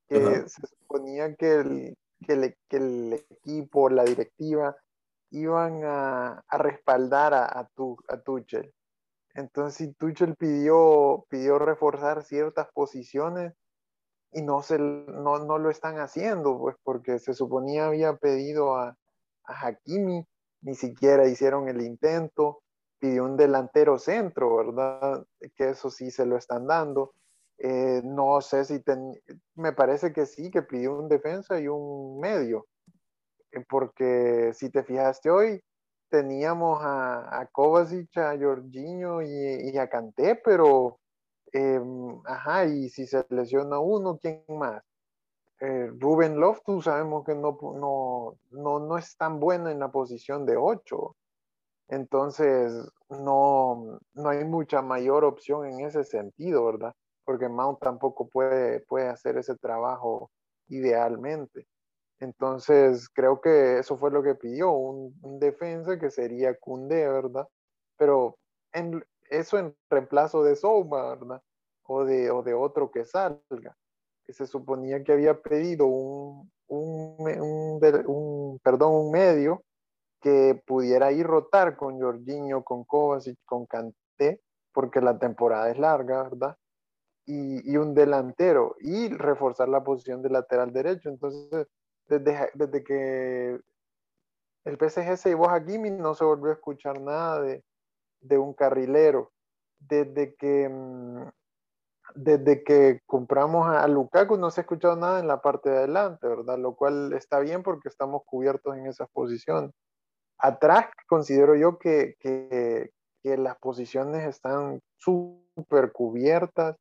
que 0.08 0.48
se 0.48 0.66
suponía 0.66 1.34
que 1.34 1.52
el, 1.54 1.98
que, 2.26 2.32
el, 2.32 2.56
que 2.68 2.76
el 2.76 3.12
equipo, 3.30 3.90
la 3.90 4.04
directiva, 4.04 4.76
iban 5.30 5.84
a, 5.84 6.44
a 6.46 6.58
respaldar 6.58 7.34
a, 7.34 7.46
a, 7.46 7.68
tu, 7.68 7.96
a 8.08 8.20
Tuchel. 8.20 8.72
Entonces, 9.34 9.96
Tuchel 9.96 10.34
pidió, 10.36 11.24
pidió 11.28 11.58
reforzar 11.58 12.24
ciertas 12.24 12.68
posiciones 12.72 13.54
y 14.32 14.42
no, 14.42 14.62
se, 14.62 14.78
no, 14.78 15.38
no, 15.44 15.58
lo 15.58 15.70
están 15.70 15.98
haciendo, 15.98 16.58
pues 16.58 16.76
porque 16.82 17.18
se 17.18 17.34
suponía 17.34 17.86
había 17.86 18.16
pedido 18.16 18.76
a, 18.76 18.96
a 19.44 19.66
Hakimi, 19.66 20.24
ni 20.62 20.74
siquiera 20.74 21.26
hicieron 21.26 21.68
el 21.68 21.82
intento, 21.82 22.62
pidió 22.98 23.24
un 23.24 23.36
delantero 23.36 23.98
centro, 23.98 24.56
¿verdad? 24.56 25.24
Que 25.56 25.70
eso 25.70 25.90
sí 25.90 26.10
se 26.10 26.26
lo 26.26 26.36
están 26.36 26.66
dando. 26.66 27.14
Eh, 27.58 28.00
no 28.04 28.40
sé 28.40 28.64
si 28.64 28.82
me 29.54 29.72
parece 29.72 30.12
que 30.12 30.26
sí, 30.26 30.50
que 30.50 30.62
pidió 30.62 30.98
un 30.98 31.08
defensa 31.08 31.60
y 31.60 31.68
un 31.68 32.18
medio, 32.18 32.66
eh, 33.52 33.64
porque 33.68 34.52
si 34.54 34.70
te 34.70 34.82
fijaste 34.82 35.30
hoy, 35.30 35.62
teníamos 36.10 36.82
a, 36.82 37.40
a 37.40 37.46
Kovacic, 37.46 38.16
a 38.18 38.36
Jorginho 38.38 39.22
y, 39.22 39.76
a 39.78 39.88
Kanté, 39.88 40.36
pero 40.36 41.00
Em, 41.52 42.20
ajá, 42.26 42.66
y 42.66 42.88
si 42.90 43.06
se 43.06 43.26
lesiona 43.30 43.78
uno, 43.80 44.18
¿quién 44.18 44.44
más? 44.48 44.82
Eh, 45.60 45.88
Ruben 45.98 46.38
Loftus 46.40 46.84
sabemos 46.84 47.24
que 47.24 47.34
no, 47.34 47.58
no, 47.62 48.36
no, 48.50 48.80
no 48.80 48.98
es 48.98 49.16
tan 49.16 49.40
bueno 49.40 49.70
en 49.70 49.80
la 49.80 49.90
posición 49.90 50.46
de 50.46 50.56
8. 50.56 51.16
Entonces, 51.88 52.72
no, 53.10 54.00
no 54.14 54.28
hay 54.28 54.44
mucha 54.44 54.82
mayor 54.82 55.24
opción 55.24 55.66
en 55.66 55.80
ese 55.86 56.04
sentido, 56.04 56.64
¿verdad? 56.66 56.94
Porque 57.24 57.48
Mount 57.48 57.80
tampoco 57.80 58.28
puede, 58.28 58.80
puede 58.80 59.08
hacer 59.08 59.38
ese 59.38 59.56
trabajo 59.56 60.30
idealmente. 60.68 61.66
Entonces, 62.20 63.08
creo 63.08 63.40
que 63.40 63.78
eso 63.78 63.96
fue 63.96 64.10
lo 64.10 64.22
que 64.22 64.34
pidió, 64.34 64.70
un, 64.72 65.38
defensa 65.40 65.98
que 65.98 66.10
sería 66.10 66.54
Kunde, 66.54 67.08
¿verdad? 67.08 67.48
Pero 67.96 68.36
en, 68.72 69.02
eso 69.30 69.58
en 69.58 69.74
reemplazo 69.88 70.44
de 70.44 70.54
Souma, 70.54 71.14
¿verdad? 71.14 71.42
O 71.84 72.04
de, 72.04 72.30
o 72.30 72.42
de 72.42 72.54
otro 72.54 72.90
que 72.90 73.04
salga. 73.04 73.76
Que 74.24 74.34
se 74.34 74.46
suponía 74.46 75.02
que 75.02 75.12
había 75.12 75.40
pedido 75.40 75.86
un, 75.86 76.50
un, 76.68 77.80
un, 78.06 78.58
perdón, 78.62 78.92
un 78.92 79.10
medio 79.10 79.64
que 80.20 80.62
pudiera 80.66 81.12
ir 81.12 81.26
rotar 81.26 81.76
con 81.76 81.98
Jorginho, 82.00 82.62
con 82.62 82.84
Kovacic, 82.84 83.38
con 83.46 83.64
Kanté, 83.66 84.42
porque 84.72 85.00
la 85.00 85.18
temporada 85.18 85.70
es 85.70 85.78
larga, 85.78 86.24
¿verdad? 86.24 86.56
Y, 87.26 87.72
y, 87.72 87.76
un 87.76 87.94
delantero 87.94 88.76
y 88.80 89.08
reforzar 89.08 89.68
la 89.68 89.82
posición 89.84 90.22
de 90.22 90.30
lateral 90.30 90.72
derecho. 90.72 91.08
Entonces, 91.08 91.66
desde, 92.10 92.50
desde 92.54 92.84
que 92.84 93.60
el 94.64 94.76
PSG 94.76 95.16
se 95.16 95.28
llevó 95.30 95.48
a 95.48 95.54
Hakimi, 95.54 95.90
no 95.90 96.14
se 96.14 96.24
volvió 96.24 96.50
a 96.50 96.54
escuchar 96.54 97.00
nada 97.00 97.40
de, 97.40 97.64
de 98.20 98.38
un 98.38 98.52
carrilero. 98.52 99.32
Desde 99.78 100.34
que, 100.34 100.68
mm, 100.68 101.28
desde 102.14 102.62
que 102.64 103.00
compramos 103.06 103.68
a 103.68 103.86
Lukaku 103.88 104.36
no 104.36 104.50
se 104.50 104.60
ha 104.60 104.62
escuchado 104.62 104.96
nada 104.96 105.20
en 105.20 105.28
la 105.28 105.40
parte 105.40 105.70
de 105.70 105.78
adelante, 105.78 106.28
¿verdad? 106.28 106.58
Lo 106.58 106.74
cual 106.74 107.12
está 107.14 107.38
bien 107.40 107.62
porque 107.62 107.88
estamos 107.88 108.22
cubiertos 108.26 108.76
en 108.76 108.86
esas 108.86 109.08
posiciones. 109.10 109.70
Atrás 110.38 110.86
considero 111.08 111.54
yo 111.54 111.78
que, 111.78 112.16
que, 112.18 112.90
que 113.22 113.36
las 113.36 113.56
posiciones 113.58 114.26
están 114.26 114.80
súper 114.96 115.92
cubiertas. 115.92 116.76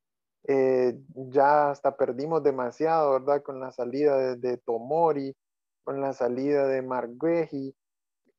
Eh, 0.46 0.98
ya 1.16 1.72
hasta 1.72 1.96
perdimos 1.96 2.44
demasiado, 2.44 3.14
¿verdad? 3.14 3.44
Con 3.44 3.60
la 3.60 3.72
salida 3.72 4.36
de, 4.36 4.58
Tomori, 4.58 5.36
con 5.84 6.02
la 6.02 6.14
salida 6.14 6.68
de 6.68 6.82
Margueji. 6.82 7.76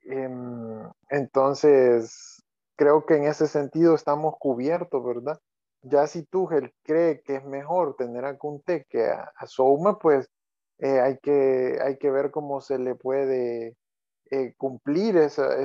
Eh, 0.05 0.29
entonces, 1.11 2.43
creo 2.77 3.05
que 3.05 3.17
en 3.17 3.25
ese 3.25 3.47
sentido 3.47 3.95
estamos 3.95 4.37
cubiertos, 4.39 5.05
¿verdad? 5.05 5.39
Ya 5.83 6.07
si 6.07 6.25
Tuchel 6.25 6.73
cree 6.83 7.23
que 7.23 7.37
es 7.37 7.45
mejor 7.45 7.97
tener 7.97 8.25
a 8.25 8.37
Kunte 8.39 8.87
que 8.89 9.05
a, 9.07 9.33
Souma, 9.47 9.99
pues 9.99 10.31
eh, 10.79 11.01
hay, 11.01 11.19
que, 11.19 11.79
hay 11.83 11.99
que 11.99 12.11
ver 12.11 12.31
cómo 12.31 12.61
se 12.61 12.79
le 12.79 12.95
puede 12.95 13.77
eh, 14.31 14.55
cumplir 14.57 15.17
esa, 15.17 15.57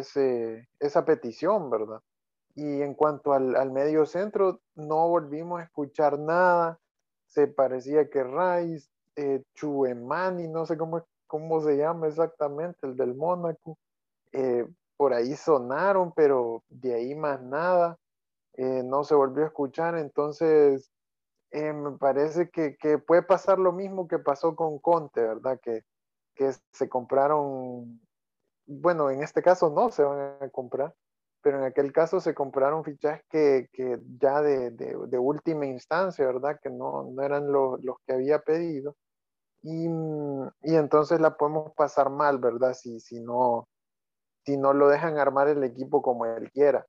esa 0.79 1.05
petición, 1.05 1.69
¿verdad? 1.69 2.01
Y 2.55 2.81
en 2.81 2.93
cuanto 2.93 3.33
al, 3.33 3.55
al, 3.55 3.71
medio 3.71 4.05
centro, 4.05 4.61
no 4.75 5.07
volvimos 5.09 5.59
a 5.59 5.63
escuchar 5.63 6.17
nada. 6.17 6.79
Se 7.27 7.47
parecía 7.47 8.09
que 8.09 8.23
Rice, 8.23 8.89
eh, 9.15 9.43
Chuemani, 9.53 10.47
no 10.47 10.65
sé 10.65 10.77
cómo, 10.77 11.05
cómo 11.27 11.61
se 11.61 11.77
llama 11.77 12.07
exactamente, 12.07 12.87
el 12.87 12.95
del 12.95 13.15
Mónaco, 13.15 13.77
eh, 14.31 14.67
por 14.97 15.13
ahí 15.13 15.35
sonaron, 15.35 16.13
pero 16.13 16.63
de 16.69 16.93
ahí 16.93 17.15
más 17.15 17.41
nada, 17.41 17.97
eh, 18.53 18.83
no 18.83 19.03
se 19.03 19.15
volvió 19.15 19.43
a 19.43 19.47
escuchar, 19.47 19.97
entonces 19.97 20.91
eh, 21.51 21.73
me 21.73 21.97
parece 21.97 22.49
que, 22.49 22.77
que, 22.77 22.97
puede 22.97 23.23
pasar 23.23 23.59
lo 23.59 23.71
mismo 23.71 24.07
que 24.07 24.19
pasó 24.19 24.55
con 24.55 24.79
Conte, 24.79 25.21
¿verdad? 25.21 25.59
Que, 25.61 25.83
que 26.35 26.51
se 26.71 26.89
compraron, 26.89 28.01
bueno, 28.65 29.09
en 29.09 29.23
este 29.23 29.41
caso 29.41 29.69
no 29.69 29.91
se 29.91 30.03
van 30.03 30.37
a 30.41 30.49
comprar, 30.49 30.93
pero 31.45 31.59
en 31.59 31.65
aquel 31.65 31.93
caso 31.93 32.19
se 32.19 32.33
compraron 32.33 32.83
fichajes 32.83 33.23
que, 33.29 33.69
que 33.71 33.99
ya 34.19 34.41
de, 34.41 34.71
de, 34.71 34.97
de, 35.07 35.17
última 35.19 35.67
instancia, 35.67 36.25
¿verdad? 36.25 36.59
Que 36.59 36.71
no, 36.71 37.03
no 37.03 37.21
eran 37.21 37.51
los, 37.51 37.83
los 37.83 37.97
que 38.03 38.13
había 38.13 38.39
pedido. 38.39 38.95
Y, 39.61 39.85
y, 40.63 40.75
entonces 40.75 41.21
la 41.21 41.37
podemos 41.37 41.71
pasar 41.75 42.09
mal, 42.09 42.39
¿verdad? 42.39 42.73
Si, 42.73 42.99
si 42.99 43.19
no, 43.19 43.67
si 44.43 44.57
no 44.57 44.73
lo 44.73 44.89
dejan 44.89 45.19
armar 45.19 45.47
el 45.47 45.63
equipo 45.63 46.01
como 46.01 46.25
él 46.25 46.49
quiera. 46.51 46.87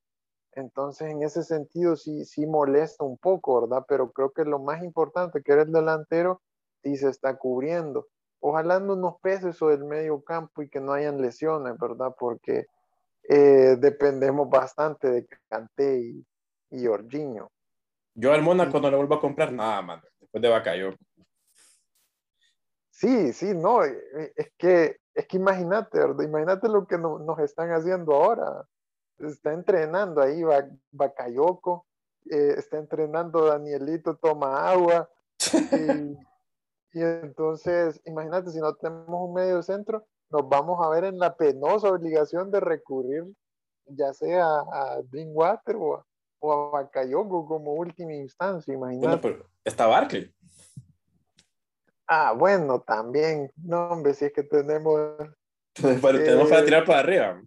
Entonces, 0.53 1.11
en 1.11 1.21
ese 1.21 1.43
sentido, 1.43 1.95
sí, 1.95 2.25
sí 2.25 2.47
molesta 2.47 3.03
un 3.05 3.19
poco, 3.19 3.61
¿verdad? 3.61 3.85
Pero 3.87 4.11
creo 4.11 4.31
que 4.31 4.43
lo 4.43 4.57
más 4.57 4.81
importante, 4.83 5.43
que 5.43 5.51
era 5.51 5.61
el 5.61 5.71
delantero, 5.71 6.41
sí 6.81 6.95
se 6.95 7.09
está 7.09 7.37
cubriendo. 7.37 8.07
Ojalá 8.39 8.79
no 8.79 8.95
nos 8.95 9.19
pese 9.21 9.49
eso 9.49 9.67
del 9.67 9.85
medio 9.85 10.23
campo 10.23 10.63
y 10.63 10.69
que 10.69 10.79
no 10.79 10.93
hayan 10.93 11.21
lesiones, 11.21 11.77
¿verdad? 11.77 12.15
Porque 12.17 12.65
eh, 13.27 13.75
dependemos 13.79 14.49
bastante 14.49 15.09
de 15.09 15.27
Canté 15.49 15.99
y, 15.99 16.25
y. 16.71 16.87
Yo 18.15 18.33
al 18.33 18.41
Mónaco 18.41 18.79
no 18.79 18.89
le 18.89 18.97
vuelvo 18.97 19.15
a 19.15 19.21
comprar 19.21 19.51
nada, 19.51 19.81
man, 19.81 20.01
después 20.19 20.41
de 20.41 20.49
Bacayo. 20.49 20.95
Sí, 22.89 23.31
sí, 23.33 23.53
no, 23.53 23.83
eh, 23.83 23.95
eh, 24.17 24.33
es 24.35 24.51
que 24.57 24.97
es 25.17 25.27
que 25.27 25.37
imagínate. 25.37 25.99
Imagínate 26.23 26.67
lo 26.69 26.85
que 26.85 26.97
nos 26.97 27.39
están 27.39 27.71
haciendo 27.71 28.13
ahora. 28.13 28.65
Está 29.17 29.51
entrenando 29.51 30.21
ahí 30.21 30.43
Bakayoko, 30.91 31.87
eh, 32.29 32.53
está 32.57 32.77
entrenando 32.77 33.45
Danielito, 33.45 34.15
toma 34.15 34.69
agua. 34.69 35.09
Y, 36.93 37.01
entonces, 37.01 38.01
imagínate, 38.05 38.49
si 38.49 38.59
no 38.59 38.73
tenemos 38.73 39.29
un 39.29 39.33
medio 39.33 39.61
centro, 39.61 40.07
nos 40.29 40.47
vamos 40.49 40.85
a 40.85 40.89
ver 40.89 41.05
en 41.05 41.19
la 41.19 41.35
penosa 41.35 41.89
obligación 41.89 42.51
de 42.51 42.59
recurrir 42.59 43.25
ya 43.89 44.13
sea 44.13 44.45
a 44.45 45.01
Drinkwater 45.09 45.75
o 45.75 45.95
a, 45.95 46.05
o 46.39 46.51
a 46.51 46.69
Bakayoko 46.71 47.47
como 47.47 47.73
última 47.73 48.13
instancia, 48.13 48.73
imagínate. 48.73 49.29
Bueno, 49.29 49.45
está 49.63 49.87
Barkley. 49.87 50.33
Ah, 52.07 52.33
bueno, 52.33 52.81
también. 52.81 53.51
No, 53.57 53.89
hombre, 53.89 54.13
si 54.13 54.25
es 54.25 54.33
que 54.33 54.43
tenemos. 54.43 55.17
tenemos 55.73 56.49
para 56.49 56.63
tirar 56.63 56.85
para 56.85 56.99
arriba. 56.99 57.41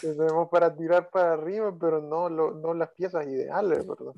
Tenemos 0.00 0.48
para 0.48 0.74
tirar 0.74 1.10
para 1.10 1.32
arriba, 1.32 1.74
pero 1.78 2.02
no, 2.02 2.28
no 2.28 2.74
las 2.74 2.90
piezas 2.90 3.26
ideales, 3.26 3.86
¿verdad? 3.86 4.12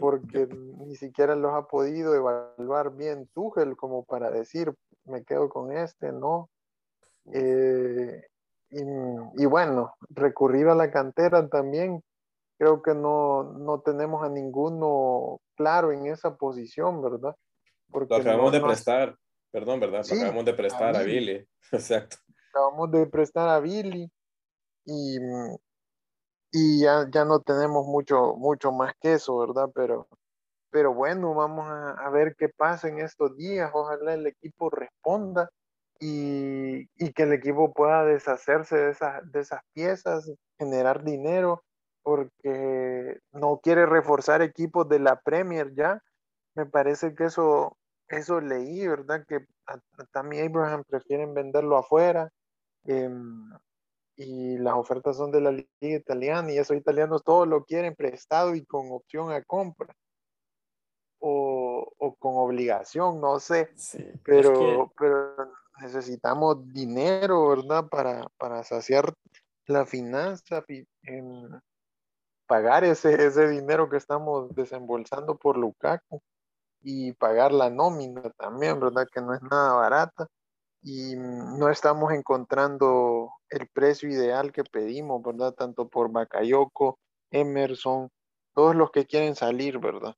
Porque 0.00 0.48
ni 0.48 0.96
siquiera 0.96 1.36
los 1.36 1.52
ha 1.54 1.66
podido 1.66 2.14
evaluar 2.14 2.94
bien 2.96 3.28
Tuchel 3.32 3.76
como 3.76 4.04
para 4.04 4.30
decir, 4.30 4.74
me 5.04 5.24
quedo 5.24 5.48
con 5.48 5.76
este, 5.76 6.12
¿no? 6.12 6.50
Eh, 7.32 8.22
y, 8.70 8.82
y 9.42 9.46
bueno, 9.46 9.94
recurrir 10.10 10.68
a 10.68 10.74
la 10.74 10.90
cantera 10.90 11.48
también, 11.48 12.02
creo 12.58 12.82
que 12.82 12.94
no, 12.94 13.42
no 13.42 13.80
tenemos 13.80 14.22
a 14.22 14.28
ninguno 14.28 15.40
claro 15.56 15.92
en 15.92 16.06
esa 16.06 16.36
posición, 16.36 17.02
¿verdad? 17.02 17.34
Porque 17.90 18.14
lo 18.14 18.20
acabamos 18.20 18.52
de 18.52 18.60
prestar, 18.60 19.16
perdón, 19.50 19.80
¿verdad? 19.80 20.04
lo 20.08 20.14
acabamos 20.14 20.44
de 20.44 20.54
prestar 20.54 20.96
a 20.96 21.02
Billy. 21.02 21.44
Exacto. 21.72 22.16
Acabamos 22.50 22.90
de 22.92 23.06
prestar 23.06 23.48
a 23.48 23.60
Billy 23.60 24.10
y, 24.84 25.18
y 26.52 26.80
ya, 26.80 27.08
ya 27.10 27.24
no 27.24 27.40
tenemos 27.40 27.86
mucho, 27.86 28.34
mucho 28.36 28.72
más 28.72 28.94
que 29.00 29.14
eso, 29.14 29.38
¿verdad? 29.38 29.70
Pero, 29.74 30.08
pero 30.70 30.94
bueno, 30.94 31.34
vamos 31.34 31.66
a, 31.66 31.92
a 31.92 32.10
ver 32.10 32.36
qué 32.38 32.48
pasa 32.48 32.88
en 32.88 33.00
estos 33.00 33.36
días. 33.36 33.70
Ojalá 33.74 34.14
el 34.14 34.26
equipo 34.26 34.70
responda 34.70 35.50
y, 36.00 36.88
y, 36.96 37.12
que 37.12 37.24
el 37.24 37.34
equipo 37.34 37.72
pueda 37.74 38.04
deshacerse 38.04 38.76
de 38.76 38.90
esas, 38.90 39.30
de 39.30 39.40
esas 39.40 39.60
piezas, 39.74 40.32
generar 40.58 41.04
dinero, 41.04 41.62
porque 42.02 43.18
no 43.32 43.60
quiere 43.62 43.84
reforzar 43.84 44.40
equipos 44.40 44.88
de 44.88 44.98
la 44.98 45.20
Premier 45.20 45.74
ya. 45.74 46.02
Me 46.54 46.64
parece 46.64 47.14
que 47.14 47.24
eso, 47.24 47.76
eso 48.08 48.40
leí, 48.40 48.86
¿verdad? 48.86 49.24
Que 49.28 49.46
también 50.10 50.48
Abraham 50.48 50.84
prefieren 50.88 51.34
venderlo 51.34 51.76
afuera. 51.76 52.32
Em, 52.84 53.50
y 54.16 54.56
las 54.58 54.74
ofertas 54.74 55.16
son 55.16 55.30
de 55.30 55.40
la 55.42 55.50
liga 55.52 55.66
italiana 55.80 56.50
y 56.50 56.58
esos 56.58 56.76
italianos 56.76 57.22
todos 57.24 57.46
lo 57.46 57.64
quieren 57.64 57.94
prestado 57.94 58.54
y 58.54 58.64
con 58.64 58.90
opción 58.90 59.32
a 59.32 59.42
compra 59.44 59.94
o, 61.20 61.92
o 61.98 62.14
con 62.16 62.32
obligación, 62.36 63.20
no 63.20 63.38
sé, 63.38 63.70
pero, 64.24 64.92
pero 64.98 65.34
necesitamos 65.80 66.66
dinero, 66.72 67.48
¿verdad? 67.48 67.88
Para, 67.88 68.26
para 68.38 68.62
saciar 68.64 69.14
la 69.66 69.86
finanza, 69.86 70.64
en 71.02 71.60
pagar 72.46 72.84
ese, 72.84 73.14
ese 73.26 73.48
dinero 73.48 73.88
que 73.88 73.96
estamos 73.96 74.54
desembolsando 74.54 75.36
por 75.36 75.56
Lukaku 75.56 76.20
y 76.82 77.12
pagar 77.12 77.52
la 77.52 77.70
nómina 77.70 78.30
también, 78.30 78.80
¿verdad? 78.80 79.06
Que 79.12 79.20
no 79.20 79.34
es 79.34 79.42
nada 79.42 79.74
barata 79.74 80.26
y 80.82 81.14
no 81.16 81.68
estamos 81.68 82.12
encontrando 82.12 83.30
el 83.50 83.68
precio 83.68 84.08
ideal 84.08 84.52
que 84.52 84.64
pedimos, 84.64 85.22
¿verdad? 85.22 85.52
Tanto 85.52 85.88
por 85.88 86.10
Bakayoko, 86.10 86.98
Emerson, 87.30 88.10
todos 88.54 88.74
los 88.74 88.90
que 88.90 89.06
quieren 89.06 89.36
salir, 89.36 89.78
¿verdad? 89.78 90.14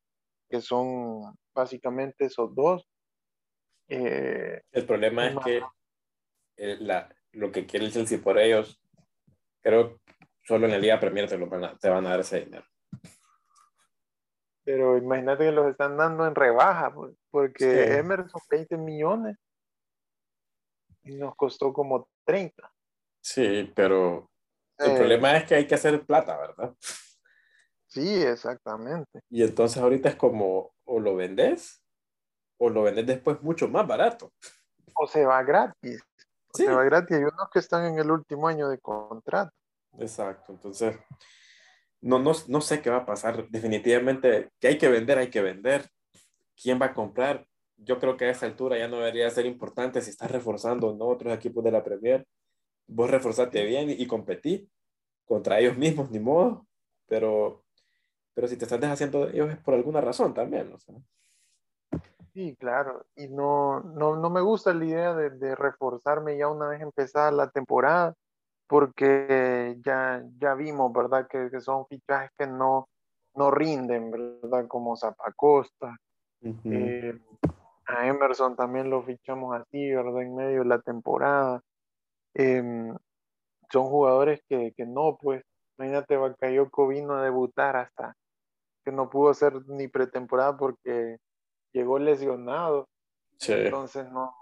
Que 0.49 0.61
son 0.61 1.37
básicamente 1.55 2.27
esos 2.27 2.55
dos. 2.55 2.87
Eh, 3.95 4.63
el 4.73 4.87
problema 4.87 5.27
es 5.27 5.37
que 5.45 5.63
eh, 6.57 6.77
la, 6.81 7.15
lo 7.33 7.53
que 7.53 7.67
quiere 7.67 7.85
el 7.85 7.93
Chelsea 7.93 8.19
por 8.19 8.39
ellos, 8.39 8.81
creo 9.61 10.01
solo 10.45 10.67
en 10.67 10.73
el 10.73 10.81
día 10.81 10.99
Premier 10.99 11.29
te, 11.29 11.37
lo 11.37 11.47
van 11.47 11.65
a, 11.65 11.77
te 11.77 11.91
van 11.91 12.07
a 12.07 12.11
dar 12.11 12.21
ese 12.21 12.41
dinero. 12.41 12.65
Pero 14.65 14.97
imagínate 14.97 15.45
que 15.45 15.53
los 15.53 15.71
están 15.71 15.99
dando 15.99 16.27
en 16.27 16.35
rebaja, 16.35 16.95
pues, 16.95 17.15
porque 17.31 17.97
Emerson 17.99 18.41
20 18.49 18.79
millones 18.79 19.37
y 21.03 21.17
nos 21.17 21.37
costó 21.37 21.73
como 21.75 22.09
30. 22.25 22.73
Sí, 23.21 23.71
pero 23.75 24.31
el 24.79 24.97
problema 24.97 25.37
es 25.37 25.45
que 25.45 25.57
hay 25.57 25.67
que 25.67 25.75
hacer 25.75 26.07
plata, 26.07 26.39
¿verdad? 26.39 26.75
Sí, 27.89 28.23
exactamente. 28.23 29.21
Y 29.29 29.43
entonces 29.43 29.83
ahorita 29.83 30.09
es 30.09 30.17
como, 30.17 30.73
o 30.85 30.99
lo 30.99 31.15
vendes, 31.15 31.82
o 32.65 32.71
lo 32.71 32.83
vendes 32.83 33.07
después 33.07 33.43
mucho 33.43 33.69
más 33.69 33.87
barato. 33.87 34.33
O 34.95 35.07
se 35.07 35.25
va 35.25 35.43
gratis. 35.43 36.03
se 36.53 36.67
va 36.67 36.85
gratis. 36.85 37.17
Hay 37.17 37.25
unos 37.25 37.51
que 37.53 37.59
están 37.59 37.87
en 37.87 37.99
el 37.99 38.11
último 38.11 38.49
año 38.49 38.69
de 38.69 38.79
contrato. 38.79 39.53
Exacto, 39.99 40.53
entonces 40.53 40.97
no, 42.01 42.19
no, 42.19 42.33
no 42.49 42.61
sé 42.61 42.81
qué 42.81 42.91
va 42.91 42.99
a 42.99 43.07
pasar. 43.07 43.49
Definitivamente 43.49 44.51
que 44.61 44.69
hay 44.69 44.79
que 44.79 44.89
vender, 44.89 45.19
hay 45.19 45.31
que 45.31 45.43
vender. 45.43 45.89
¿Quién 46.55 46.81
va 46.81 46.87
a 46.87 46.95
comprar? 46.95 47.47
yo 47.85 47.99
creo 47.99 48.17
que 48.17 48.27
a 48.27 48.31
esa 48.31 48.47
altura 48.47 48.79
ya 48.79 48.89
no 48.89 48.99
debería 48.99 49.29
ser 49.31 49.47
importante 49.47 50.01
si 50.01 50.11
estás 50.11 50.31
reforzando 50.31 50.95
no 50.95 51.07
otros 51.07 51.35
equipos 51.35 51.65
de 51.65 51.73
la 51.73 51.83
Premier. 51.83 52.27
Vos 52.87 53.11
reforzate 53.11 53.65
bien 53.65 53.91
y, 53.91 54.07
competí 54.07 54.69
contra 55.25 55.59
ellos 55.61 55.77
mismos, 55.77 56.11
ni 56.11 56.19
modo, 56.19 56.67
pero, 57.07 57.65
pero 58.35 58.49
si 58.49 58.57
te 58.57 58.65
estás 58.65 58.81
deshaciendo 58.81 59.27
de 59.27 59.33
ellos 59.33 59.51
es 59.51 59.59
por 59.59 59.75
alguna 59.75 60.01
razón 60.01 60.35
también. 60.35 60.71
¿no? 60.71 60.77
Sí, 62.35 62.57
claro, 62.57 63.05
y 63.15 63.29
no, 63.29 63.81
no, 63.81 64.17
no 64.17 64.31
me 64.31 64.41
gusta 64.41 64.73
la 64.73 64.85
idea 64.87 65.15
de, 65.15 65.31
de, 65.31 65.55
reforzarme 65.55 66.39
ya 66.39 66.49
una 66.49 66.69
vez 66.69 66.81
empezada 66.81 67.31
la 67.31 67.51
temporada, 67.51 68.15
porque 68.67 69.79
ya, 69.85 70.25
ya 70.39 70.55
vimos, 70.55 70.91
¿verdad? 70.95 71.27
Que, 71.29 71.51
que 71.51 71.61
son 71.61 71.87
fichajes 71.89 72.31
que 72.39 72.47
no, 72.47 72.89
no 73.35 73.51
rinden, 73.51 74.11
¿verdad? 74.11 74.67
Como 74.67 74.97
Zapacosta, 74.97 75.97
uh 76.43 77.19
a 77.87 78.07
Emerson 78.07 78.57
también 78.57 78.89
lo 78.89 79.03
fichamos 79.03 79.55
así, 79.55 79.91
¿verdad? 79.91 80.23
En 80.23 80.35
medio 80.35 80.61
de 80.61 80.65
la 80.67 80.81
temporada. 80.81 81.61
Em, 82.35 82.97
son 83.71 83.87
jugadores 83.89 84.41
que, 84.49 84.73
que, 84.77 84.87
no, 84.87 85.19
pues, 85.21 85.45
imagínate, 85.77 86.17
Bakayoko 86.17 86.89
vino 86.89 87.15
a 87.15 87.23
debutar 87.23 87.77
hasta 87.77 88.17
que 88.85 88.93
no 88.93 89.11
pudo 89.11 89.35
ser 89.35 89.67
ni 89.69 89.89
pretemporada 89.89 90.57
porque 90.57 91.19
llegó 91.73 91.99
lesionado. 91.99 92.89
Entonces, 93.47 94.11
no, 94.11 94.35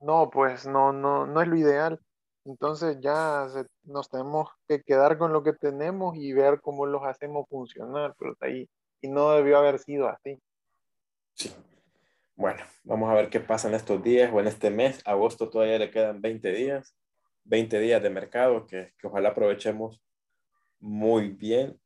no, 0.00 0.30
pues, 0.30 0.66
no, 0.66 0.92
no, 0.92 1.26
no 1.26 1.42
es 1.42 1.48
lo 1.48 1.56
ideal. 1.56 2.00
Entonces 2.44 2.98
ya 3.00 3.46
nos 3.82 4.08
tenemos 4.08 4.48
que 4.66 4.82
quedar 4.82 5.18
con 5.18 5.32
lo 5.32 5.42
que 5.42 5.52
tenemos 5.52 6.16
y 6.16 6.32
ver 6.32 6.60
cómo 6.60 6.86
los 6.86 7.02
hacemos 7.04 7.46
funcionar, 7.48 8.14
pero 8.18 8.34
ahí, 8.40 8.68
y 9.02 9.08
no 9.08 9.32
debió 9.32 9.58
haber 9.58 9.78
sido 9.78 10.08
así. 10.08 10.40
Sí. 11.34 11.52
Bueno, 12.36 12.62
vamos 12.84 13.10
a 13.10 13.14
ver 13.14 13.28
qué 13.28 13.40
pasa 13.40 13.68
en 13.68 13.74
estos 13.74 14.02
días 14.02 14.32
o 14.32 14.40
en 14.40 14.46
este 14.46 14.70
mes. 14.70 15.02
Agosto 15.04 15.50
todavía 15.50 15.78
le 15.78 15.90
quedan 15.90 16.22
20 16.22 16.52
días, 16.52 16.94
20 17.44 17.80
días 17.80 18.02
de 18.02 18.10
mercado 18.10 18.66
que, 18.66 18.94
que 18.98 19.06
ojalá 19.08 19.30
aprovechemos 19.30 20.00
muy 20.78 21.28
bien 21.30 21.78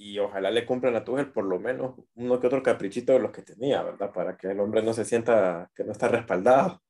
y 0.00 0.18
ojalá 0.18 0.50
le 0.50 0.64
cumplan 0.64 0.96
a 0.96 1.04
Tuchel 1.04 1.30
por 1.30 1.44
lo 1.44 1.60
menos 1.60 1.94
uno 2.14 2.40
que 2.40 2.46
otro 2.46 2.62
caprichito 2.62 3.12
de 3.12 3.18
los 3.18 3.32
que 3.32 3.42
tenía, 3.42 3.82
¿verdad? 3.82 4.10
Para 4.10 4.34
que 4.34 4.48
el 4.48 4.58
hombre 4.58 4.82
no 4.82 4.94
se 4.94 5.04
sienta 5.04 5.70
que 5.74 5.84
no 5.84 5.92
está 5.92 6.08
respaldado. 6.08 6.80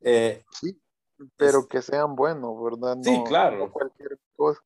Eh, 0.00 0.42
sí, 0.50 0.82
pero 1.36 1.68
que 1.68 1.80
sean 1.80 2.16
buenos, 2.16 2.60
¿verdad? 2.60 2.96
sí, 3.02 3.22
claro. 3.24 3.70
cualquier 3.70 4.18
cosa. 4.34 4.60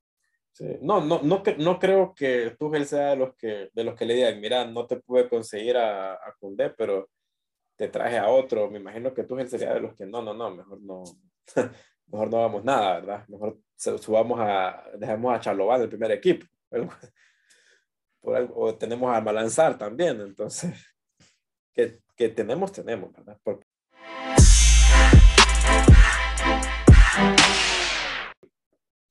No, 0.81 1.05
no, 1.05 1.20
no, 1.23 1.43
no 1.59 1.79
creo 1.79 2.14
que 2.14 2.57
Tuchel 2.59 2.87
sea 2.87 3.11
de 3.11 3.16
los 3.16 3.35
que, 3.37 3.68
de 3.75 3.85
los 3.85 3.95
que 3.95 4.07
le 4.07 4.14
digan, 4.14 4.41
mira, 4.41 4.64
no 4.64 4.87
te 4.87 4.97
pude 4.97 5.29
conseguir 5.29 5.77
a, 5.77 6.14
a 6.14 6.35
pero 6.75 7.11
te 7.77 7.89
traje 7.89 8.16
a 8.16 8.31
otro. 8.31 8.70
Me 8.70 8.79
imagino 8.79 9.12
que 9.12 9.25
Tuchel 9.25 9.51
sería 9.51 9.75
de 9.75 9.81
los 9.81 9.95
que 9.95 10.07
no, 10.07 10.23
no, 10.23 10.33
no, 10.33 10.51
mejor 10.51 10.81
no, 10.81 11.05
mejor 12.07 12.31
no 12.31 12.39
vamos 12.39 12.64
nada, 12.64 13.01
¿verdad? 13.01 13.29
Mejor 13.29 13.59
subamos 13.77 14.41
a, 14.41 14.85
dejemos 14.97 15.35
a 15.35 15.41
Charlovan 15.41 15.83
el 15.83 15.91
primer 15.91 16.12
equipo. 16.12 16.47
Por 18.20 18.37
algo, 18.37 18.55
o 18.57 18.75
tenemos 18.77 19.14
a 19.14 19.20
Malanzar 19.20 19.77
también, 19.77 20.20
entonces, 20.20 20.87
que, 21.73 22.01
que 22.16 22.29
tenemos, 22.29 22.73
tenemos, 22.73 23.12
¿verdad? 23.12 23.39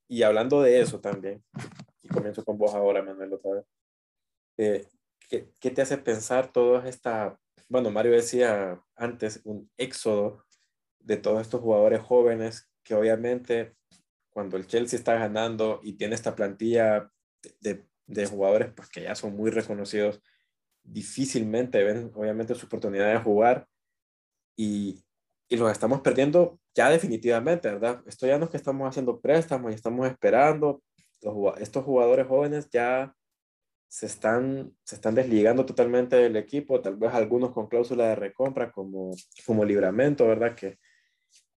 Y 0.07 0.23
hablando 0.23 0.61
de 0.61 0.81
eso 0.81 0.99
también, 0.99 1.43
y 2.01 2.07
comienzo 2.07 2.43
con 2.43 2.57
vos 2.57 2.73
ahora, 2.73 3.01
Manuel, 3.01 3.33
otra 3.33 3.51
vez. 3.51 3.65
Eh, 4.57 4.87
¿qué, 5.29 5.51
¿qué, 5.59 5.71
te 5.71 5.81
hace 5.81 5.97
pensar 5.97 6.51
toda 6.51 6.87
esta, 6.87 7.39
bueno, 7.69 7.91
Mario 7.91 8.13
decía 8.13 8.81
antes, 8.95 9.41
un 9.43 9.69
éxodo 9.77 10.45
de 10.99 11.17
todos 11.17 11.41
estos 11.41 11.61
jugadores 11.61 12.01
jóvenes 12.01 12.69
que 12.83 12.95
obviamente 12.95 13.75
cuando 14.31 14.57
el 14.57 14.67
Chelsea 14.67 14.97
está 14.97 15.15
ganando 15.15 15.79
y 15.83 15.93
tiene 15.93 16.15
esta 16.15 16.35
plantilla 16.35 17.11
de, 17.59 17.85
de 18.07 18.25
jugadores 18.25 18.71
pues, 18.75 18.89
que 18.89 19.03
ya 19.03 19.15
son 19.15 19.35
muy 19.35 19.51
reconocidos, 19.51 20.21
difícilmente 20.83 21.83
ven 21.83 22.11
obviamente 22.15 22.55
su 22.55 22.65
oportunidad 22.65 23.11
de 23.11 23.19
jugar 23.19 23.67
y, 24.55 25.03
y 25.47 25.57
los 25.57 25.71
estamos 25.71 26.01
perdiendo 26.01 26.59
ya 26.73 26.89
definitivamente, 26.89 27.69
¿verdad? 27.69 28.01
Esto 28.05 28.27
ya 28.27 28.37
no 28.37 28.45
es 28.45 28.51
que 28.51 28.57
estamos 28.57 28.87
haciendo 28.87 29.19
préstamos 29.19 29.71
y 29.71 29.75
estamos 29.75 30.07
esperando. 30.07 30.81
estos 31.59 31.83
jugadores 31.83 32.27
jóvenes 32.27 32.69
ya 32.71 33.13
se 33.89 34.05
están, 34.05 34.73
se 34.85 34.95
están 34.95 35.15
desligando 35.15 35.65
totalmente 35.65 36.15
del 36.15 36.37
equipo, 36.37 36.81
tal 36.81 36.95
vez 36.95 37.13
algunos 37.13 37.51
con 37.51 37.67
cláusula 37.67 38.07
de 38.07 38.15
recompra 38.15 38.71
como, 38.71 39.11
como 39.45 39.65
libramento, 39.65 40.25
¿verdad? 40.25 40.55
Que, 40.55 40.79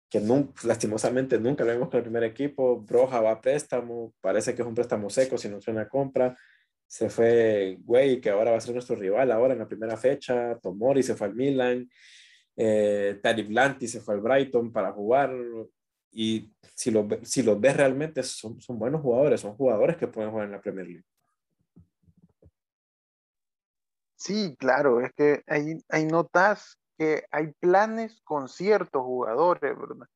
que 0.09 0.21
lastimosamente 0.63 1.39
nunca 1.39 1.63
lo 1.63 1.71
vemos 1.71 1.89
con 1.89 1.97
el 1.97 2.03
primer 2.03 2.23
equipo. 2.23 2.79
Broja 2.81 3.21
va 3.21 3.31
a 3.31 3.41
préstamo, 3.41 4.13
parece 4.21 4.53
que 4.55 4.61
es 4.61 4.67
un 4.67 4.75
préstamo 4.75 5.09
seco 5.09 5.37
si 5.37 5.49
no 5.49 5.57
es 5.57 5.67
una 5.67 5.87
compra. 5.87 6.37
Se 6.87 7.09
fue 7.09 7.77
Güey, 7.81 8.21
que 8.21 8.29
ahora 8.29 8.51
va 8.51 8.57
a 8.57 8.61
ser 8.61 8.73
nuestro 8.73 8.95
rival 8.95 9.31
ahora 9.31 9.53
en 9.53 9.59
la 9.59 9.67
primera 9.67 9.97
fecha. 9.97 10.57
Tomori 10.61 11.03
se 11.03 11.15
fue 11.15 11.27
al 11.27 11.35
Milan. 11.35 11.89
Eh, 12.55 13.19
Tari 13.21 13.43
Blanti 13.43 13.87
se 13.87 13.99
fue 13.99 14.13
al 14.13 14.21
Brighton 14.21 14.71
para 14.71 14.91
jugar 14.93 15.33
y 16.11 16.53
si 16.73 16.91
los 16.91 17.05
si 17.23 17.43
los 17.43 17.59
ves 17.59 17.75
realmente 17.75 18.23
son, 18.23 18.61
son 18.61 18.79
buenos 18.79 19.01
jugadores, 19.01 19.41
son 19.41 19.55
jugadores 19.55 19.97
que 19.97 20.07
pueden 20.07 20.31
jugar 20.31 20.45
en 20.45 20.53
la 20.53 20.61
Premier 20.61 20.87
League. 20.87 21.03
Sí, 24.15 24.55
claro, 24.57 25.01
es 25.01 25.11
que 25.13 25.43
ahí, 25.45 25.77
ahí 25.89 26.05
notas 26.05 26.79
que 26.97 27.25
hay 27.31 27.51
planes 27.59 28.21
con 28.23 28.47
ciertos 28.47 29.01
jugadores, 29.03 29.77
¿verdad? 29.77 30.07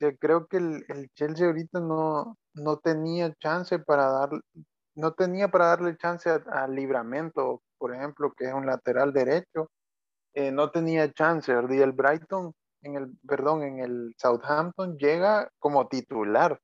Yo 0.00 0.16
creo 0.18 0.46
que 0.46 0.56
el, 0.58 0.84
el, 0.88 1.08
Chelsea 1.14 1.46
ahorita 1.46 1.80
no, 1.80 2.36
no 2.54 2.78
tenía 2.78 3.32
chance 3.34 3.78
para 3.78 4.06
dar, 4.08 4.30
no 4.94 5.12
tenía 5.12 5.48
para 5.48 5.66
darle 5.66 5.96
chance 5.96 6.28
al 6.30 6.74
Libramento, 6.74 7.62
por 7.78 7.94
ejemplo, 7.94 8.32
que 8.36 8.46
es 8.46 8.54
un 8.54 8.66
lateral 8.66 9.12
derecho, 9.12 9.70
eh, 10.34 10.50
no 10.50 10.70
tenía 10.70 11.12
chance, 11.12 11.54
¿verdad? 11.54 11.74
Y 11.74 11.80
el 11.80 11.92
Brighton, 11.92 12.52
en 12.82 12.96
el, 12.96 13.18
perdón, 13.26 13.62
en 13.62 13.78
el 13.80 14.14
Southampton 14.18 14.98
llega 14.98 15.48
como 15.58 15.86
titular 15.86 16.58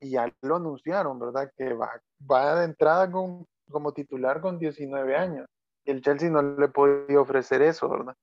y 0.00 0.10
ya 0.10 0.32
lo 0.42 0.56
anunciaron, 0.56 1.18
¿verdad? 1.18 1.50
Que 1.56 1.74
va, 1.74 1.90
va 2.30 2.60
de 2.60 2.66
entrada 2.66 3.10
con, 3.10 3.46
como 3.70 3.92
titular 3.92 4.40
con 4.40 4.58
19 4.58 5.16
años. 5.16 5.46
Y 5.84 5.90
el 5.90 6.02
Chelsea 6.02 6.30
no 6.30 6.42
le 6.42 6.68
podía 6.68 7.20
ofrecer 7.20 7.62
eso, 7.62 7.88
¿verdad? 7.88 8.14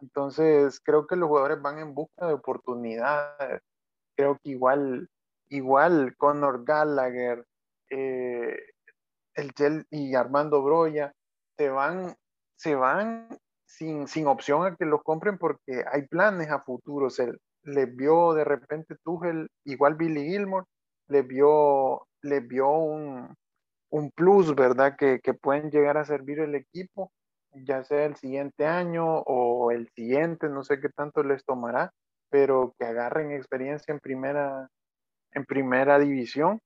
Entonces, 0.00 0.80
creo 0.80 1.06
que 1.06 1.16
los 1.16 1.28
jugadores 1.28 1.60
van 1.62 1.78
en 1.78 1.94
busca 1.94 2.26
de 2.26 2.34
oportunidades. 2.34 3.62
Creo 4.16 4.38
que 4.42 4.50
igual, 4.50 5.08
igual 5.48 6.14
Conor 6.16 6.64
Gallagher, 6.64 7.44
eh, 7.90 8.56
el 9.34 9.86
y 9.90 10.14
Armando 10.14 10.62
Broya 10.62 11.12
se 11.56 11.68
van, 11.68 12.14
se 12.56 12.74
van 12.74 13.28
sin, 13.66 14.06
sin 14.08 14.26
opción 14.26 14.64
a 14.66 14.76
que 14.76 14.84
los 14.86 15.02
compren 15.02 15.38
porque 15.38 15.84
hay 15.90 16.06
planes 16.06 16.50
a 16.50 16.60
futuro. 16.60 17.10
Se 17.10 17.32
les 17.62 17.94
vio 17.94 18.34
de 18.34 18.44
repente 18.44 18.96
Tuchel, 19.04 19.48
igual 19.64 19.94
Billy 19.94 20.30
Gilmore, 20.30 20.66
les 21.08 21.26
vio, 21.26 22.06
les 22.22 22.46
vio 22.46 22.70
un, 22.70 23.34
un 23.90 24.10
plus, 24.12 24.54
¿verdad? 24.54 24.96
Que, 24.96 25.20
que 25.20 25.34
pueden 25.34 25.70
llegar 25.70 25.96
a 25.96 26.04
servir 26.04 26.40
el 26.40 26.54
equipo 26.54 27.12
ya 27.64 27.84
sea 27.84 28.04
el 28.04 28.16
siguiente 28.16 28.66
año 28.66 29.20
o 29.20 29.70
el 29.70 29.88
siguiente, 29.90 30.48
no 30.48 30.64
sé 30.64 30.80
qué 30.80 30.88
tanto 30.88 31.22
les 31.22 31.44
tomará, 31.44 31.92
pero 32.30 32.74
que 32.78 32.86
agarren 32.86 33.32
experiencia 33.32 33.92
en 33.92 34.00
primera, 34.00 34.68
en 35.32 35.44
primera 35.44 35.98
división 35.98 36.60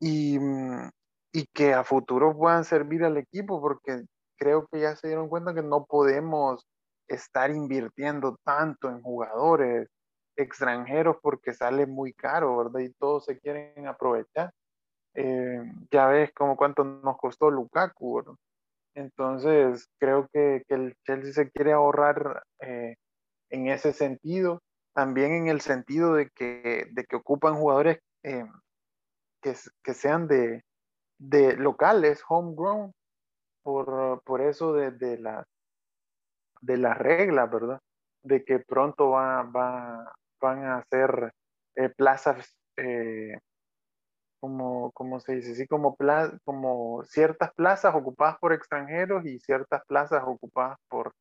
y, 0.00 0.38
mm, 0.38 0.90
y 1.32 1.46
que 1.54 1.74
a 1.74 1.84
futuro 1.84 2.36
puedan 2.36 2.64
servir 2.64 3.04
al 3.04 3.16
equipo, 3.16 3.60
porque 3.60 4.04
creo 4.36 4.66
que 4.66 4.80
ya 4.80 4.96
se 4.96 5.08
dieron 5.08 5.28
cuenta 5.28 5.54
que 5.54 5.62
no 5.62 5.84
podemos 5.84 6.66
estar 7.08 7.50
invirtiendo 7.50 8.36
tanto 8.44 8.88
en 8.88 9.02
jugadores 9.02 9.88
extranjeros 10.36 11.16
porque 11.22 11.52
sale 11.54 11.86
muy 11.86 12.12
caro, 12.12 12.56
¿verdad? 12.56 12.80
Y 12.80 12.92
todos 12.94 13.24
se 13.24 13.38
quieren 13.38 13.86
aprovechar. 13.86 14.52
Eh, 15.14 15.62
ya 15.90 16.06
ves 16.06 16.32
como 16.32 16.56
cuánto 16.56 16.84
nos 16.84 17.16
costó 17.18 17.50
Lukaku, 17.50 18.16
¿verdad? 18.16 18.34
Entonces, 18.94 19.88
creo 19.98 20.28
que, 20.32 20.62
el 20.68 20.94
Chelsea 21.04 21.32
se 21.32 21.50
quiere 21.50 21.72
ahorrar 21.72 22.42
eh, 22.60 22.96
en 23.50 23.68
ese 23.68 23.92
sentido, 23.92 24.60
también 24.94 25.32
en 25.32 25.48
el 25.48 25.60
sentido 25.60 26.14
de 26.14 26.30
que, 26.30 26.88
de 26.90 27.04
que 27.04 27.16
ocupan 27.16 27.54
jugadores 27.54 27.98
eh, 28.24 28.44
que, 29.42 29.54
que, 29.82 29.94
sean 29.94 30.26
de, 30.26 30.64
de 31.18 31.56
locales, 31.56 32.22
homegrown, 32.28 32.92
por, 33.62 34.22
por 34.24 34.40
eso 34.40 34.72
de, 34.72 34.90
de, 34.90 35.18
la, 35.18 35.44
de 36.60 36.76
las 36.76 36.98
reglas, 36.98 37.50
¿verdad? 37.50 37.80
De 38.22 38.44
que 38.44 38.58
pronto 38.58 39.10
va, 39.10 39.42
va, 39.42 40.12
van 40.40 40.64
a 40.64 40.78
hacer 40.78 41.32
eh, 41.76 41.88
plazas 41.90 42.54
como, 44.40 44.92
como 44.92 45.20
se 45.20 45.36
dice, 45.36 45.54
sí, 45.54 45.66
como, 45.66 45.96
como 46.44 47.04
ciertas 47.04 47.52
plazas 47.54 47.94
ocupadas 47.94 48.38
por 48.38 48.52
extranjeros 48.52 49.24
y 49.26 49.38
ciertas 49.40 49.82
plazas 49.86 50.22
ocupadas 50.26 50.78
por, 50.88 51.14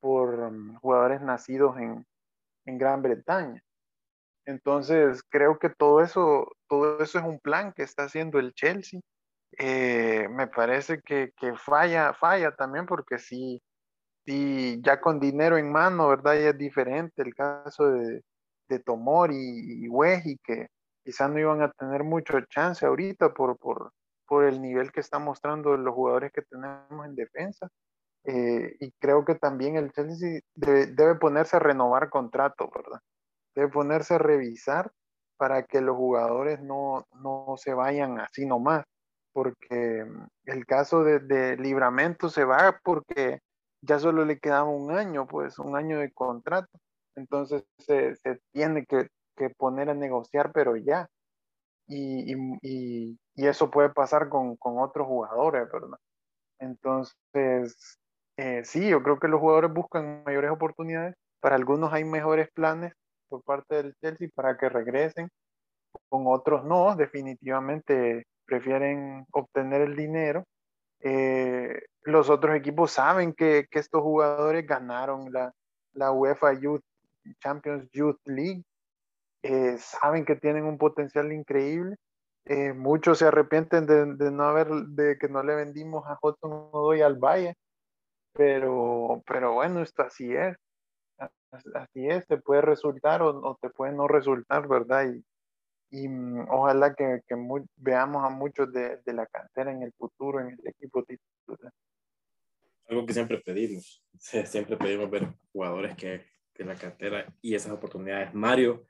por 0.00 0.50
mm, 0.52 0.76
jugadores 0.76 1.20
nacidos 1.20 1.76
en, 1.78 2.06
en, 2.66 2.78
Gran 2.78 3.02
Bretaña. 3.02 3.62
Entonces, 4.46 5.22
creo 5.28 5.58
que 5.58 5.70
todo 5.70 6.02
eso, 6.02 6.52
todo 6.68 7.00
eso 7.02 7.18
es 7.18 7.24
un 7.24 7.38
plan 7.40 7.72
que 7.72 7.82
está 7.82 8.04
haciendo 8.04 8.38
el 8.38 8.54
Chelsea. 8.54 9.00
Eh, 9.58 10.28
me 10.30 10.46
parece 10.46 11.00
que, 11.02 11.32
que, 11.36 11.54
falla, 11.56 12.14
falla 12.14 12.54
también 12.56 12.86
porque 12.86 13.18
si, 13.18 13.62
si 14.26 14.80
ya 14.82 15.00
con 15.00 15.20
dinero 15.20 15.58
en 15.58 15.72
mano, 15.72 16.08
¿verdad? 16.08 16.34
Ya 16.34 16.50
es 16.50 16.58
diferente 16.58 17.22
el 17.22 17.34
caso 17.34 17.90
de, 17.90 18.22
de 18.68 18.78
Tomori 18.80 19.36
y, 19.36 19.86
y 19.86 20.38
que 20.38 20.68
quizás 21.08 21.30
no 21.30 21.38
iban 21.38 21.62
a 21.62 21.70
tener 21.70 22.04
mucho 22.04 22.38
chance 22.50 22.84
ahorita 22.84 23.32
por, 23.32 23.56
por, 23.56 23.92
por 24.26 24.44
el 24.44 24.60
nivel 24.60 24.92
que 24.92 25.00
están 25.00 25.24
mostrando 25.24 25.74
los 25.74 25.94
jugadores 25.94 26.30
que 26.32 26.42
tenemos 26.42 27.06
en 27.06 27.14
defensa. 27.14 27.66
Eh, 28.24 28.76
y 28.78 28.92
creo 29.00 29.24
que 29.24 29.34
también 29.34 29.76
el 29.76 29.90
Chelsea 29.90 30.40
debe, 30.54 31.14
ponerse 31.14 31.56
a 31.56 31.60
renovar 31.60 32.10
contrato, 32.10 32.70
¿verdad? 32.74 33.00
Debe 33.54 33.68
ponerse 33.68 34.16
a 34.16 34.18
revisar 34.18 34.92
para 35.38 35.62
que 35.62 35.80
los 35.80 35.96
jugadores 35.96 36.60
no, 36.60 37.06
no 37.22 37.54
se 37.56 37.72
vayan 37.72 38.20
así 38.20 38.44
nomás, 38.44 38.84
porque 39.32 40.04
el 40.44 40.66
caso 40.66 41.04
de, 41.04 41.20
de, 41.20 41.56
Libramento 41.56 42.28
se 42.28 42.44
va 42.44 42.78
porque 42.84 43.38
ya 43.80 43.98
solo 43.98 44.26
le 44.26 44.38
quedaba 44.38 44.68
un 44.68 44.90
año, 44.90 45.26
pues 45.26 45.58
un 45.58 45.74
año 45.74 46.00
de 46.00 46.12
contrato. 46.12 46.78
Entonces 47.16 47.64
se, 47.78 48.14
se 48.16 48.40
tiene 48.52 48.84
que 48.84 49.08
que 49.38 49.50
poner 49.50 49.90
a 49.90 49.94
negociar, 49.94 50.52
pero 50.52 50.76
ya. 50.76 51.08
Y, 51.86 52.34
y, 52.62 53.18
y 53.34 53.46
eso 53.46 53.70
puede 53.70 53.90
pasar 53.90 54.28
con, 54.28 54.56
con, 54.56 54.78
otros 54.78 55.06
jugadores, 55.06 55.70
¿verdad? 55.72 55.98
Entonces, 56.58 57.98
eh, 58.36 58.62
sí, 58.64 58.88
yo 58.88 59.02
creo 59.02 59.18
que 59.18 59.28
los 59.28 59.40
jugadores 59.40 59.72
buscan 59.72 60.22
mayores 60.24 60.50
oportunidades. 60.50 61.14
Para 61.40 61.56
algunos 61.56 61.92
hay 61.92 62.04
mejores 62.04 62.48
planes 62.52 62.92
por 63.28 63.42
parte 63.44 63.76
del 63.76 63.94
Chelsea 64.02 64.28
para 64.34 64.58
que 64.58 64.68
regresen. 64.68 65.28
Con 66.08 66.24
otros 66.26 66.64
no, 66.64 66.96
definitivamente 66.96 68.26
prefieren 68.44 69.26
obtener 69.32 69.82
el 69.82 69.96
dinero. 69.96 70.44
Eh, 71.00 71.80
los 72.02 72.30
otros 72.30 72.56
equipos 72.56 72.92
saben 72.92 73.32
que, 73.32 73.66
que 73.70 73.78
estos 73.78 74.02
jugadores 74.02 74.66
ganaron 74.66 75.32
la, 75.32 75.52
la 75.92 76.12
UEFA 76.12 76.54
Youth 76.54 76.82
Champions 77.40 77.88
Youth 77.92 78.18
League 78.24 78.64
eh, 79.42 79.76
saben 79.78 80.24
que 80.24 80.36
tienen 80.36 80.64
un 80.64 80.78
potencial 80.78 81.32
increíble. 81.32 81.96
Eh, 82.44 82.72
muchos 82.72 83.18
se 83.18 83.26
arrepienten 83.26 83.86
de, 83.86 84.30
no 84.30 84.44
haber, 84.44 84.68
de 84.68 85.18
que 85.18 85.28
no 85.28 85.42
le 85.42 85.54
vendimos 85.54 86.06
a 86.06 86.18
Hudson 86.20 86.70
doy 86.72 87.02
al 87.02 87.16
Valle, 87.16 87.54
pero, 88.32 89.22
pero 89.26 89.54
bueno, 89.54 89.82
esto 89.82 90.02
así 90.02 90.34
es. 90.34 90.56
Así 91.74 92.06
es, 92.06 92.26
te 92.26 92.36
puede 92.38 92.60
resultar 92.60 93.22
o, 93.22 93.58
te 93.60 93.70
puede 93.70 93.92
no 93.92 94.06
resultar, 94.06 94.68
¿verdad? 94.68 95.06
Y, 95.10 95.24
y 95.90 96.08
mm, 96.08 96.46
ojalá 96.50 96.94
que, 96.94 97.22
que 97.26 97.36
veamos 97.76 98.24
a 98.24 98.28
muchos 98.28 98.72
de, 98.72 98.98
de, 99.04 99.12
la 99.12 99.26
cantera 99.26 99.72
en 99.72 99.82
el 99.82 99.92
futuro, 99.92 100.40
en 100.40 100.48
el 100.48 100.58
equipo 100.64 101.02
titular. 101.04 101.72
Algo 102.88 103.06
que 103.06 103.14
siempre 103.14 103.38
pedimos, 103.38 104.04
siempre 104.18 104.76
pedimos 104.76 105.10
ver 105.10 105.26
jugadores 105.52 105.96
que, 105.96 106.24
que 106.54 106.64
la 106.64 106.74
cantera 106.74 107.26
y 107.40 107.54
esas 107.54 107.72
oportunidades. 107.72 108.34
Mario, 108.34 108.84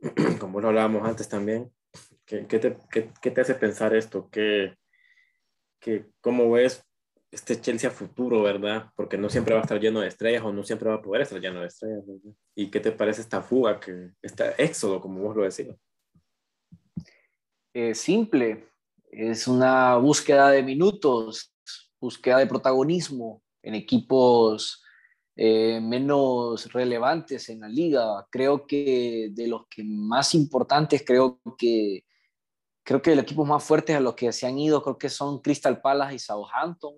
como 0.40 0.60
lo 0.60 0.68
hablábamos 0.68 1.06
antes 1.08 1.28
también, 1.28 1.72
¿qué, 2.24 2.46
qué, 2.46 2.58
te, 2.58 2.76
qué, 2.90 3.30
te, 3.30 3.40
hace 3.40 3.54
pensar 3.54 3.94
esto? 3.94 4.28
¿Qué, 4.30 4.76
qué, 5.80 6.06
¿Cómo 6.20 6.50
ves 6.50 6.84
este 7.30 7.60
Chelsea 7.60 7.90
futuro, 7.90 8.42
verdad? 8.42 8.90
Porque 8.94 9.16
no 9.16 9.28
siempre 9.28 9.54
va 9.54 9.60
a 9.60 9.62
estar 9.62 9.80
lleno 9.80 10.00
de 10.00 10.08
estrellas 10.08 10.42
o 10.44 10.52
no 10.52 10.62
siempre 10.64 10.88
va 10.88 10.96
a 10.96 11.02
poder 11.02 11.22
estar 11.22 11.40
lleno 11.40 11.60
de 11.60 11.68
estrellas. 11.68 12.04
¿Y 12.54 12.70
qué 12.70 12.80
te 12.80 12.92
parece 12.92 13.22
esta 13.22 13.42
fuga, 13.42 13.80
que, 13.80 14.10
este 14.20 14.62
éxodo, 14.62 15.00
como 15.00 15.22
vos 15.22 15.36
lo 15.36 15.42
decís? 15.42 15.74
Eh, 17.74 17.94
simple, 17.94 18.68
es 19.10 19.48
una 19.48 19.96
búsqueda 19.96 20.50
de 20.50 20.62
minutos, 20.62 21.54
búsqueda 22.00 22.38
de 22.38 22.46
protagonismo 22.46 23.42
en 23.62 23.74
equipos 23.74 24.82
eh, 25.36 25.80
menos 25.80 26.72
relevantes 26.72 27.48
en 27.48 27.60
la 27.60 27.68
liga. 27.68 28.26
Creo 28.30 28.66
que 28.66 29.30
de 29.32 29.48
los 29.48 29.66
que 29.68 29.82
más 29.84 30.34
importantes, 30.34 31.02
creo 31.06 31.40
que 31.56 32.04
creo 32.84 33.00
que 33.00 33.14
los 33.14 33.24
equipos 33.24 33.46
más 33.46 33.62
fuertes 33.62 33.96
a 33.96 34.00
los 34.00 34.14
que 34.14 34.32
se 34.32 34.46
han 34.46 34.58
ido, 34.58 34.82
creo 34.82 34.98
que 34.98 35.08
son 35.08 35.40
Crystal 35.40 35.80
Palace 35.80 36.16
y 36.16 36.18
Southampton. 36.18 36.94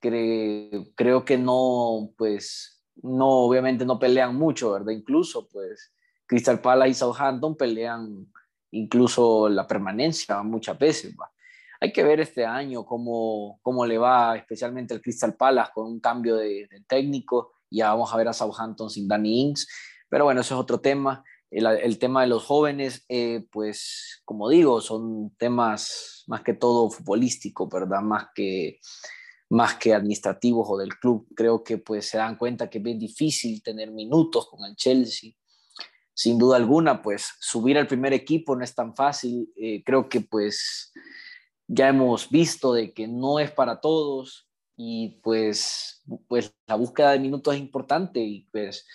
creo 0.00 1.24
que 1.24 1.36
no, 1.38 2.12
pues, 2.16 2.82
no, 3.02 3.28
obviamente 3.40 3.84
no 3.84 3.98
pelean 3.98 4.36
mucho, 4.36 4.72
¿verdad? 4.72 4.92
Incluso, 4.92 5.48
pues, 5.48 5.92
Crystal 6.26 6.60
Palace 6.60 6.90
y 6.90 6.94
Southampton 6.94 7.56
pelean 7.56 8.32
incluso 8.70 9.48
la 9.48 9.66
permanencia 9.66 10.42
muchas 10.42 10.78
veces, 10.78 11.14
¿va? 11.20 11.30
Hay 11.80 11.92
que 11.92 12.04
ver 12.04 12.20
este 12.20 12.44
año 12.44 12.84
cómo, 12.84 13.58
cómo 13.62 13.86
le 13.86 13.96
va, 13.96 14.36
especialmente 14.36 14.92
el 14.92 15.00
Crystal 15.00 15.34
Palace 15.34 15.72
con 15.74 15.86
un 15.86 16.00
cambio 16.00 16.36
de, 16.36 16.68
de 16.70 16.84
técnico. 16.86 17.52
Ya 17.70 17.88
vamos 17.90 18.12
a 18.12 18.16
ver 18.16 18.28
a 18.28 18.32
Southampton 18.32 18.90
sin 18.90 19.08
Danny 19.08 19.40
Ings. 19.40 19.66
Pero 20.10 20.24
bueno, 20.24 20.42
eso 20.42 20.54
es 20.54 20.60
otro 20.60 20.80
tema. 20.80 21.24
el, 21.50 21.98
tema 21.98 22.22
de 22.22 22.26
los 22.26 22.44
jóvenes, 22.44 23.04
eh, 23.08 23.46
pues 23.50 24.20
como 24.24 24.48
digo, 24.50 24.80
son 24.80 25.34
temas 25.38 26.24
más 26.26 26.42
que 26.42 26.52
todo 26.52 26.90
futbolísticos, 26.90 27.68
¿verdad? 27.70 28.02
Más 28.02 28.26
que, 28.34 28.80
más 29.48 29.76
que 29.76 29.94
administrativos 29.94 30.66
o 30.68 30.76
del 30.76 30.96
club. 30.96 31.28
Creo 31.34 31.62
que 31.62 31.78
pues 31.78 32.08
se 32.08 32.18
dan 32.18 32.36
cuenta 32.36 32.68
que 32.68 32.78
es 32.78 32.84
bien 32.84 32.98
difícil 32.98 33.62
tener 33.62 33.90
minutos 33.92 34.48
con 34.50 34.64
el 34.68 34.74
Chelsea. 34.76 35.32
Sin 36.12 36.38
duda 36.38 36.56
alguna, 36.56 37.00
pues 37.00 37.30
subir 37.38 37.78
al 37.78 37.86
primer 37.86 38.12
equipo 38.12 38.56
no 38.56 38.64
es 38.64 38.74
tan 38.74 38.94
fácil. 38.94 39.50
Eh, 39.56 39.82
creo 39.84 40.08
que 40.08 40.20
pues 40.20 40.92
ya 41.72 41.88
hemos 41.88 42.28
visto 42.28 42.72
de 42.72 42.92
que 42.92 43.06
no 43.06 43.38
es 43.38 43.52
para 43.52 43.80
todos 43.80 44.48
y 44.76 45.20
pues, 45.22 46.02
pues 46.26 46.52
la 46.66 46.74
búsqueda 46.74 47.12
de 47.12 47.20
minutos 47.20 47.54
es 47.54 47.60
importante 47.60 48.18
y 48.18 48.48
pues 48.50 48.88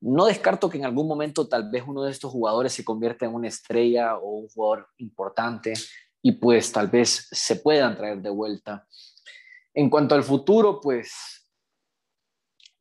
no 0.00 0.26
descarto 0.26 0.70
que 0.70 0.78
en 0.78 0.84
algún 0.84 1.08
momento 1.08 1.48
tal 1.48 1.68
vez 1.68 1.82
uno 1.84 2.04
de 2.04 2.12
estos 2.12 2.30
jugadores 2.30 2.72
se 2.72 2.84
convierta 2.84 3.26
en 3.26 3.34
una 3.34 3.48
estrella 3.48 4.18
o 4.18 4.36
un 4.36 4.48
jugador 4.48 4.88
importante 4.98 5.72
y 6.22 6.32
pues 6.32 6.70
tal 6.70 6.86
vez 6.86 7.26
se 7.32 7.56
puedan 7.56 7.96
traer 7.96 8.22
de 8.22 8.30
vuelta. 8.30 8.86
En 9.74 9.90
cuanto 9.90 10.14
al 10.14 10.22
futuro, 10.22 10.80
pues 10.80 11.48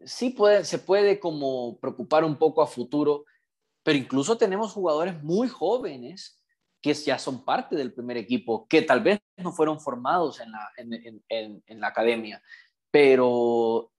sí 0.06 0.36
se 0.64 0.78
puede 0.78 1.20
como 1.20 1.80
preocupar 1.80 2.24
un 2.24 2.38
poco 2.38 2.62
a 2.62 2.68
futuro, 2.68 3.26
pero 3.82 3.98
incluso 3.98 4.38
tenemos 4.38 4.72
jugadores 4.72 5.24
muy 5.24 5.48
jóvenes 5.48 6.41
que 6.82 6.94
ya 6.94 7.20
son 7.20 7.46
parte 7.46 7.76
del 7.76 7.94
primer 7.94 8.18
equipo, 8.18 8.68
que 8.68 8.82
tal 8.82 9.02
vez 9.02 9.20
no 9.38 9.52
fueron 9.52 9.80
formados 9.80 10.40
en 10.40 10.52
la, 10.52 10.70
en 10.78 11.80
la 11.80 11.88
academia, 11.88 12.42
pero 12.90 13.92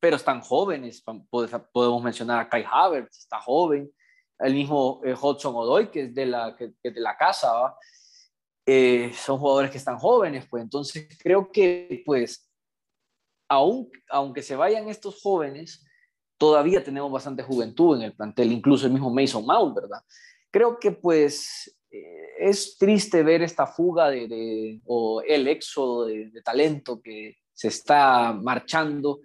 pero 0.00 0.16
están 0.16 0.40
jóvenes. 0.40 1.04
Podemos 1.30 2.02
mencionar 2.02 2.40
a 2.40 2.48
Kai 2.48 2.64
Havertz, 2.68 3.18
está 3.18 3.38
joven. 3.40 3.92
El 4.38 4.54
mismo 4.54 5.02
eh, 5.04 5.14
Hudson 5.14 5.54
Odoy, 5.54 5.90
que 5.90 6.04
es 6.04 6.14
de 6.14 6.26
la, 6.26 6.56
que, 6.56 6.72
de 6.82 7.00
la 7.00 7.16
casa, 7.16 7.76
eh, 8.66 9.12
son 9.14 9.38
jugadores 9.38 9.70
que 9.70 9.76
están 9.76 9.98
jóvenes. 9.98 10.46
Pues 10.48 10.62
entonces 10.62 11.06
creo 11.22 11.52
que, 11.52 12.02
pues, 12.06 12.50
aun, 13.48 13.90
aunque 14.08 14.42
se 14.42 14.56
vayan 14.56 14.88
estos 14.88 15.20
jóvenes, 15.20 15.86
todavía 16.38 16.82
tenemos 16.82 17.12
bastante 17.12 17.42
juventud 17.42 17.96
en 17.96 18.02
el 18.02 18.16
plantel, 18.16 18.50
incluso 18.50 18.86
el 18.86 18.92
mismo 18.92 19.12
Mason 19.12 19.44
Mount, 19.44 19.74
¿verdad? 19.76 20.02
Creo 20.50 20.78
que, 20.80 20.90
pues, 20.92 21.78
es 21.90 22.78
triste 22.78 23.22
ver 23.22 23.42
esta 23.42 23.66
fuga 23.66 24.10
de, 24.10 24.80
o 24.86 25.22
el 25.26 25.48
éxodo 25.48 26.06
de, 26.06 26.30
talento 26.44 27.00
que 27.02 27.38
se 27.52 27.68
está 27.68 28.32
marchando 28.32 29.20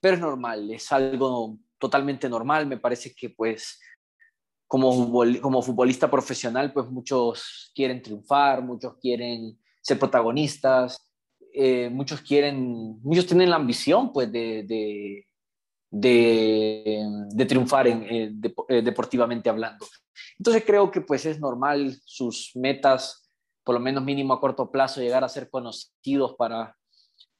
pero 0.00 0.14
es 0.14 0.20
normal, 0.20 0.70
es 0.70 0.92
algo 0.92 1.58
totalmente 1.78 2.28
normal. 2.28 2.66
Me 2.66 2.78
parece 2.78 3.14
que 3.14 3.30
pues 3.30 3.80
como, 4.66 5.12
como 5.40 5.62
futbolista 5.62 6.10
profesional, 6.10 6.72
pues 6.72 6.86
muchos 6.88 7.72
quieren 7.74 8.02
triunfar, 8.02 8.62
muchos 8.62 8.96
quieren 9.00 9.58
ser 9.80 9.98
protagonistas, 9.98 11.10
eh, 11.52 11.88
muchos 11.90 12.20
quieren, 12.20 13.00
muchos 13.02 13.26
tienen 13.26 13.50
la 13.50 13.56
ambición 13.56 14.12
pues 14.12 14.30
de, 14.30 14.64
de, 14.64 15.26
de, 15.90 17.46
triunfar 17.46 17.88
en, 17.88 18.02
eh, 18.02 18.32
eh, 18.68 18.82
deportivamente 18.82 19.48
hablando. 19.48 19.86
Entonces 20.38 20.64
creo 20.64 20.90
que 20.90 21.00
pues 21.00 21.26
es 21.26 21.40
normal 21.40 21.96
sus 22.04 22.52
metas, 22.54 23.30
por 23.64 23.74
lo 23.74 23.80
menos 23.80 24.04
mínimo 24.04 24.34
a 24.34 24.40
corto 24.40 24.70
plazo, 24.70 25.00
llegar 25.00 25.24
a 25.24 25.28
ser 25.28 25.50
conocidos 25.50 26.34
para, 26.36 26.76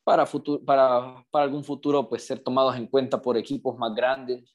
para, 0.04 0.26
futuro, 0.26 0.64
para, 0.64 1.24
para 1.30 1.44
algún 1.44 1.64
futuro 1.64 2.08
pues 2.08 2.26
ser 2.26 2.40
tomados 2.40 2.76
en 2.76 2.86
cuenta 2.86 3.20
por 3.20 3.36
equipos 3.36 3.76
más 3.78 3.94
grandes, 3.94 4.54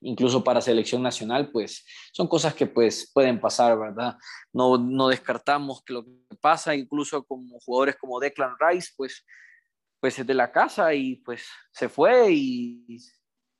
incluso 0.00 0.42
para 0.44 0.60
selección 0.60 1.02
nacional, 1.02 1.50
pues 1.50 1.84
son 2.12 2.28
cosas 2.28 2.54
que 2.54 2.66
pues 2.66 3.10
pueden 3.12 3.40
pasar, 3.40 3.78
¿verdad? 3.78 4.16
No, 4.52 4.78
no 4.78 5.08
descartamos 5.08 5.82
que 5.82 5.94
lo 5.94 6.04
que 6.04 6.10
pasa, 6.40 6.74
incluso 6.74 7.24
como 7.24 7.58
jugadores 7.60 7.96
como 7.96 8.20
Declan 8.20 8.56
Rice, 8.58 8.92
pues, 8.96 9.24
pues 10.00 10.18
es 10.18 10.26
de 10.26 10.34
la 10.34 10.52
casa 10.52 10.94
y 10.94 11.16
pues 11.16 11.46
se 11.72 11.88
fue 11.88 12.30
y, 12.30 12.98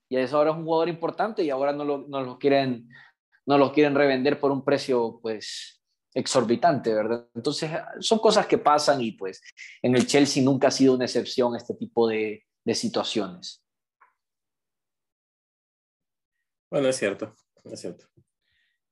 y 0.08 0.16
eso 0.16 0.36
ahora 0.36 0.50
es 0.50 0.56
un 0.56 0.64
jugador 0.64 0.88
importante 0.88 1.42
y 1.42 1.50
ahora 1.50 1.72
no 1.72 1.84
lo, 1.84 2.06
no 2.06 2.22
lo 2.22 2.38
quieren 2.38 2.88
no 3.46 3.58
lo 3.58 3.72
quieren 3.72 3.94
revender 3.94 4.38
por 4.38 4.50
un 4.50 4.64
precio 4.64 5.18
pues 5.22 5.82
exorbitante, 6.12 6.94
¿verdad? 6.94 7.28
Entonces, 7.34 7.70
son 8.00 8.18
cosas 8.18 8.46
que 8.46 8.58
pasan 8.58 9.00
y 9.02 9.12
pues 9.12 9.42
en 9.82 9.94
el 9.94 10.06
Chelsea 10.06 10.42
nunca 10.42 10.68
ha 10.68 10.70
sido 10.70 10.94
una 10.94 11.04
excepción 11.04 11.54
este 11.54 11.74
tipo 11.74 12.08
de, 12.08 12.44
de 12.64 12.74
situaciones. 12.74 13.62
Bueno, 16.70 16.88
es 16.88 16.96
cierto, 16.96 17.34
es 17.64 17.80
cierto. 17.80 18.06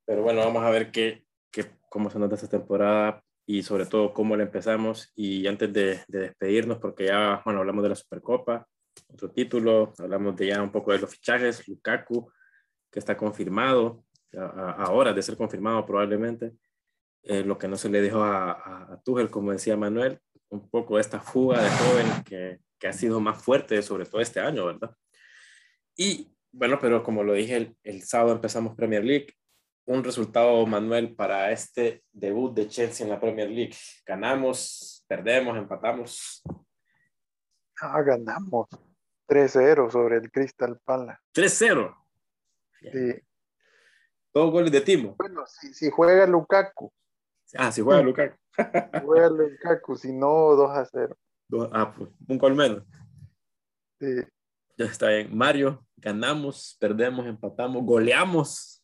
Pero 0.04 0.22
bueno, 0.22 0.40
vamos 0.40 0.62
a 0.62 0.70
ver 0.70 0.92
qué, 0.92 1.24
qué, 1.50 1.72
cómo 1.88 2.10
se 2.10 2.18
nota 2.18 2.34
esta 2.34 2.48
temporada 2.48 3.24
y 3.46 3.62
sobre 3.62 3.86
todo 3.86 4.12
cómo 4.12 4.36
la 4.36 4.44
empezamos. 4.44 5.10
Y 5.16 5.46
antes 5.46 5.72
de, 5.72 6.04
de, 6.06 6.20
despedirnos, 6.20 6.78
porque 6.78 7.06
ya, 7.06 7.40
bueno, 7.44 7.60
hablamos 7.60 7.82
de 7.82 7.88
la 7.88 7.96
Supercopa, 7.96 8.68
otro 9.08 9.30
título, 9.30 9.92
hablamos 9.98 10.36
de 10.36 10.48
ya 10.48 10.62
un 10.62 10.70
poco 10.70 10.92
de 10.92 10.98
los 10.98 11.10
fichajes, 11.10 11.66
Lukaku, 11.66 12.30
que 12.90 12.98
está 12.98 13.16
confirmado, 13.16 14.03
ahora 14.38 15.12
de 15.12 15.22
ser 15.22 15.36
confirmado 15.36 15.84
probablemente. 15.86 16.52
Eh, 17.22 17.42
lo 17.42 17.56
que 17.56 17.68
no 17.68 17.76
se 17.76 17.88
le 17.88 18.02
dijo 18.02 18.22
a, 18.22 18.92
a, 18.92 19.00
Tuchel, 19.02 19.30
como 19.30 19.52
decía 19.52 19.76
Manuel, 19.76 20.20
un 20.50 20.68
poco 20.68 20.98
esta 20.98 21.20
fuga 21.20 21.62
de 21.62 21.70
joven 21.70 22.24
que, 22.24 22.60
que, 22.78 22.86
ha 22.86 22.92
sido 22.92 23.18
más 23.18 23.42
fuerte, 23.42 23.80
sobre 23.82 24.04
todo 24.04 24.20
este 24.20 24.40
año, 24.40 24.66
¿verdad? 24.66 24.94
Y 25.96 26.30
bueno, 26.52 26.78
pero 26.78 27.02
como 27.02 27.22
lo 27.22 27.32
dije, 27.32 27.56
el, 27.56 27.76
el, 27.82 28.02
sábado 28.02 28.32
empezamos 28.32 28.74
Premier 28.74 29.02
League. 29.02 29.28
Un 29.86 30.04
resultado, 30.04 30.66
Manuel, 30.66 31.14
para 31.14 31.50
este 31.50 32.04
debut 32.12 32.54
de 32.54 32.68
Chelsea 32.68 33.04
en 33.04 33.10
la 33.10 33.20
Premier 33.20 33.50
League. 33.50 33.76
¿Ganamos, 34.04 35.04
perdemos, 35.08 35.56
empatamos? 35.56 36.42
Ah, 37.80 38.02
ganamos. 38.02 38.68
3-0 39.28 39.90
sobre 39.90 40.18
el 40.18 40.30
Crystal 40.30 40.78
Palace. 40.84 41.20
3-0. 41.34 41.96
Sí. 42.80 43.22
Dos 44.34 44.50
goles 44.50 44.72
de 44.72 44.80
Timo. 44.80 45.14
Bueno, 45.16 45.46
si, 45.46 45.72
si 45.72 45.90
juega 45.90 46.26
Lukaku. 46.26 46.92
Ah, 47.56 47.70
si 47.70 47.82
juega 47.82 48.02
Lukaku. 48.02 48.36
juega 49.04 49.30
Lukaku, 49.30 49.96
si 49.96 50.12
no, 50.12 50.56
2 50.56 50.70
a 50.70 50.84
0. 50.84 51.16
Ah, 51.72 51.94
pues, 51.96 52.10
un 52.26 52.38
gol 52.38 52.56
menos. 52.56 52.82
Sí. 54.00 54.22
Ya 54.76 54.86
está 54.86 55.10
bien. 55.10 55.36
Mario, 55.36 55.86
ganamos, 55.96 56.76
perdemos, 56.80 57.26
empatamos, 57.26 57.84
goleamos. 57.84 58.82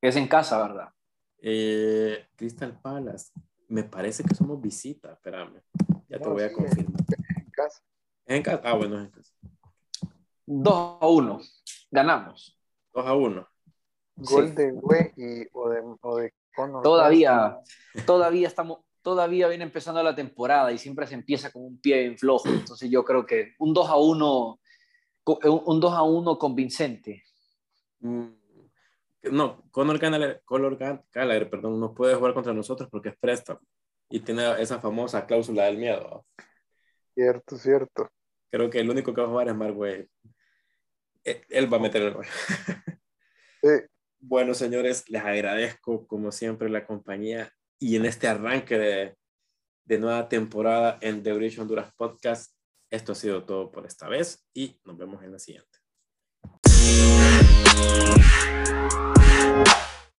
Es 0.00 0.14
en 0.14 0.28
casa, 0.28 0.62
¿verdad? 0.62 0.88
Eh, 1.38 2.28
Crystal 2.36 2.78
Palace. 2.80 3.32
Me 3.66 3.82
parece 3.82 4.22
que 4.22 4.36
somos 4.36 4.60
visita, 4.60 5.14
espérame. 5.14 5.60
Ya 6.08 6.20
te 6.20 6.28
voy 6.28 6.44
a 6.44 6.52
confirmar. 6.52 7.00
En 7.36 7.50
casa. 7.50 7.82
En 8.26 8.42
casa. 8.42 8.62
Ah, 8.64 8.74
bueno, 8.74 9.00
en 9.00 9.10
casa. 9.10 9.32
2 10.46 10.98
a 11.00 11.06
1. 11.06 11.40
Ganamos. 11.90 12.58
2 12.92 13.06
a 13.06 13.14
1. 13.14 13.48
Gol 14.16 14.48
sí. 14.48 14.54
de 14.54 14.70
Güey 14.72 15.12
y, 15.16 15.48
o 15.52 15.68
de, 15.68 15.82
o 16.00 16.16
de 16.16 16.32
Conor 16.54 16.82
Todavía, 16.82 17.58
todavía 18.06 18.46
estamos, 18.46 18.78
todavía 19.02 19.48
viene 19.48 19.64
empezando 19.64 20.02
la 20.02 20.14
temporada 20.14 20.70
y 20.70 20.78
siempre 20.78 21.06
se 21.06 21.14
empieza 21.14 21.50
con 21.50 21.64
un 21.64 21.80
pie 21.80 22.06
en 22.06 22.18
flojo. 22.18 22.48
Entonces 22.48 22.88
yo 22.90 23.04
creo 23.04 23.26
que 23.26 23.54
un 23.58 23.74
2 23.74 23.88
a 23.88 23.96
1, 23.96 24.60
un 25.24 25.80
2 25.80 25.92
a 25.92 26.02
1 26.02 26.38
convincente. 26.38 27.24
Mm, 28.00 28.28
no, 29.32 29.62
Conor 29.70 29.98
Gallagher, 29.98 30.42
Conor 30.44 30.76
Gallagher, 31.12 31.50
perdón, 31.50 31.80
no 31.80 31.94
puede 31.94 32.14
jugar 32.14 32.34
contra 32.34 32.52
nosotros 32.52 32.88
porque 32.90 33.08
es 33.08 33.16
préstamo 33.16 33.60
y 34.08 34.20
tiene 34.20 34.60
esa 34.60 34.78
famosa 34.78 35.26
cláusula 35.26 35.64
del 35.64 35.78
miedo. 35.78 36.24
Cierto, 37.14 37.56
cierto. 37.56 38.10
Creo 38.50 38.70
que 38.70 38.80
el 38.80 38.90
único 38.90 39.14
que 39.14 39.20
va 39.20 39.26
a 39.26 39.30
jugar 39.30 39.48
es 39.48 39.56
Mark 39.56 39.76
Wade. 39.76 40.08
Él 41.24 41.72
va 41.72 41.78
a 41.78 41.80
meter 41.80 42.02
el 42.02 42.12
gol. 42.12 42.26
Sí. 43.62 43.70
Bueno, 44.20 44.54
señores, 44.54 45.08
les 45.08 45.22
agradezco 45.22 46.06
como 46.06 46.32
siempre 46.32 46.68
la 46.68 46.86
compañía 46.86 47.50
y 47.78 47.96
en 47.96 48.04
este 48.04 48.26
arranque 48.26 48.78
de, 48.78 49.16
de 49.84 49.98
nueva 49.98 50.28
temporada 50.28 50.98
en 51.00 51.22
The 51.22 51.32
British 51.32 51.60
Honduras 51.60 51.94
Podcast. 51.96 52.54
Esto 52.90 53.12
ha 53.12 53.14
sido 53.14 53.44
todo 53.44 53.70
por 53.70 53.86
esta 53.86 54.08
vez 54.08 54.46
y 54.54 54.80
nos 54.84 54.96
vemos 54.96 55.22
en 55.22 55.32
la 55.32 55.38
siguiente. 55.38 55.78